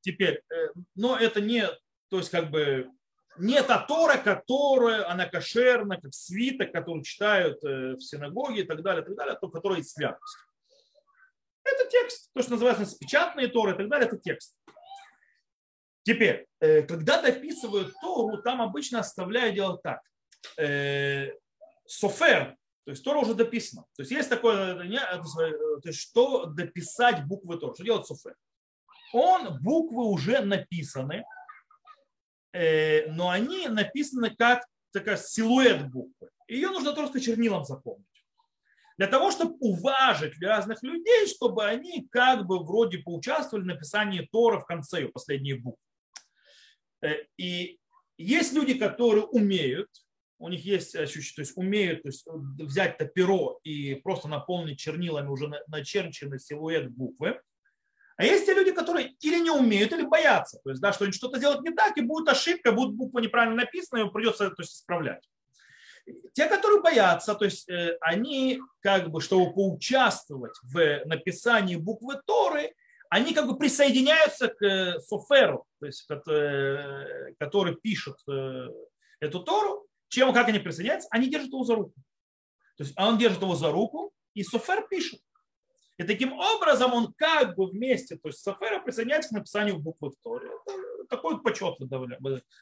теперь, 0.00 0.42
э, 0.50 0.68
но 0.96 1.16
это 1.16 1.40
не, 1.40 1.66
то 2.08 2.18
есть 2.18 2.30
как 2.30 2.50
бы 2.50 2.90
не 3.38 3.62
та 3.62 3.78
Тора, 3.78 4.18
которая, 4.18 5.08
она 5.08 5.26
кошерна, 5.26 6.00
как 6.00 6.12
свиток, 6.12 6.72
который 6.72 7.04
читают 7.04 7.62
э, 7.64 7.94
в 7.94 8.00
синагоге 8.00 8.62
и 8.62 8.66
так 8.66 8.82
далее, 8.82 9.02
и 9.02 9.06
так 9.06 9.14
далее, 9.14 9.38
то, 9.40 9.48
которая 9.48 9.78
есть 9.78 9.90
святость. 9.90 10.36
Это 11.64 11.88
текст, 11.88 12.30
то, 12.34 12.42
что 12.42 12.52
называется 12.52 12.98
печатные 12.98 13.46
Торы 13.46 13.74
и 13.74 13.76
так 13.76 13.88
далее, 13.88 14.08
это 14.08 14.18
текст. 14.18 14.56
Теперь, 16.02 16.48
когда 16.58 17.22
дописывают 17.22 17.94
Тору, 18.00 18.42
там 18.42 18.60
обычно 18.60 18.98
оставляют 18.98 19.54
делать 19.54 19.80
так. 19.82 20.00
Софер, 21.86 22.56
то 22.84 22.90
есть 22.90 23.04
Тора 23.04 23.18
уже 23.20 23.34
дописана. 23.34 23.84
То 23.94 24.02
есть 24.02 24.10
есть 24.10 24.28
такое, 24.28 24.74
то 24.74 25.80
есть 25.84 26.00
что 26.00 26.46
дописать 26.46 27.24
буквы 27.26 27.56
Торы. 27.56 27.74
Что 27.74 27.84
делать 27.84 28.06
софер? 28.08 28.34
Он, 29.12 29.58
буквы 29.60 30.04
уже 30.04 30.40
написаны, 30.40 31.24
э, 32.52 33.10
но 33.10 33.30
они 33.30 33.68
написаны 33.68 34.30
как 34.30 34.64
такая 34.92 35.16
силуэт 35.16 35.88
буквы. 35.90 36.30
Ее 36.48 36.70
нужно 36.70 36.92
только 36.92 37.20
чернилом 37.20 37.64
запомнить. 37.64 38.06
Для 38.98 39.06
того, 39.06 39.30
чтобы 39.30 39.56
уважить 39.58 40.40
разных 40.40 40.82
людей, 40.82 41.26
чтобы 41.26 41.64
они 41.64 42.06
как 42.10 42.46
бы 42.46 42.62
вроде 42.62 42.98
поучаствовали 42.98 43.64
в 43.64 43.66
написании 43.66 44.28
Тора 44.30 44.60
в 44.60 44.66
конце 44.66 45.00
ее 45.00 45.08
последней 45.08 45.54
буквы. 45.54 45.82
Э, 47.02 47.14
и 47.36 47.78
есть 48.18 48.52
люди, 48.52 48.74
которые 48.74 49.24
умеют, 49.24 49.88
у 50.38 50.48
них 50.48 50.64
есть 50.64 50.94
ощущение, 50.96 51.34
то 51.36 51.42
есть 51.42 51.56
умеют 51.56 52.02
то 52.02 52.08
есть, 52.08 52.26
взять 52.58 52.98
то 52.98 53.06
перо 53.06 53.60
и 53.62 53.94
просто 53.94 54.28
наполнить 54.28 54.78
чернилами 54.78 55.28
уже 55.28 55.48
начерченный 55.68 56.40
силуэт 56.40 56.90
буквы. 56.90 57.40
А 58.16 58.24
есть 58.24 58.46
те 58.46 58.54
люди, 58.54 58.72
которые 58.72 59.14
или 59.20 59.38
не 59.38 59.50
умеют, 59.50 59.92
или 59.92 60.02
боятся. 60.02 60.60
То 60.62 60.70
есть, 60.70 60.82
да, 60.82 60.92
что 60.92 61.04
они 61.04 61.12
что-то 61.12 61.38
делают 61.38 61.62
не 61.62 61.70
так, 61.70 61.96
и 61.96 62.02
будет 62.02 62.28
ошибка, 62.28 62.72
будет 62.72 62.94
буква 62.94 63.20
неправильно 63.20 63.56
написана, 63.56 64.00
и 64.06 64.10
придется 64.10 64.50
то 64.50 64.62
есть, 64.62 64.74
исправлять. 64.74 65.28
Те, 66.32 66.46
которые 66.46 66.82
боятся, 66.82 67.34
то 67.34 67.44
есть 67.44 67.68
э, 67.70 67.96
они, 68.00 68.60
как 68.80 69.10
бы, 69.10 69.20
чтобы 69.20 69.52
поучаствовать 69.54 70.54
в 70.62 71.04
написании 71.04 71.76
буквы 71.76 72.20
Торы, 72.26 72.74
они 73.08 73.34
как 73.34 73.46
бы 73.46 73.56
присоединяются 73.56 74.48
к 74.48 74.62
э, 74.64 75.00
Соферу, 75.00 75.64
то 75.80 75.86
есть, 75.86 76.06
э, 76.10 77.34
который 77.38 77.76
пишет 77.76 78.16
эту 79.20 79.40
Тору. 79.40 79.86
Чем, 80.08 80.32
как 80.34 80.48
они 80.48 80.58
присоединяются? 80.58 81.08
Они 81.10 81.28
держат 81.28 81.48
его 81.48 81.64
за 81.64 81.76
руку. 81.76 81.94
То 82.76 82.84
есть 82.84 82.98
он 82.98 83.16
держит 83.16 83.40
его 83.40 83.54
за 83.54 83.70
руку, 83.70 84.12
и 84.34 84.42
Софер 84.42 84.86
пишет. 84.88 85.20
И 85.98 86.04
таким 86.04 86.32
образом 86.32 86.94
он 86.94 87.12
как 87.12 87.54
бы 87.54 87.66
вместе, 87.66 88.16
то 88.16 88.28
есть 88.28 88.40
Софера 88.40 88.80
присоединяется 88.80 89.30
к 89.30 89.32
написанию 89.32 89.78
буквы 89.78 90.10
в 90.10 90.16
Торе. 90.22 90.50
Такой 91.10 91.42
почет 91.42 91.76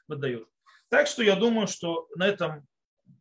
выдает. 0.09 0.49
Так 0.89 1.07
что 1.07 1.23
я 1.23 1.37
думаю, 1.37 1.69
что 1.69 2.09
на 2.17 2.27
этом 2.27 2.67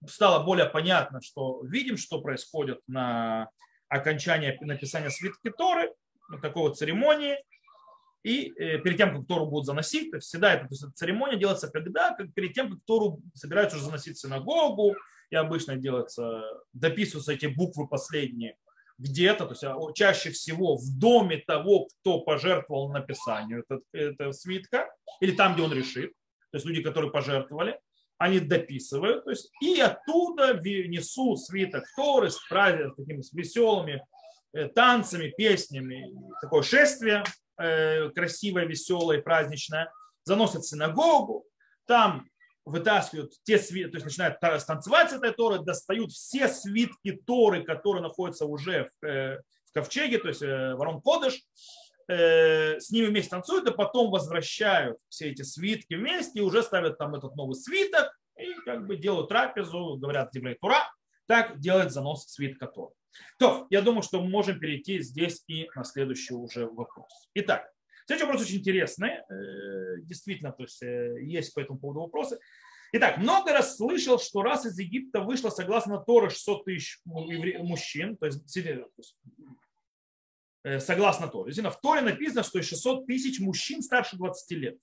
стало 0.07 0.43
более 0.43 0.66
понятно, 0.66 1.22
что 1.22 1.62
видим, 1.64 1.97
что 1.97 2.22
происходит 2.22 2.80
на 2.88 3.49
окончании 3.88 4.57
написания 4.62 5.10
свитки 5.10 5.51
Торы, 5.51 5.93
на 6.30 6.39
такой 6.39 6.64
вот 6.64 6.78
церемонии. 6.78 7.38
И 8.24 8.51
э, 8.57 8.80
перед 8.80 8.97
тем, 8.97 9.16
как 9.16 9.28
Тору 9.28 9.45
будут 9.45 9.66
заносить, 9.66 10.12
то 10.12 10.18
есть 10.18 10.28
всегда 10.28 10.53
эта, 10.53 10.68
то 10.68 10.72
есть, 10.72 10.84
церемония 10.95 11.38
делается 11.38 11.70
когда? 11.70 12.14
Как 12.16 12.34
перед 12.34 12.53
тем, 12.53 12.72
как 12.72 12.80
Тору 12.86 13.22
собираются 13.34 13.78
уже 13.78 13.86
заносить 13.86 14.18
в 14.18 14.20
синагогу, 14.20 14.95
и 15.30 15.36
обычно 15.36 15.78
делается, 15.78 16.43
дописываются 16.74 17.34
эти 17.34 17.45
буквы 17.45 17.88
последние 17.88 18.57
где-то, 19.00 19.45
то 19.45 19.52
есть 19.52 19.64
а, 19.64 19.76
чаще 19.93 20.30
всего 20.32 20.76
в 20.76 21.00
доме 21.00 21.38
того, 21.38 21.88
кто 21.88 22.20
пожертвовал 22.20 22.91
написанию 22.91 23.64
этого, 23.93 24.32
свитка, 24.34 24.89
или 25.22 25.32
там, 25.32 25.54
где 25.54 25.64
он 25.64 25.74
решит, 25.74 26.12
то 26.52 26.58
есть 26.58 26.66
люди, 26.66 26.84
которые 26.84 27.12
пожертвовали, 27.12 27.80
они 28.18 28.41
дописывают, 28.41 29.24
то 29.24 29.30
есть, 29.32 29.50
и 29.62 29.80
оттуда 29.80 30.60
несут 30.62 31.41
свиток 31.41 31.86
Торы 31.95 32.30
с 32.30 32.38
праздниками, 32.50 32.93
такими 32.97 33.24
веселыми 33.32 34.06
э, 34.54 34.68
танцами, 34.68 35.34
песнями, 35.38 36.14
такое 36.41 36.62
шествие 36.62 37.24
э, 37.58 38.10
красивое, 38.10 38.66
веселое, 38.66 39.22
праздничное, 39.22 39.89
заносят 40.26 40.64
в 40.64 40.68
синагогу, 40.68 41.45
там 41.88 42.28
вытаскивают 42.70 43.34
те 43.44 43.58
свитки, 43.58 43.92
то 43.92 43.98
есть 43.98 44.06
начинают 44.06 44.38
станцевать 44.62 45.10
с 45.10 45.14
этой 45.14 45.32
Торы, 45.32 45.60
достают 45.60 46.12
все 46.12 46.48
свитки 46.48 47.12
Торы, 47.26 47.64
которые 47.64 48.02
находятся 48.02 48.46
уже 48.46 48.90
в, 49.02 49.06
э, 49.06 49.42
в 49.66 49.74
ковчеге, 49.74 50.18
то 50.18 50.28
есть 50.30 50.42
ворон 50.42 51.02
Кодыш, 51.02 51.42
Э, 52.10 52.80
с 52.80 52.90
ними 52.90 53.06
вместе 53.06 53.30
танцуют, 53.30 53.68
а 53.68 53.72
потом 53.72 54.10
возвращают 54.10 54.98
все 55.10 55.30
эти 55.30 55.44
свитки 55.44 55.94
вместе 55.94 56.40
и 56.40 56.42
уже 56.42 56.64
ставят 56.64 56.98
там 56.98 57.14
этот 57.14 57.36
новый 57.36 57.54
свиток 57.54 58.12
и 58.36 58.52
как 58.66 58.88
бы 58.88 58.98
делают 58.98 59.30
трапезу, 59.30 59.96
говорят 59.96 60.32
Дивлей 60.32 60.56
Тура, 60.56 60.92
так 61.28 61.60
делает 61.60 61.92
занос 61.92 62.26
свитка 62.26 62.66
Тора. 62.66 62.94
То, 63.38 63.68
я 63.70 63.84
думаю, 63.84 64.02
что 64.02 64.22
мы 64.22 64.28
можем 64.28 64.60
перейти 64.60 65.00
здесь 65.02 65.44
и 65.46 65.70
на 65.76 65.84
следующий 65.84 66.34
уже 66.34 66.66
вопрос. 66.66 67.12
Итак, 67.36 67.72
следующий 68.10 68.26
вопрос 68.26 68.41
очень 68.41 68.57
интересный. 68.57 69.10
Э, 69.30 70.01
действительно, 70.01 70.51
то 70.51 70.64
есть 70.64 70.82
э, 70.82 71.22
есть 71.22 71.53
по 71.53 71.60
этому 71.60 71.78
поводу 71.78 71.99
вопросы. 72.01 72.39
Итак, 72.91 73.20
много 73.20 73.53
раз 73.53 73.78
слышал, 73.78 74.18
что 74.18 74.41
раз 74.41 74.66
из 74.66 74.80
Египта 74.80 75.22
вышло 75.22 75.51
согласно 75.51 75.99
Торы 75.99 76.32
600 76.32 76.66
тысяч 76.66 77.01
мужчин, 77.05 78.18
то 78.18 78.26
есть 78.26 78.43
Э, 80.64 80.80
согласно 80.80 81.28
Торе. 81.28 81.53
В 81.53 81.82
Торе 81.82 82.01
написано, 82.01 82.41
что 82.41 82.64
600 82.64 83.05
тысяч 83.05 83.39
мужчин 83.39 83.84
старше 83.84 84.18
20 84.18 84.51
лет 84.57 84.78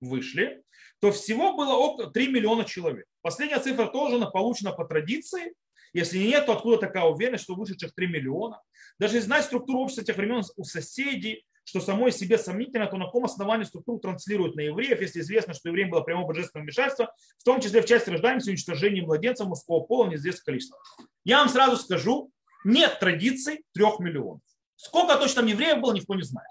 вышли, 0.00 0.62
то 1.00 1.10
всего 1.10 1.56
было 1.56 1.74
около 1.74 2.12
3 2.12 2.28
миллиона 2.28 2.64
человек. 2.64 3.06
Последняя 3.22 3.58
цифра 3.58 3.86
тоже 3.86 4.24
получена 4.32 4.70
по 4.70 4.84
традиции. 4.84 5.52
Если 5.92 6.18
нет, 6.18 6.46
то 6.46 6.52
откуда 6.52 6.78
такая 6.78 7.04
уверенность, 7.06 7.42
что 7.42 7.56
вышедших 7.56 7.92
3 7.92 8.06
миллиона? 8.06 8.62
Даже 9.00 9.20
знать 9.20 9.44
структуру 9.44 9.80
общества 9.80 10.04
тех 10.04 10.16
времен 10.16 10.42
у 10.56 10.64
соседей, 10.64 11.44
что 11.66 11.80
самой 11.80 12.12
себе 12.12 12.38
сомнительно, 12.38 12.86
то 12.86 12.96
на 12.96 13.06
каком 13.06 13.24
основании 13.24 13.64
структуру 13.64 13.98
транслируют 13.98 14.54
на 14.54 14.60
евреев, 14.60 15.00
если 15.00 15.20
известно, 15.20 15.52
что 15.52 15.68
евреям 15.68 15.90
было 15.90 16.00
прямое 16.00 16.24
божественное 16.24 16.62
вмешательство, 16.62 17.12
в 17.38 17.42
том 17.42 17.60
числе 17.60 17.82
в 17.82 17.86
части 17.86 18.08
рождаемости 18.08 18.48
и 18.48 18.52
уничтожения 18.52 19.02
младенцев 19.02 19.48
мужского 19.48 19.80
пола 19.80 20.08
в 20.08 20.44
количество. 20.44 20.78
Я 21.24 21.38
вам 21.38 21.48
сразу 21.48 21.76
скажу, 21.76 22.30
нет 22.64 23.00
традиций 23.00 23.64
трех 23.72 23.98
миллионов. 23.98 24.42
Сколько 24.76 25.16
точно 25.16 25.42
там 25.42 25.46
евреев 25.46 25.80
было, 25.80 25.92
никто 25.92 26.14
не 26.14 26.22
знает. 26.22 26.50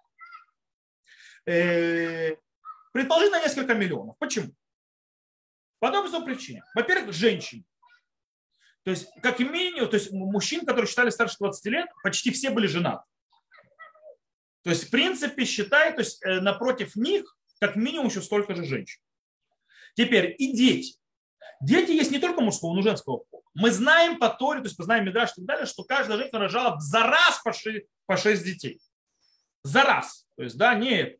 Э, 1.45 2.35
предположительно, 2.91 3.41
несколько 3.41 3.73
миллионов. 3.73 4.17
Почему? 4.19 4.51
По 5.79 5.87
одной 5.87 6.01
простой 6.01 6.25
причине. 6.25 6.61
Во-первых, 6.75 7.13
женщин. 7.13 7.63
То 8.83 8.91
есть, 8.91 9.07
как 9.23 9.39
минимум, 9.39 9.89
то 9.89 9.95
есть 9.95 10.11
мужчин, 10.11 10.65
которые 10.65 10.87
считали 10.87 11.09
старше 11.09 11.37
20 11.39 11.65
лет, 11.67 11.87
почти 12.03 12.31
все 12.31 12.49
были 12.49 12.67
женаты. 12.67 13.03
То 14.65 14.71
есть, 14.71 14.85
в 14.85 14.89
принципе, 14.89 15.45
считай, 15.45 15.93
то 15.93 15.99
есть 15.99 16.25
э, 16.25 16.39
напротив 16.41 16.95
них, 16.95 17.37
как 17.59 17.75
минимум, 17.75 18.07
еще 18.07 18.19
столько 18.19 18.55
же 18.55 18.65
женщин. 18.65 18.99
Теперь 19.95 20.35
и 20.39 20.53
дети. 20.53 20.95
Дети 21.61 21.91
есть 21.91 22.09
не 22.09 22.17
только 22.17 22.41
мужского, 22.41 22.73
но 22.73 22.79
и 22.79 22.83
женского 22.83 23.17
пола. 23.29 23.43
Мы 23.53 23.69
знаем 23.69 24.17
по 24.17 24.27
Торе, 24.27 24.61
то 24.61 24.65
есть 24.65 24.79
мы 24.79 24.85
знаем 24.85 25.05
Медраш 25.05 25.33
и 25.33 25.35
так 25.35 25.45
далее, 25.45 25.65
что 25.67 25.83
каждая 25.83 26.17
женщина 26.17 26.39
рожала 26.39 26.79
за 26.79 27.03
раз 27.03 27.39
по 27.43 27.53
6, 27.53 27.85
по 28.07 28.17
6 28.17 28.43
детей. 28.43 28.81
За 29.63 29.83
раз. 29.83 30.25
То 30.35 30.43
есть, 30.43 30.57
да, 30.57 30.73
не 30.73 31.15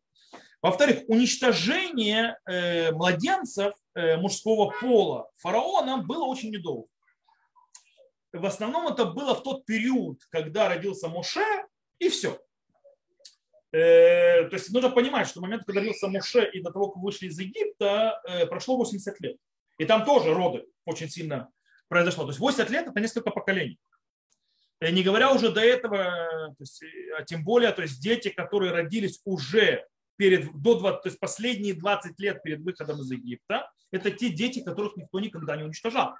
Во-вторых, 0.60 1.04
уничтожение 1.06 2.38
э, 2.46 2.90
младенцев 2.90 3.74
э, 3.94 4.16
мужского 4.16 4.74
пола 4.80 5.30
фараоном 5.36 6.04
было 6.04 6.24
очень 6.24 6.50
недолго. 6.50 6.88
В 8.32 8.44
основном 8.44 8.88
это 8.88 9.04
было 9.04 9.36
в 9.36 9.44
тот 9.44 9.64
период, 9.66 10.18
когда 10.30 10.68
родился 10.68 11.06
Моше, 11.06 11.46
и 12.00 12.08
все. 12.08 12.40
Э, 13.76 14.48
то 14.48 14.56
есть 14.56 14.72
нужно 14.72 14.88
понимать, 14.88 15.28
что 15.28 15.42
момент, 15.42 15.64
когда 15.66 15.80
родился 15.80 16.08
Моше 16.08 16.48
и 16.50 16.62
до 16.62 16.70
того, 16.70 16.88
как 16.88 17.02
вышли 17.02 17.26
из 17.26 17.38
Египта, 17.38 18.22
э, 18.26 18.46
прошло 18.46 18.78
80 18.78 19.20
лет. 19.20 19.36
И 19.76 19.84
там 19.84 20.06
тоже 20.06 20.32
роды 20.32 20.64
очень 20.86 21.10
сильно 21.10 21.50
произошло. 21.88 22.24
То 22.24 22.30
есть 22.30 22.40
80 22.40 22.70
лет 22.70 22.86
это 22.86 22.98
несколько 23.00 23.30
поколений. 23.30 23.78
И 24.80 24.90
не 24.92 25.02
говоря 25.02 25.30
уже 25.30 25.52
до 25.52 25.60
этого, 25.60 26.04
то 26.56 26.60
есть, 26.60 26.82
а 27.18 27.22
тем 27.24 27.44
более, 27.44 27.70
то 27.72 27.82
есть 27.82 28.00
дети, 28.00 28.30
которые 28.30 28.72
родились 28.72 29.20
уже 29.26 29.86
перед, 30.16 30.50
до 30.54 30.78
20, 30.78 31.02
то 31.02 31.08
есть 31.10 31.20
последние 31.20 31.74
20 31.74 32.18
лет 32.18 32.42
перед 32.42 32.60
выходом 32.60 33.00
из 33.00 33.10
Египта, 33.10 33.70
это 33.90 34.10
те 34.10 34.30
дети, 34.30 34.64
которых 34.64 34.96
никто 34.96 35.20
никогда 35.20 35.54
не 35.54 35.64
уничтожал. 35.64 36.14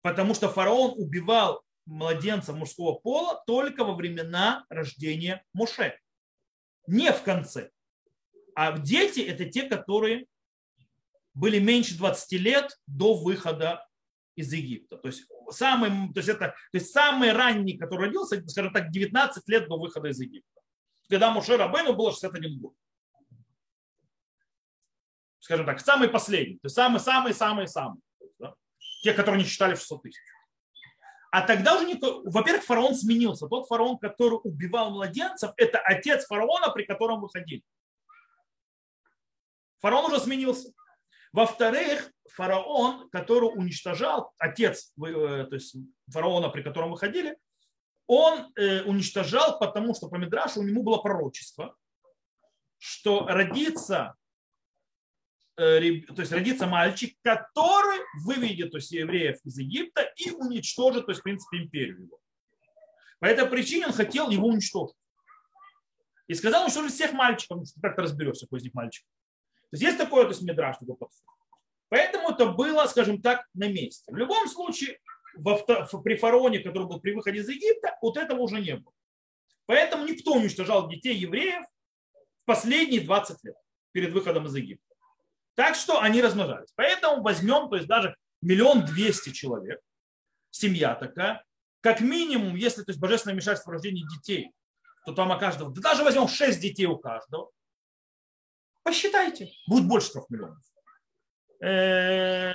Потому 0.00 0.32
что 0.32 0.48
фараон 0.48 0.94
убивал 0.96 1.65
младенца 1.86 2.52
мужского 2.52 2.94
пола 2.94 3.42
только 3.46 3.84
во 3.84 3.94
времена 3.94 4.66
рождения 4.68 5.44
Моше. 5.52 5.98
Не 6.86 7.12
в 7.12 7.22
конце. 7.22 7.70
А 8.54 8.78
дети 8.78 9.20
это 9.20 9.44
те, 9.46 9.62
которые 9.68 10.26
были 11.34 11.58
меньше 11.58 11.96
20 11.96 12.32
лет 12.40 12.78
до 12.86 13.14
выхода 13.14 13.86
из 14.34 14.52
Египта. 14.52 14.98
То 14.98 15.08
есть, 15.08 15.26
самый, 15.50 16.12
то 16.12 16.18
есть, 16.18 16.28
это, 16.28 16.48
то 16.48 16.78
есть 16.78 16.90
самый 16.92 17.32
ранний, 17.32 17.76
который 17.76 18.06
родился, 18.06 18.46
скажем 18.48 18.72
так, 18.72 18.90
19 18.90 19.48
лет 19.48 19.68
до 19.68 19.78
выхода 19.78 20.08
из 20.08 20.20
Египта. 20.20 20.60
Когда 21.08 21.30
Муше 21.30 21.56
Рабейну 21.56 21.94
было 21.94 22.10
61 22.10 22.60
год. 22.60 22.74
Скажем 25.38 25.64
так, 25.64 25.80
самый 25.80 26.08
последний. 26.08 26.56
То 26.56 26.66
есть 26.66 26.74
самый-самый-самый-самый. 26.74 28.00
Да? 28.38 28.54
Те, 29.02 29.12
которые 29.12 29.42
не 29.42 29.48
считали 29.48 29.74
600 29.74 30.02
тысяч. 30.02 30.20
А 31.30 31.42
тогда 31.42 31.76
уже, 31.76 31.98
во-первых, 32.24 32.64
фараон 32.64 32.94
сменился. 32.94 33.46
Тот 33.48 33.66
фараон, 33.66 33.98
который 33.98 34.38
убивал 34.42 34.90
младенцев, 34.90 35.52
это 35.56 35.78
отец 35.78 36.26
фараона, 36.26 36.70
при 36.70 36.84
котором 36.84 37.20
выходили. 37.20 37.62
Фараон 39.80 40.06
уже 40.06 40.20
сменился. 40.20 40.72
Во-вторых, 41.32 42.10
фараон, 42.30 43.08
который 43.10 43.46
уничтожал, 43.46 44.32
отец 44.38 44.92
э, 45.04 45.46
то 45.48 45.54
есть 45.54 45.76
фараона, 46.10 46.48
при 46.48 46.62
котором 46.62 46.90
мы 46.90 46.98
ходили, 46.98 47.36
он 48.06 48.52
э, 48.56 48.82
уничтожал, 48.82 49.58
потому 49.58 49.94
что 49.94 50.08
по 50.08 50.16
Мидрашу 50.16 50.60
у 50.60 50.62
него 50.62 50.82
было 50.82 50.98
пророчество, 50.98 51.76
что 52.78 53.26
родится, 53.26 54.14
то 55.56 56.20
есть 56.20 56.32
родится 56.32 56.66
мальчик, 56.66 57.16
который 57.22 58.00
выведет 58.22 58.72
то 58.72 58.76
есть, 58.76 58.92
евреев 58.92 59.38
из 59.44 59.58
Египта 59.58 60.02
и 60.16 60.30
уничтожит, 60.30 61.06
то 61.06 61.12
есть, 61.12 61.20
в 61.20 61.24
принципе, 61.24 61.58
империю 61.58 62.02
его. 62.02 62.18
По 63.20 63.26
этой 63.26 63.46
причине 63.46 63.86
он 63.86 63.92
хотел 63.92 64.28
его 64.28 64.48
уничтожить. 64.48 64.96
И 66.28 66.34
сказал 66.34 66.64
уничтожить 66.64 66.92
всех 66.92 67.12
мальчиков, 67.12 67.66
что 67.66 67.80
как-то 67.80 68.02
разберешься, 68.02 68.46
какой 68.46 68.58
из 68.58 68.64
них 68.64 68.74
мальчик. 68.74 69.06
есть 69.72 69.82
есть 69.82 69.98
такое, 69.98 70.24
то 70.24 70.30
есть 70.30 70.42
медраж, 70.42 70.76
такой 70.76 70.96
подход. 70.96 71.22
Поэтому 71.88 72.30
это 72.30 72.46
было, 72.46 72.84
скажем 72.86 73.22
так, 73.22 73.46
на 73.54 73.68
месте. 73.68 74.12
В 74.12 74.16
любом 74.16 74.48
случае, 74.48 74.98
во, 75.34 75.56
при 76.02 76.16
фараоне, 76.16 76.58
который 76.58 76.86
был 76.86 77.00
при 77.00 77.12
выходе 77.12 77.38
из 77.38 77.48
Египта, 77.48 77.96
вот 78.02 78.16
этого 78.16 78.40
уже 78.40 78.60
не 78.60 78.76
было. 78.76 78.92
Поэтому 79.66 80.04
никто 80.04 80.32
уничтожал 80.32 80.88
детей 80.88 81.14
евреев 81.14 81.64
в 81.64 82.44
последние 82.44 83.00
20 83.00 83.44
лет 83.44 83.56
перед 83.92 84.12
выходом 84.12 84.46
из 84.46 84.54
Египта. 84.54 84.85
Так 85.56 85.74
что 85.74 86.00
они 86.00 86.22
размножались. 86.22 86.70
Поэтому 86.76 87.22
возьмем, 87.22 87.68
то 87.68 87.76
есть 87.76 87.88
даже 87.88 88.14
миллион 88.42 88.84
двести 88.84 89.30
человек, 89.32 89.80
семья 90.50 90.94
такая, 90.94 91.44
как 91.80 92.00
минимум, 92.00 92.54
если 92.56 92.82
то 92.82 92.90
есть 92.90 93.00
божественное 93.00 93.34
вмешательство 93.34 93.70
в 93.70 93.72
рождении 93.72 94.04
детей, 94.16 94.52
то 95.06 95.12
там 95.12 95.30
у 95.30 95.38
каждого, 95.38 95.72
да 95.72 95.80
даже 95.80 96.04
возьмем 96.04 96.28
6 96.28 96.60
детей 96.60 96.86
у 96.86 96.98
каждого, 96.98 97.50
посчитайте, 98.82 99.50
будет 99.66 99.86
больше 99.86 100.12
3 100.12 100.22
миллионов. 100.28 100.58
Э, 101.62 102.52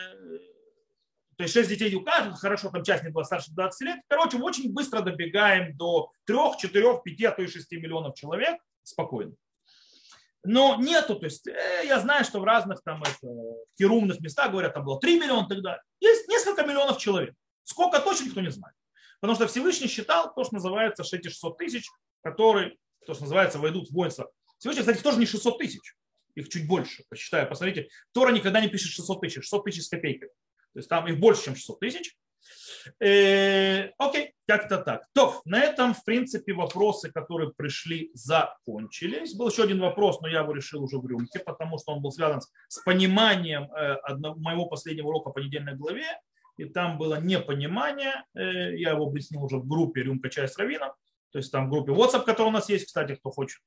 то 1.37 1.43
есть 1.43 1.53
6 1.53 1.69
детей 1.69 1.95
у 1.95 2.03
каждого, 2.03 2.35
хорошо, 2.35 2.69
там 2.69 2.83
часть 2.83 3.03
не 3.03 3.09
была 3.09 3.23
старше 3.23 3.51
20 3.51 3.81
лет. 3.81 3.99
Короче, 4.09 4.37
очень 4.37 4.71
быстро 4.71 5.01
добегаем 5.01 5.75
до 5.75 6.11
3, 6.25 6.37
4, 6.59 7.01
5, 7.03 7.23
а 7.23 7.31
то 7.31 7.41
и 7.41 7.47
6 7.47 7.71
миллионов 7.71 8.15
человек 8.15 8.61
спокойно. 8.83 9.33
Но 10.43 10.75
нету, 10.77 11.15
то 11.15 11.25
есть 11.25 11.47
э, 11.47 11.83
я 11.85 11.99
знаю, 11.99 12.25
что 12.25 12.39
в 12.39 12.43
разных 12.43 12.81
там 12.83 13.03
это, 13.03 13.27
херумных 13.77 14.19
местах 14.21 14.51
говорят, 14.51 14.73
там 14.73 14.83
было 14.83 14.99
3 14.99 15.19
миллиона 15.19 15.47
тогда. 15.47 15.79
Есть 15.99 16.27
несколько 16.27 16.63
миллионов 16.63 16.97
человек. 16.97 17.35
Сколько 17.63 17.99
точно 17.99 18.25
никто 18.25 18.41
не 18.41 18.49
знает. 18.49 18.75
Потому 19.19 19.35
что 19.35 19.47
Всевышний 19.47 19.87
считал 19.87 20.33
то, 20.33 20.43
что 20.43 20.55
называется 20.55 21.03
600 21.03 21.57
тысяч, 21.57 21.87
которые, 22.23 22.75
то, 23.05 23.13
что 23.13 23.23
называется, 23.23 23.59
войдут 23.59 23.89
в 23.89 23.93
воинство. 23.93 24.31
Всевышний, 24.57 24.81
кстати, 24.81 25.01
тоже 25.03 25.19
не 25.19 25.27
600 25.27 25.59
тысяч. 25.59 25.95
Их 26.33 26.49
чуть 26.49 26.67
больше, 26.67 27.03
посчитаю. 27.07 27.47
Посмотрите, 27.47 27.89
Тора 28.13 28.31
никогда 28.31 28.61
не 28.61 28.67
пишет 28.67 28.91
600 28.93 29.21
тысяч. 29.21 29.43
600 29.43 29.65
тысяч 29.65 29.83
с 29.83 29.89
копейкой. 29.89 30.29
То 30.73 30.79
есть 30.79 30.89
там 30.89 31.07
их 31.07 31.19
больше, 31.19 31.43
чем 31.43 31.55
600 31.55 31.79
тысяч. 31.79 32.15
Э, 32.99 33.89
окей, 33.97 34.33
как-то 34.47 34.77
так. 34.77 35.05
То, 35.13 35.41
на 35.45 35.61
этом, 35.61 35.93
в 35.93 36.03
принципе, 36.03 36.53
вопросы, 36.53 37.11
которые 37.11 37.51
пришли, 37.55 38.11
закончились. 38.13 39.35
Был 39.35 39.49
еще 39.49 39.63
один 39.63 39.79
вопрос, 39.79 40.21
но 40.21 40.27
я 40.27 40.41
его 40.41 40.53
решил 40.53 40.83
уже 40.83 40.97
в 40.97 41.07
рюмке, 41.07 41.39
потому 41.39 41.77
что 41.77 41.93
он 41.93 42.01
был 42.01 42.11
связан 42.11 42.41
с 42.67 42.81
пониманием 42.83 43.71
э, 43.71 43.93
одного, 44.03 44.35
моего 44.39 44.65
последнего 44.65 45.07
урока 45.07 45.31
по 45.31 45.39
недельной 45.39 45.75
главе. 45.75 46.05
И 46.57 46.65
там 46.65 46.97
было 46.97 47.19
непонимание. 47.19 48.23
Э, 48.35 48.75
я 48.75 48.91
его 48.91 49.05
объяснил 49.05 49.43
уже 49.43 49.57
в 49.57 49.67
группе 49.67 50.03
«Рюмка 50.03 50.29
чая 50.29 50.47
с 50.47 50.57
равином». 50.57 50.91
То 51.31 51.37
есть 51.39 51.51
там 51.51 51.67
в 51.67 51.69
группе 51.69 51.91
WhatsApp, 51.93 52.25
которая 52.25 52.49
у 52.49 52.53
нас 52.53 52.69
есть, 52.69 52.87
кстати, 52.87 53.15
кто 53.15 53.31
хочет 53.31 53.59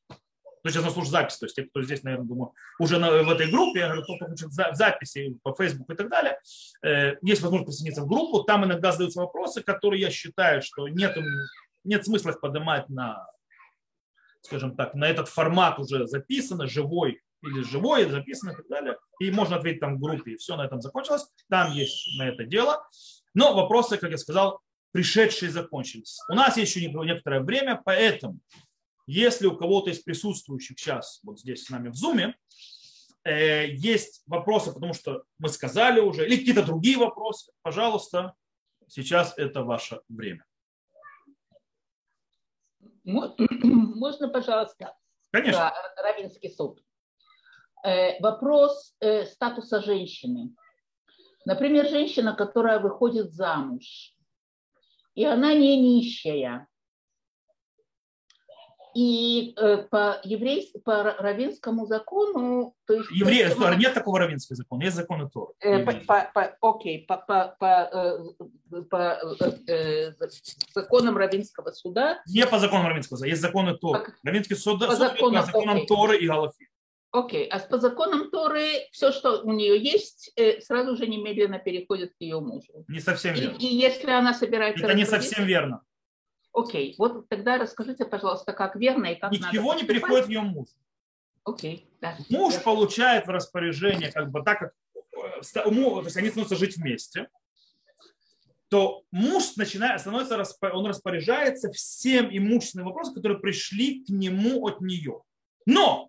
кто 0.65 0.71
сейчас 0.71 0.85
нас 0.85 0.95
слушает 0.95 1.13
запись, 1.13 1.37
то 1.37 1.45
есть 1.45 1.57
те, 1.57 1.65
кто 1.65 1.83
здесь, 1.83 2.03
наверное, 2.05 2.27
думаю, 2.27 2.53
уже 2.79 2.99
на, 2.99 3.23
в 3.23 3.31
этой 3.31 3.51
группе, 3.51 3.81
я 3.81 3.89
говорю, 3.89 4.03
кто 4.05 4.17
хочет 4.17 4.51
записи 4.51 5.39
по 5.43 5.55
Facebook 5.55 5.91
и 5.91 5.95
так 5.95 6.09
далее, 6.09 6.39
э, 6.83 7.17
есть 7.21 7.43
возможность 7.43 7.67
присоединиться 7.67 8.03
в 8.03 8.07
группу, 8.07 8.45
там 8.45 8.65
иногда 8.65 8.91
задаются 8.91 9.21
вопросы, 9.21 9.63
которые 9.63 10.01
я 10.01 10.09
считаю, 10.09 10.63
что 10.63 10.89
нет, 10.89 11.19
нет 11.85 12.07
смысла 12.07 12.31
их 12.31 12.41
поднимать 12.41 12.89
на, 12.89 13.27
скажем 14.41 14.75
так, 14.75 14.95
на 14.95 15.07
этот 15.07 15.29
формат 15.29 15.79
уже 15.79 16.07
записано, 16.07 16.67
живой 16.67 17.21
или 17.43 17.61
живой, 17.61 18.09
записано 18.09 18.53
и 18.53 18.57
так 18.57 18.67
далее, 18.69 18.97
и 19.21 19.31
можно 19.31 19.57
ответить 19.57 19.81
там 19.81 19.97
в 19.97 20.01
группе, 20.01 20.33
и 20.33 20.37
все 20.37 20.57
на 20.57 20.65
этом 20.65 20.81
закончилось, 20.81 21.27
там 21.51 21.73
есть 21.73 22.19
на 22.19 22.27
это 22.27 22.45
дело. 22.45 22.89
Но 23.35 23.55
вопросы, 23.55 23.99
как 23.99 24.13
я 24.13 24.17
сказал, 24.17 24.61
пришедшие 24.93 25.51
закончились. 25.51 26.21
У 26.31 26.35
нас 26.35 26.57
еще 26.57 26.89
некоторое 26.89 27.41
время, 27.41 27.83
поэтому 27.85 28.39
если 29.07 29.47
у 29.47 29.57
кого-то 29.57 29.91
из 29.91 30.01
присутствующих 30.01 30.79
сейчас, 30.79 31.21
вот 31.23 31.41
здесь 31.41 31.65
с 31.65 31.71
нами 31.71 31.89
в 31.89 31.95
Зуме, 31.95 32.37
э, 33.25 33.69
есть 33.69 34.23
вопросы, 34.27 34.73
потому 34.73 34.95
что 34.95 35.25
мы 35.39 35.49
сказали 35.49 36.01
уже, 36.01 36.27
или 36.27 36.37
какие-то 36.37 36.65
другие 36.65 36.99
вопросы, 36.99 37.53
пожалуйста, 37.63 38.35
сейчас 38.89 39.37
это 39.37 39.63
ваше 39.63 40.01
время. 40.09 40.45
Можно, 43.05 44.29
пожалуйста, 44.29 44.95
Конечно. 45.31 45.73
про 45.95 46.03
Равинский 46.03 46.51
суд. 46.51 46.81
Э, 47.85 48.19
вопрос 48.21 48.95
э, 49.01 49.27
статуса 49.27 49.83
женщины. 49.83 50.55
Например, 51.45 51.87
женщина, 51.87 52.35
которая 52.35 52.81
выходит 52.81 53.33
замуж, 53.33 54.17
и 55.15 55.25
она 55.25 55.53
не 55.53 55.77
нищая, 55.79 56.67
и 58.95 59.55
э, 59.57 59.79
по 59.91 60.21
еврейскому, 60.23 60.83
по 60.83 61.03
равинскому 61.19 61.87
закону, 61.87 62.75
то 62.87 62.95
есть... 62.95 63.11
Евреи, 63.11 63.49
то, 63.49 63.75
нет 63.75 63.95
такого 63.95 64.19
равинского 64.19 64.57
закона, 64.57 64.85
есть 64.85 64.97
законы 64.97 65.29
Торы. 65.29 65.53
Э, 65.61 65.85
по, 65.85 65.93
по, 65.93 66.31
по, 66.33 66.71
окей, 66.71 67.05
по, 67.07 67.17
по, 67.17 67.57
по, 67.59 68.25
э, 68.71 68.83
по 68.83 69.19
э, 69.69 70.13
законам 70.75 71.17
равинского 71.17 71.73
суда... 71.73 72.23
Не 72.27 72.47
по 72.47 72.59
законам 72.59 72.87
равинского 72.87 73.17
суда, 73.17 73.29
есть 73.29 73.43
законы 73.43 73.77
Торы. 73.77 74.05
По, 74.05 74.13
Равинский 74.29 74.57
суд, 74.57 74.81
по 74.81 74.91
суд 74.91 74.99
законам, 74.99 75.41
по 75.41 75.47
законам 75.47 75.77
окей. 75.77 75.87
Торы 75.87 76.19
и 76.19 76.27
Галахи. 76.27 76.69
Окей, 77.11 77.47
а 77.47 77.61
по 77.61 77.79
законам 77.79 78.31
Торы 78.31 78.67
все, 78.91 79.13
что 79.13 79.43
у 79.43 79.53
нее 79.53 79.81
есть, 79.81 80.33
э, 80.35 80.61
сразу 80.61 80.97
же 80.97 81.07
немедленно 81.07 81.59
переходит 81.61 82.11
к 82.11 82.21
ее 82.21 82.41
мужу. 82.41 82.85
Не 82.89 82.99
совсем 82.99 83.35
верно. 83.35 83.57
И, 83.57 83.67
и 83.67 83.75
если 83.77 84.11
она 84.11 84.35
собирается... 84.35 84.85
Это 84.85 84.95
не 84.95 85.05
совсем 85.05 85.45
верно. 85.47 85.83
Окей, 86.55 86.95
вот 86.99 87.29
тогда 87.29 87.59
расскажите, 87.59 88.05
пожалуйста, 88.05 88.53
как 88.53 88.77
верно 88.77 89.07
и 89.07 89.17
как 89.17 89.33
Ничего 89.33 89.73
надо 89.73 89.83
не 89.83 89.89
переходит 89.89 90.27
в 90.27 90.29
ее 90.29 90.41
муж. 90.41 90.69
Окей, 91.45 91.91
да. 92.01 92.17
Муж 92.31 92.55
получает 92.63 93.27
в 93.27 93.31
распоряжение, 93.31 94.13
как 94.13 94.31
бы 94.31 94.43
так 94.43 94.61
как 94.61 94.73
э, 94.95 95.43
то 95.53 96.03
есть 96.03 96.17
они 96.17 96.29
становятся 96.29 96.57
жить 96.57 96.77
вместе, 96.77 97.29
то 98.69 99.03
муж 99.11 99.57
начинает, 99.57 100.01
становится, 100.01 100.41
он 100.73 100.87
распоряжается 100.87 101.73
всем 101.73 102.29
имущественным 102.31 102.87
вопросам, 102.87 103.15
которые 103.15 103.41
пришли 103.41 104.05
к 104.05 104.09
нему 104.09 104.67
от 104.67 104.81
нее. 104.81 105.23
Но 105.67 106.09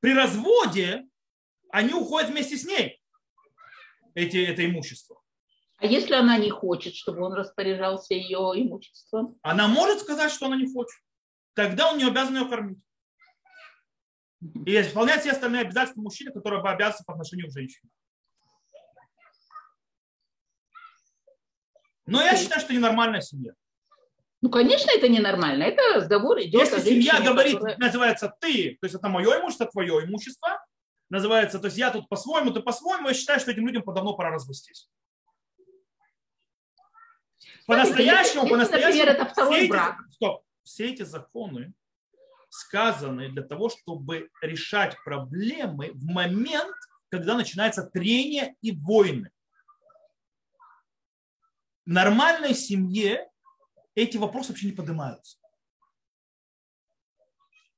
при 0.00 0.12
разводе 0.12 1.06
они 1.70 1.94
уходят 1.94 2.30
вместе 2.30 2.56
с 2.56 2.64
ней, 2.64 3.00
эти, 4.14 4.38
это 4.38 4.66
имущество. 4.66 5.20
А 5.78 5.86
если 5.86 6.14
она 6.14 6.36
не 6.38 6.50
хочет, 6.50 6.94
чтобы 6.94 7.22
он 7.22 7.34
распоряжался 7.34 8.14
ее 8.14 8.38
имуществом? 8.56 9.38
Она 9.42 9.68
может 9.68 10.00
сказать, 10.00 10.32
что 10.32 10.46
она 10.46 10.56
не 10.56 10.72
хочет. 10.72 11.00
Тогда 11.54 11.92
он 11.92 11.98
не 11.98 12.04
обязан 12.04 12.36
ее 12.36 12.48
кормить. 12.48 12.78
И 14.40 14.80
исполнять 14.80 15.20
все 15.20 15.32
остальные 15.32 15.62
обязательства 15.62 16.00
мужчины, 16.00 16.32
которые 16.32 16.62
бы 16.62 16.68
обязаны 16.68 17.04
по 17.06 17.12
отношению 17.12 17.48
к 17.48 17.52
женщине. 17.52 17.90
Но 22.06 22.22
я 22.22 22.36
считаю, 22.36 22.60
что 22.60 22.72
ненормальная 22.72 23.20
семья. 23.20 23.52
Ну, 24.40 24.50
конечно, 24.50 24.90
это 24.90 25.08
ненормально. 25.08 25.64
Это 25.64 25.82
разговор 25.96 26.40
идет 26.40 26.60
Если 26.60 26.80
семья 26.80 27.20
говорит, 27.20 27.54
которая... 27.54 27.76
называется 27.78 28.34
ты, 28.40 28.78
то 28.80 28.84
есть 28.84 28.94
это 28.94 29.08
мое 29.08 29.40
имущество, 29.40 29.66
твое 29.66 30.04
имущество, 30.04 30.64
называется, 31.10 31.58
то 31.58 31.66
есть 31.66 31.76
я 31.76 31.90
тут 31.90 32.08
по-своему, 32.08 32.52
ты 32.52 32.60
по-своему, 32.60 33.08
я 33.08 33.14
считаю, 33.14 33.40
что 33.40 33.50
этим 33.50 33.66
людям 33.66 33.82
давно 33.84 34.14
пора 34.14 34.30
развестись. 34.30 34.88
По-настоящему, 37.68 38.48
по-настоящему. 38.48 39.12
Все. 39.34 39.54
Эти, 39.54 40.12
стоп, 40.14 40.44
все 40.62 40.90
эти 40.90 41.02
законы 41.02 41.74
сказаны 42.48 43.28
для 43.28 43.42
того, 43.42 43.68
чтобы 43.68 44.30
решать 44.40 44.96
проблемы 45.04 45.90
в 45.92 46.06
момент, 46.06 46.74
когда 47.10 47.34
начинается 47.34 47.82
трение 47.82 48.56
и 48.62 48.72
войны. 48.72 49.30
В 51.84 51.90
нормальной 51.90 52.54
семье 52.54 53.28
эти 53.94 54.16
вопросы 54.16 54.52
вообще 54.52 54.68
не 54.68 54.72
поднимаются. 54.72 55.36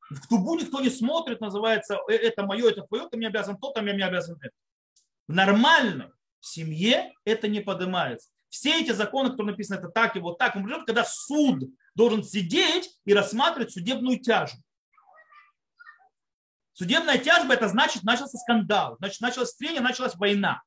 В 0.09 0.29
тубу 0.29 0.55
никто 0.55 0.81
не 0.81 0.91
смотрит, 0.91 1.41
называется, 1.41 1.99
«Э, 2.09 2.15
это 2.15 2.45
мое, 2.45 2.71
это 2.71 2.83
твое, 2.83 3.09
ты 3.09 3.17
мне 3.17 3.27
обязан 3.27 3.57
то, 3.57 3.73
ты 3.73 3.83
мне 3.83 4.05
обязан 4.05 4.39
это. 4.41 4.55
В 5.27 5.33
нормальной 5.33 6.13
семье 6.39 7.13
это 7.25 7.49
не 7.49 7.61
поднимается. 7.61 8.31
Все 8.51 8.81
эти 8.81 8.91
законы, 8.91 9.31
которые 9.31 9.53
написаны, 9.53 9.79
это 9.79 9.89
так 9.89 10.17
и 10.17 10.19
вот 10.21 10.37
так, 10.37 10.57
он 10.57 10.65
придет, 10.65 10.85
когда 10.85 11.05
суд 11.05 11.71
должен 11.95 12.25
сидеть 12.25 12.91
и 13.05 13.15
рассматривать 13.15 13.73
судебную 13.73 14.19
тяжбу. 14.21 14.61
Судебная 16.73 17.19
тяжба, 17.19 17.55
это 17.55 17.69
значит, 17.69 18.03
начался 18.03 18.39
скандал, 18.39 18.97
значит, 18.99 19.21
началась 19.21 19.55
трение, 19.55 19.81
началась 19.81 20.17
война. 20.17 20.63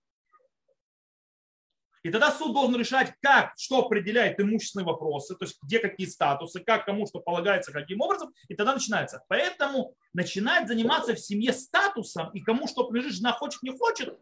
И 2.04 2.10
тогда 2.10 2.32
суд 2.32 2.54
должен 2.54 2.78
решать, 2.78 3.14
как, 3.22 3.54
что 3.58 3.86
определяет 3.86 4.40
имущественные 4.40 4.86
вопросы, 4.86 5.36
то 5.36 5.46
есть 5.46 5.58
где 5.64 5.80
какие 5.80 6.08
статусы, 6.08 6.60
как 6.62 6.86
кому 6.86 7.08
что 7.08 7.20
полагается, 7.20 7.72
каким 7.72 8.02
образом, 8.02 8.34
и 8.48 8.56
тогда 8.56 8.74
начинается. 8.74 9.24
Поэтому 9.28 9.96
начинать 10.14 10.68
заниматься 10.68 11.16
в 11.16 11.20
семье 11.20 11.54
статусом 11.54 12.30
и 12.32 12.42
кому 12.42 12.68
что 12.68 12.86
принадлежит, 12.86 13.18
жена 13.18 13.32
хочет, 13.32 13.64
не 13.64 13.72
хочет, 13.78 14.18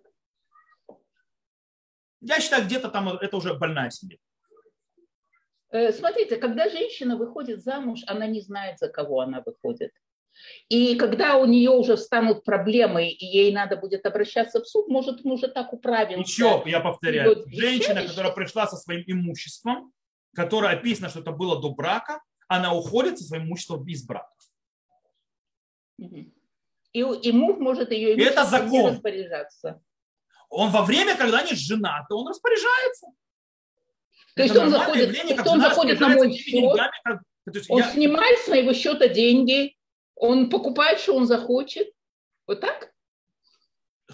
я 2.21 2.39
считаю, 2.39 2.65
где-то 2.65 2.89
там 2.89 3.09
это 3.09 3.37
уже 3.37 3.53
больная 3.53 3.89
семья. 3.89 4.17
Э, 5.71 5.91
смотрите, 5.91 6.37
когда 6.37 6.69
женщина 6.69 7.17
выходит 7.17 7.63
замуж, 7.63 8.01
она 8.07 8.27
не 8.27 8.41
знает, 8.41 8.79
за 8.79 8.89
кого 8.89 9.21
она 9.21 9.41
выходит. 9.45 9.91
И 10.69 10.95
когда 10.95 11.37
у 11.37 11.45
нее 11.45 11.71
уже 11.71 11.97
станут 11.97 12.43
проблемы, 12.43 13.09
и 13.09 13.25
ей 13.25 13.53
надо 13.53 13.75
будет 13.75 14.05
обращаться 14.05 14.61
в 14.61 14.67
суд, 14.67 14.87
может, 14.87 15.25
он 15.25 15.33
уже 15.33 15.47
так 15.47 15.73
управился. 15.73 16.21
Еще, 16.21 16.63
я 16.65 16.79
повторяю, 16.79 17.43
женщина, 17.47 18.05
которая 18.05 18.31
пришла 18.31 18.67
со 18.67 18.77
своим 18.77 19.03
имуществом, 19.07 19.91
которая 20.33 20.77
описано, 20.77 21.09
что 21.09 21.19
это 21.19 21.31
было 21.31 21.61
до 21.61 21.73
брака, 21.73 22.21
она 22.47 22.73
уходит 22.73 23.17
со 23.17 23.25
своим 23.25 23.43
имуществом 23.43 23.85
из 23.87 24.05
брака. 24.05 24.31
И, 25.97 26.99
и 26.99 27.31
муж 27.31 27.57
может 27.57 27.91
ее 27.91 28.17
это 28.17 28.45
закон. 28.45 28.93
распоряжаться. 28.93 29.81
Он 30.51 30.69
во 30.69 30.83
время, 30.83 31.15
когда 31.15 31.39
они 31.39 31.55
женаты, 31.55 32.13
он 32.13 32.27
распоряжается. 32.27 33.07
То 34.35 34.43
есть 34.43 34.55
он 34.55 34.69
заходит, 34.69 35.07
явление, 35.07 35.41
он 35.43 35.61
заходит 35.61 35.99
на 35.99 36.09
мой 36.09 36.33
счет, 36.33 36.77
как, 36.77 37.21
он 37.69 37.79
я... 37.79 37.91
снимает 37.91 38.39
с 38.39 38.47
моего 38.47 38.73
счета 38.73 39.07
деньги, 39.07 39.75
он 40.15 40.49
покупает, 40.49 40.99
что 40.99 41.15
он 41.15 41.25
захочет. 41.25 41.89
Вот 42.47 42.61
так? 42.61 42.91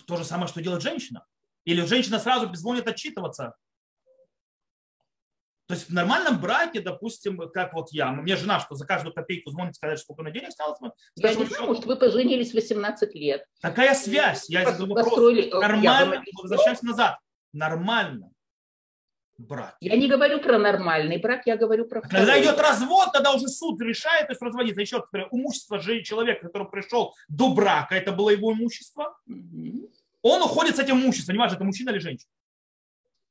То 0.08 0.16
же 0.16 0.24
самое, 0.24 0.48
что 0.48 0.62
делает 0.62 0.84
женщина. 0.84 1.26
Или 1.66 1.82
женщина 1.82 2.20
сразу 2.20 2.54
звонит 2.54 2.88
отчитываться. 2.88 3.56
То 5.68 5.74
есть 5.74 5.90
в 5.90 5.94
нормальном 5.94 6.40
браке, 6.40 6.80
допустим, 6.80 7.38
как 7.50 7.74
вот 7.74 7.92
я, 7.92 8.12
мне 8.12 8.38
жена, 8.38 8.60
что 8.60 8.76
за 8.76 8.86
каждую 8.86 9.14
копейку 9.14 9.50
звонит 9.50 9.76
сказать, 9.76 10.00
сколько 10.00 10.24
на 10.24 10.32
денег 10.32 10.48
осталось. 10.48 10.80
Я 11.16 11.34
не 11.34 11.46
знаю, 11.46 11.66
может, 11.66 11.86
вы 11.86 11.98
поженились 11.98 12.54
18 12.54 13.14
лет. 13.16 13.44
Какая 13.62 13.94
связь? 13.94 14.50
Я 14.50 14.66
задаю 14.66 14.94
вопрос. 14.94 15.52
Нормально, 15.52 16.24
возвращаемся 16.42 16.86
назад. 16.86 17.18
Нормально 17.52 18.32
брак. 19.38 19.78
Я 19.80 19.96
не 19.98 20.08
говорю 20.08 20.40
про 20.40 20.58
нормальный 20.58 21.18
брак, 21.18 21.44
я 21.46 21.58
говорю 21.58 21.86
про 21.86 22.02
Когда 22.02 22.24
второй. 22.24 22.42
идет 22.42 22.60
развод, 22.60 23.10
тогда 23.14 23.34
уже 23.34 23.48
суд 23.48 23.80
решает, 23.82 24.28
то 24.28 24.32
есть 24.32 24.42
разводиться. 24.42 24.82
Еще 24.82 24.98
раз 24.98 25.06
говорю, 25.12 25.30
имущество 25.32 25.80
же 25.80 26.02
человека, 26.02 26.48
который 26.48 26.68
пришел 26.70 27.14
до 27.28 27.54
брака, 27.54 27.96
это 27.96 28.12
было 28.12 28.30
его 28.30 28.54
имущество. 28.54 29.18
Угу. 29.28 29.92
Он 30.24 30.42
уходит 30.42 30.78
с 30.78 30.80
этим 30.80 30.96
имуществом, 30.96 31.36
неважно, 31.36 31.56
это 31.56 31.64
мужчина 31.64 31.92
или 31.92 32.00
женщина. 32.00 32.32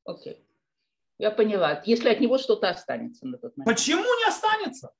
Окей. 0.05 0.45
Я 1.18 1.30
поняла. 1.30 1.82
Если 1.86 2.08
от 2.08 2.20
него 2.20 2.38
что-то 2.38 2.68
останется 2.68 3.26
на 3.26 3.38
тот 3.38 3.56
момент. 3.56 3.74
Почему 3.74 4.02
не 4.02 4.28
останется? 4.28 4.90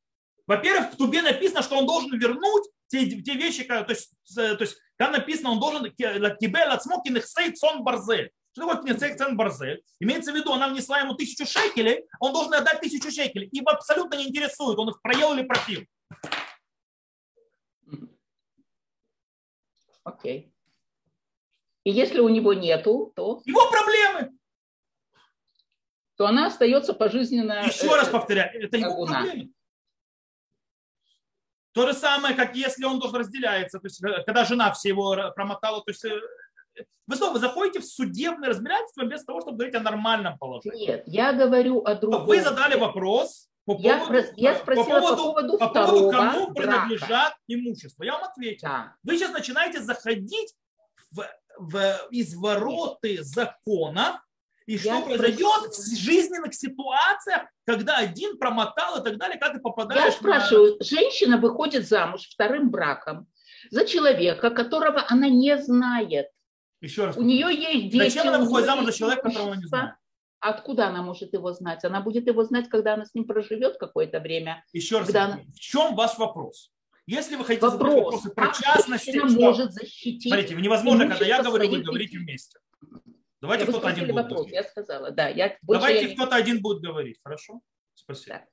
Во-первых, 0.47 0.93
в 0.93 0.97
Тубе 0.97 1.23
написано, 1.23 1.63
что 1.63 1.77
он 1.77 1.87
должен 1.87 2.19
вернуть 2.19 2.65
те, 2.87 3.21
те 3.21 3.35
вещи, 3.35 3.65
то 3.65 3.85
есть, 3.89 4.13
то 4.35 4.57
есть 4.61 4.79
там 4.97 5.13
написано, 5.13 5.51
он 5.51 5.61
должен 5.61 5.93
тебе 5.93 6.65
лацмокиных 6.65 7.27
сейт 7.27 7.59
сон 7.59 7.83
барзель. 7.83 8.31
Что 8.53 8.69
такое 8.69 8.83
кнецек 8.85 9.19
цен 9.19 9.37
барзель? 9.37 9.83
Имеется 10.01 10.33
в 10.33 10.37
виду, 10.37 10.53
она 10.53 10.69
внесла 10.69 11.01
ему 11.01 11.15
тысячу 11.15 11.45
шекелей, 11.45 12.07
он 12.21 12.33
должен 12.33 12.55
отдать 12.55 12.81
тысячу 12.81 13.11
шекелей. 13.11 13.49
Ибо 13.53 13.73
абсолютно 13.73 14.15
не 14.15 14.29
интересует, 14.29 14.79
он 14.79 14.89
их 14.89 15.03
проел 15.03 15.35
или 15.35 15.43
пропил. 15.43 15.85
Окей. 20.05 20.55
И 21.85 21.91
если 21.91 22.21
у 22.21 22.29
него 22.29 22.55
нету, 22.55 23.13
то... 23.15 23.43
Его 23.45 23.69
проблемы 23.71 24.36
то 26.17 26.27
она 26.27 26.47
остается 26.47 26.95
пожизненно... 26.95 27.63
Еще 27.67 27.95
раз 27.95 28.09
повторяю, 28.09 28.65
это 28.65 28.77
его 28.77 29.07
проблема. 29.07 29.49
То 31.73 31.87
же 31.87 31.93
самое, 31.93 32.35
как 32.35 32.57
если 32.57 32.85
он 32.85 32.99
должен 32.99 33.21
разделяется, 33.21 33.79
то 33.79 33.87
есть 33.87 34.03
э, 34.03 34.23
когда 34.25 34.47
жена 34.47 34.73
все 34.73 34.89
его 34.89 35.15
промотала, 35.35 35.83
то 35.83 35.91
есть 35.91 36.03
э, 36.07 36.19
вы 37.07 37.17
снова 37.17 37.39
заходите 37.39 37.81
в 37.81 37.85
судебное 37.85 38.49
разбирательство 38.49 39.05
без 39.05 39.23
того, 39.25 39.43
чтобы 39.43 39.59
говорить 39.59 39.75
о 39.75 39.81
нормальном 39.81 40.39
положении. 40.39 40.87
Нет, 40.87 41.05
я 41.07 41.35
говорю 41.35 41.83
о 41.85 41.95
другом. 41.95 42.25
Вы 42.25 42.41
задали 42.41 42.79
вопрос 42.79 43.51
по 43.67 43.77
я 43.79 43.99
поводу, 43.99 44.27
я 44.37 44.55
спросила 44.55 44.85
по 44.85 45.17
поводу, 45.17 45.17
по 45.17 45.27
поводу, 45.27 45.59
по 45.59 45.69
поводу 45.69 46.11
кому 46.11 46.51
брака. 46.51 46.55
принадлежат 46.55 47.35
имущество. 47.47 48.05
Я 48.05 48.13
вам 48.13 48.25
ответил. 48.25 48.69
Да. 48.69 48.95
Вы 49.03 49.19
сейчас 49.19 49.33
начинаете 49.33 49.83
заходить 49.83 50.55
в, 51.11 51.29
в 51.59 52.09
извороты 52.11 53.23
закона, 53.23 54.23
и 54.67 54.79
что 54.79 55.01
произойдет 55.03 55.73
в 55.73 55.97
жизненных 55.97 56.55
ситуациях, 56.55 57.43
когда 57.65 57.99
один 57.99 58.37
промотал 58.37 59.01
и 59.01 59.05
так 59.05 59.17
далее, 59.17 59.39
как 59.39 59.53
ты 59.53 59.61
попадаешь 59.61 60.05
Я 60.05 60.13
спрашиваю, 60.13 60.77
на... 60.79 60.85
женщина 60.85 61.39
выходит 61.39 61.89
замуж 61.89 62.29
вторым 62.29 62.71
браком 62.71 63.29
за 63.71 63.87
человека, 63.87 64.51
которого 64.51 65.05
она 65.09 65.29
не 65.29 65.57
знает. 65.59 66.27
Еще 66.81 67.07
раз. 67.07 67.17
У 67.17 67.23
нее 67.23 67.49
есть 67.55 67.91
дети. 67.91 68.11
Зачем 68.11 68.29
она 68.29 68.41
выходит 68.41 68.67
замуж 68.67 68.87
за 68.87 68.93
человека, 68.93 69.23
которого 69.23 69.53
она 69.53 69.61
не 69.61 69.67
знает? 69.67 69.95
Откуда 70.41 70.89
она 70.89 71.03
может 71.03 71.33
его 71.33 71.53
знать? 71.53 71.85
Она 71.85 72.01
будет 72.01 72.27
его 72.27 72.45
знать, 72.45 72.69
когда 72.69 72.95
она 72.95 73.05
с 73.07 73.15
ним 73.15 73.25
проживет 73.25 73.79
какое-то 73.79 74.21
время. 74.21 74.65
Еще 74.73 74.99
раз, 74.99 75.15
она... 75.15 75.41
в 75.55 75.59
чем 75.59 75.95
ваш 75.95 76.19
вопрос? 76.19 76.71
Если 77.07 77.37
вы 77.37 77.45
хотите 77.45 77.67
вопрос, 77.67 77.93
задать 77.93 78.05
вопросы 78.05 78.31
про 78.31 78.53
частности, 78.53 79.17
что... 79.17 79.41
может 79.41 79.73
защитить 79.73 80.33
Смотрите, 80.33 80.57
невозможно, 80.57 81.09
когда 81.09 81.25
я 81.25 81.43
говорю, 81.43 81.71
вы 81.71 81.83
говорите 81.83 82.19
вместе. 82.19 82.59
Давайте 83.41 83.67
кто-то 83.67 83.89
один 83.89 84.07
будет 84.07 84.15
вопрос, 84.15 84.39
говорить. 84.39 84.55
Я 84.55 84.65
сказала, 84.65 85.11
да. 85.11 85.29
Я, 85.29 85.59
Давайте 85.63 86.15
кто-то 86.15 86.37
не... 86.37 86.43
один 86.43 86.63
будет 86.63 86.83
говорить, 86.83 87.19
хорошо? 87.23 87.61
Спасибо. 87.95 88.37
Да. 88.37 88.47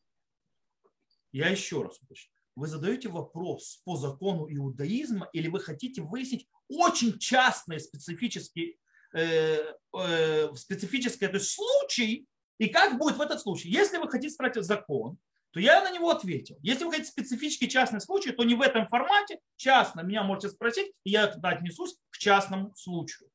Я 1.31 1.49
еще 1.49 1.81
раз 1.81 1.99
уточню. 2.01 2.31
Вы 2.55 2.67
задаете 2.67 3.09
вопрос 3.09 3.81
по 3.83 3.95
закону 3.95 4.47
иудаизма 4.49 5.27
или 5.33 5.47
вы 5.47 5.59
хотите 5.59 6.01
выяснить 6.01 6.47
очень 6.67 7.17
частные 7.17 7.79
специфические, 7.79 8.75
э, 9.13 9.73
э, 9.97 10.53
специфический 10.55 11.27
то 11.27 11.37
есть 11.37 11.51
случай, 11.51 12.27
и 12.59 12.69
как 12.69 12.99
будет 12.99 13.17
в 13.17 13.21
этот 13.21 13.41
случай? 13.41 13.69
Если 13.69 13.97
вы 13.97 14.07
хотите 14.09 14.33
спросить 14.33 14.63
закон, 14.63 15.17
то 15.51 15.59
я 15.59 15.81
на 15.83 15.91
него 15.91 16.09
ответил. 16.09 16.57
Если 16.61 16.83
вы 16.83 16.91
хотите 16.91 17.09
специфический 17.09 17.69
частный 17.69 18.01
случай, 18.01 18.31
то 18.31 18.43
не 18.43 18.55
в 18.55 18.61
этом 18.61 18.87
формате, 18.87 19.39
частно 19.55 20.01
меня 20.01 20.23
можете 20.23 20.49
спросить, 20.49 20.91
и 21.03 21.11
я 21.11 21.25
отнесусь 21.25 21.95
к 22.11 22.17
частному 22.17 22.73
случаю. 22.75 23.29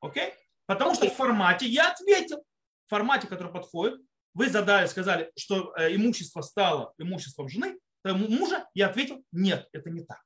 Окей? 0.00 0.34
Потому 0.66 0.94
что 0.94 1.08
в 1.08 1.14
формате 1.14 1.66
я 1.66 1.90
ответил, 1.90 2.44
в 2.86 2.90
формате, 2.90 3.26
который 3.26 3.52
подходит, 3.52 4.00
вы 4.34 4.48
задали, 4.48 4.86
сказали, 4.86 5.30
что 5.36 5.74
э, 5.76 5.94
имущество 5.94 6.40
стало 6.40 6.94
имуществом 6.98 7.48
жены, 7.48 7.78
мужа, 8.04 8.66
я 8.74 8.88
ответил, 8.88 9.24
нет, 9.32 9.68
это 9.72 9.90
не 9.90 10.04
так. 10.04 10.22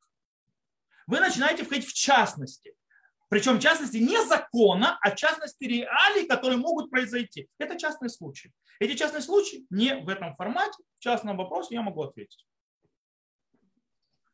Вы 1.07 1.21
начинаете 1.21 1.65
входить 1.65 1.87
в 1.87 1.93
частности. 1.93 2.75
Причем 3.29 3.59
в 3.59 3.61
частности 3.61 3.97
не 3.97 4.25
закона, 4.25 4.99
а 5.03 5.11
в 5.11 5.17
частности 5.17 5.65
реалий, 5.65 6.27
которые 6.27 6.59
могут 6.59 6.91
произойти. 6.91 7.49
Это 7.59 7.77
частный 7.77 8.09
случай. 8.09 8.53
Эти 8.79 8.97
частные 8.97 9.23
случаи 9.23 9.67
не 9.71 9.97
в 9.97 10.09
этом 10.09 10.35
формате. 10.35 10.83
В 10.99 11.03
частном 11.03 11.37
вопросе 11.37 11.75
я 11.75 11.83
могу 11.83 12.03
ответить. 12.03 12.47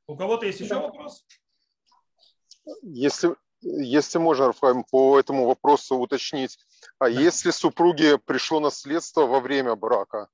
У 0.07 0.17
кого-то 0.17 0.45
есть 0.45 0.61
еще 0.61 0.75
вопрос? 0.75 1.27
Если, 2.83 3.35
если 3.63 4.19
можно, 4.19 4.53
по 4.91 5.19
этому 5.19 5.47
вопросу 5.47 5.97
уточнить, 5.97 6.59
а 6.99 7.05
да. 7.05 7.09
если 7.09 7.51
супруге 7.51 8.19
пришло 8.19 8.61
наследство 8.61 9.27
во 9.27 9.41
время 9.41 9.75
брака? 9.75 10.29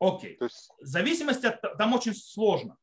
Окей. 0.00 0.36
То 0.36 0.44
есть... 0.44 0.70
В 0.80 0.86
зависимости 0.86 1.46
от... 1.46 1.60
Там 1.76 1.94
очень 1.94 2.14
сложно. 2.14 2.76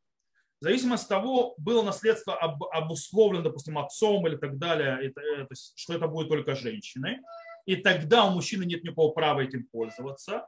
В 0.62 0.64
зависимости 0.64 1.06
от 1.06 1.10
того, 1.10 1.56
было 1.58 1.82
наследство 1.82 2.36
об, 2.36 2.64
обусловлено, 2.64 3.44
допустим, 3.44 3.78
отцом 3.78 4.26
или 4.28 4.38
так 4.38 4.58
далее, 4.58 4.98
это, 5.02 5.22
это, 5.22 5.54
что 5.76 5.94
это 5.94 6.08
будет 6.08 6.30
только 6.30 6.56
женщиной, 6.56 7.20
и 7.66 7.76
тогда 7.76 8.26
у 8.26 8.32
мужчины 8.32 8.64
нет 8.64 8.84
никакого 8.84 9.12
права 9.12 9.42
этим 9.42 9.68
пользоваться. 9.68 10.48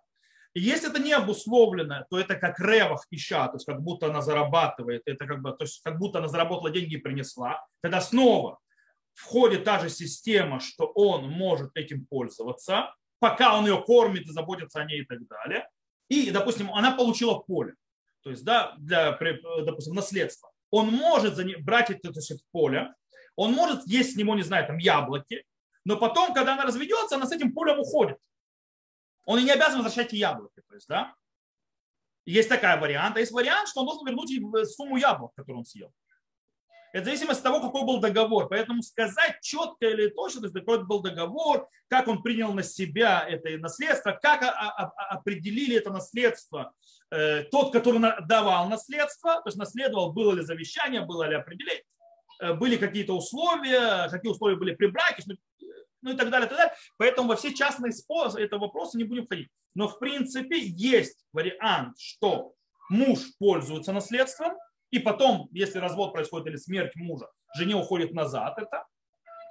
И 0.53 0.61
если 0.61 0.89
это 0.89 0.99
не 0.99 1.11
обусловлено, 1.11 2.05
то 2.09 2.19
это 2.19 2.35
как 2.35 2.59
ревах 2.59 3.05
ища, 3.11 3.47
то 3.47 3.57
есть 3.57 3.65
как 3.65 3.81
будто 3.81 4.07
она 4.07 4.21
зарабатывает, 4.21 5.03
это 5.05 5.25
как 5.27 5.41
бы, 5.41 5.51
то 5.51 5.65
есть 5.65 5.81
как 5.83 5.99
будто 5.99 6.19
она 6.19 6.29
заработала 6.29 6.71
деньги 6.71 6.95
и 6.95 6.97
принесла. 6.97 7.63
Тогда 7.81 8.01
снова 8.01 8.59
входит 9.17 9.63
та 9.63 9.79
же 9.79 9.89
система, 9.89 10.59
что 10.59 10.85
он 10.93 11.29
может 11.29 11.75
этим 11.75 12.05
пользоваться, 12.05 12.93
пока 13.19 13.57
он 13.57 13.65
ее 13.65 13.81
кормит 13.83 14.27
и 14.27 14.31
заботится 14.31 14.79
о 14.79 14.85
ней 14.85 15.01
и 15.01 15.05
так 15.05 15.25
далее. 15.27 15.67
И, 16.07 16.29
допустим, 16.29 16.71
она 16.71 16.91
получила 16.91 17.39
поле, 17.39 17.73
то 18.21 18.29
есть, 18.29 18.45
да, 18.45 18.75
для, 18.77 19.17
допустим, 19.65 19.95
наследства. 19.95 20.51
Он 20.69 20.91
может 20.91 21.35
брать 21.63 21.89
это, 21.89 22.13
то 22.13 22.19
есть, 22.19 22.45
поле, 22.51 22.93
он 23.35 23.53
может 23.53 23.87
есть 23.87 24.13
с 24.13 24.15
него, 24.15 24.35
не 24.35 24.43
знаю, 24.43 24.67
там 24.67 24.77
яблоки, 24.77 25.43
но 25.83 25.97
потом, 25.97 26.33
когда 26.33 26.53
она 26.53 26.65
разведется, 26.65 27.15
она 27.15 27.25
с 27.25 27.31
этим 27.31 27.53
полем 27.53 27.79
уходит. 27.79 28.17
Он 29.25 29.39
и 29.39 29.43
не 29.43 29.51
обязан 29.51 29.81
возвращать 29.81 30.13
яблоки. 30.13 30.61
То 30.67 30.75
есть, 30.75 30.87
да? 30.87 31.15
Есть 32.25 32.49
такая 32.49 32.79
вариант. 32.79 33.17
А 33.17 33.19
есть 33.19 33.31
вариант, 33.31 33.69
что 33.69 33.81
он 33.81 33.87
должен 33.87 34.05
вернуть 34.05 34.69
сумму 34.69 34.97
яблок, 34.97 35.33
которую 35.33 35.59
он 35.59 35.65
съел. 35.65 35.91
Это 36.93 37.05
зависит 37.05 37.29
от 37.29 37.43
того, 37.43 37.61
какой 37.61 37.83
был 37.83 37.99
договор. 37.99 38.47
Поэтому 38.47 38.81
сказать 38.81 39.39
четко 39.41 39.87
или 39.87 40.09
точно, 40.09 40.41
то 40.41 40.47
есть 40.47 40.55
какой 40.57 40.83
был 40.85 41.01
договор, 41.01 41.67
как 41.89 42.07
он 42.07 42.23
принял 42.23 42.53
на 42.53 42.63
себя 42.63 43.25
это 43.27 43.57
наследство, 43.57 44.11
как 44.11 44.41
определили 45.09 45.75
это 45.75 45.91
наследство 45.91 46.73
э, 47.11 47.43
тот, 47.43 47.73
который 47.73 47.99
давал 48.27 48.69
наследство, 48.69 49.35
то 49.35 49.43
есть 49.47 49.57
наследовал, 49.57 50.13
было 50.13 50.33
ли 50.33 50.41
завещание, 50.41 51.05
было 51.05 51.27
ли 51.27 51.35
определение, 51.35 51.83
э, 52.41 52.53
были 52.53 52.77
какие-то 52.77 53.13
условия, 53.13 54.09
какие 54.09 54.31
условия 54.31 54.55
были 54.55 54.75
при 54.75 54.87
браке, 54.87 55.23
ну 56.01 56.13
и 56.13 56.15
так 56.15 56.29
далее, 56.29 56.47
так 56.47 56.57
далее. 56.57 56.73
Поэтому 56.97 57.29
во 57.29 57.35
все 57.35 57.53
частные 57.53 57.91
способы 57.91 58.41
этого 58.41 58.61
вопроса 58.61 58.97
не 58.97 59.03
будем 59.03 59.27
ходить. 59.27 59.49
Но 59.75 59.87
в 59.87 59.99
принципе 59.99 60.59
есть 60.59 61.25
вариант, 61.33 61.99
что 61.99 62.53
муж 62.89 63.19
пользуется 63.39 63.93
наследством, 63.93 64.53
и 64.91 64.99
потом, 64.99 65.49
если 65.51 65.79
развод 65.79 66.13
происходит 66.13 66.47
или 66.47 66.55
смерть 66.55 66.95
мужа, 66.95 67.29
жене 67.55 67.75
уходит 67.75 68.13
назад 68.13 68.57
это, 68.57 68.85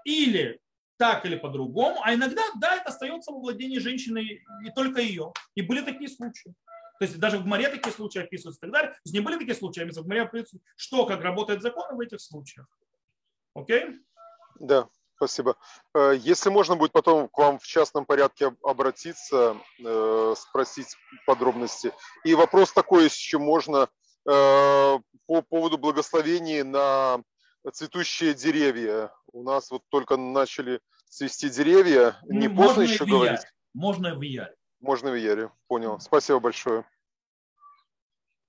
или 0.04 0.60
так 0.98 1.26
или 1.26 1.36
по-другому, 1.36 2.00
а 2.02 2.14
иногда, 2.14 2.42
да, 2.58 2.76
это 2.76 2.88
остается 2.88 3.32
во 3.32 3.40
владении 3.40 3.78
женщины 3.78 4.42
не 4.62 4.70
только 4.70 5.00
ее. 5.00 5.32
И 5.54 5.62
были 5.62 5.82
такие 5.82 6.08
случаи. 6.08 6.54
То 6.98 7.04
есть 7.04 7.18
даже 7.18 7.38
в 7.38 7.46
море 7.46 7.68
такие 7.68 7.92
случаи 7.92 8.22
описываются 8.22 8.60
и 8.60 8.62
так 8.62 8.72
далее. 8.72 8.90
То 8.92 9.00
есть 9.04 9.14
не 9.14 9.20
были 9.20 9.38
такие 9.38 9.54
случаи, 9.54 9.82
а 9.82 10.02
в 10.02 10.06
море 10.06 10.22
описываются, 10.22 10.58
что, 10.76 11.04
как 11.04 11.20
работает 11.20 11.60
закон 11.60 11.94
в 11.94 12.00
этих 12.00 12.20
случаях. 12.20 12.66
Окей? 13.54 14.00
Да, 14.58 14.88
спасибо. 15.16 15.56
Э, 15.94 16.14
если 16.18 16.48
можно 16.48 16.76
будет 16.76 16.92
потом 16.92 17.28
к 17.28 17.36
вам 17.36 17.58
в 17.58 17.66
частном 17.66 18.06
порядке 18.06 18.56
обратиться, 18.62 19.58
э, 19.78 20.34
спросить 20.36 20.96
подробности. 21.26 21.92
И 22.24 22.34
вопрос 22.34 22.72
такой, 22.72 23.04
еще 23.04 23.38
можно, 23.38 23.90
по 24.26 25.42
поводу 25.48 25.78
благословений 25.78 26.62
на 26.62 27.22
цветущие 27.72 28.34
деревья. 28.34 29.12
У 29.32 29.42
нас 29.42 29.70
вот 29.70 29.82
только 29.88 30.16
начали 30.16 30.80
цвести 31.08 31.48
деревья. 31.48 32.16
Не 32.24 32.48
ну, 32.48 32.56
поздно 32.56 32.82
еще 32.82 33.04
говорить? 33.04 33.40
Можно 33.72 34.14
в 34.14 34.20
Яре. 34.22 34.54
Можно 34.80 35.10
в 35.10 35.16
Яре. 35.16 35.50
Понял. 35.68 36.00
Спасибо 36.00 36.40
большое. 36.40 36.84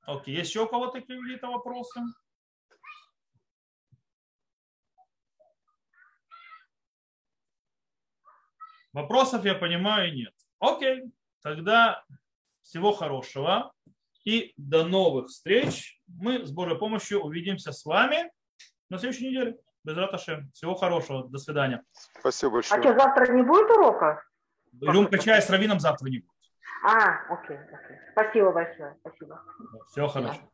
Окей. 0.01 0.36
Есть 0.36 0.49
еще 0.49 0.63
у 0.63 0.67
кого-то 0.67 1.01
какие-то 1.01 1.47
вопросы? 1.47 1.99
Вопросов, 8.93 9.45
я 9.45 9.53
понимаю, 9.53 10.13
нет. 10.13 10.34
Окей. 10.59 11.03
Тогда 11.41 12.03
всего 12.63 12.93
хорошего 12.93 13.71
и 14.28 14.53
до 14.57 14.84
новых 14.84 15.28
встреч. 15.28 16.01
Мы 16.05 16.45
с 16.45 16.51
Божьей 16.51 16.78
помощью 16.78 17.21
увидимся 17.21 17.71
с 17.71 17.86
вами 17.86 18.30
на 18.89 18.97
следующей 18.97 19.30
неделе. 19.30 19.57
Без 19.86 19.95
раташем. 19.95 20.51
Всего 20.51 20.75
хорошего. 20.75 21.30
До 21.30 21.38
свидания. 21.38 21.82
Спасибо 22.19 22.55
большое. 22.55 22.78
А 22.78 22.84
что, 22.84 22.93
завтра 22.99 23.32
не 23.32 23.41
будет 23.41 23.71
урока? 23.71 24.21
Рюмка 24.82 25.17
чая 25.17 25.39
с 25.39 25.49
раввином 25.49 25.80
завтра 25.80 26.09
не 26.09 26.19
будет. 26.19 26.32
А, 26.84 27.34
окей, 27.34 27.57
окей. 27.57 27.97
Спасибо 28.11 28.51
большое. 28.51 28.97
Спасибо. 28.99 29.41
Всего 29.89 30.07
хорошего. 30.09 30.51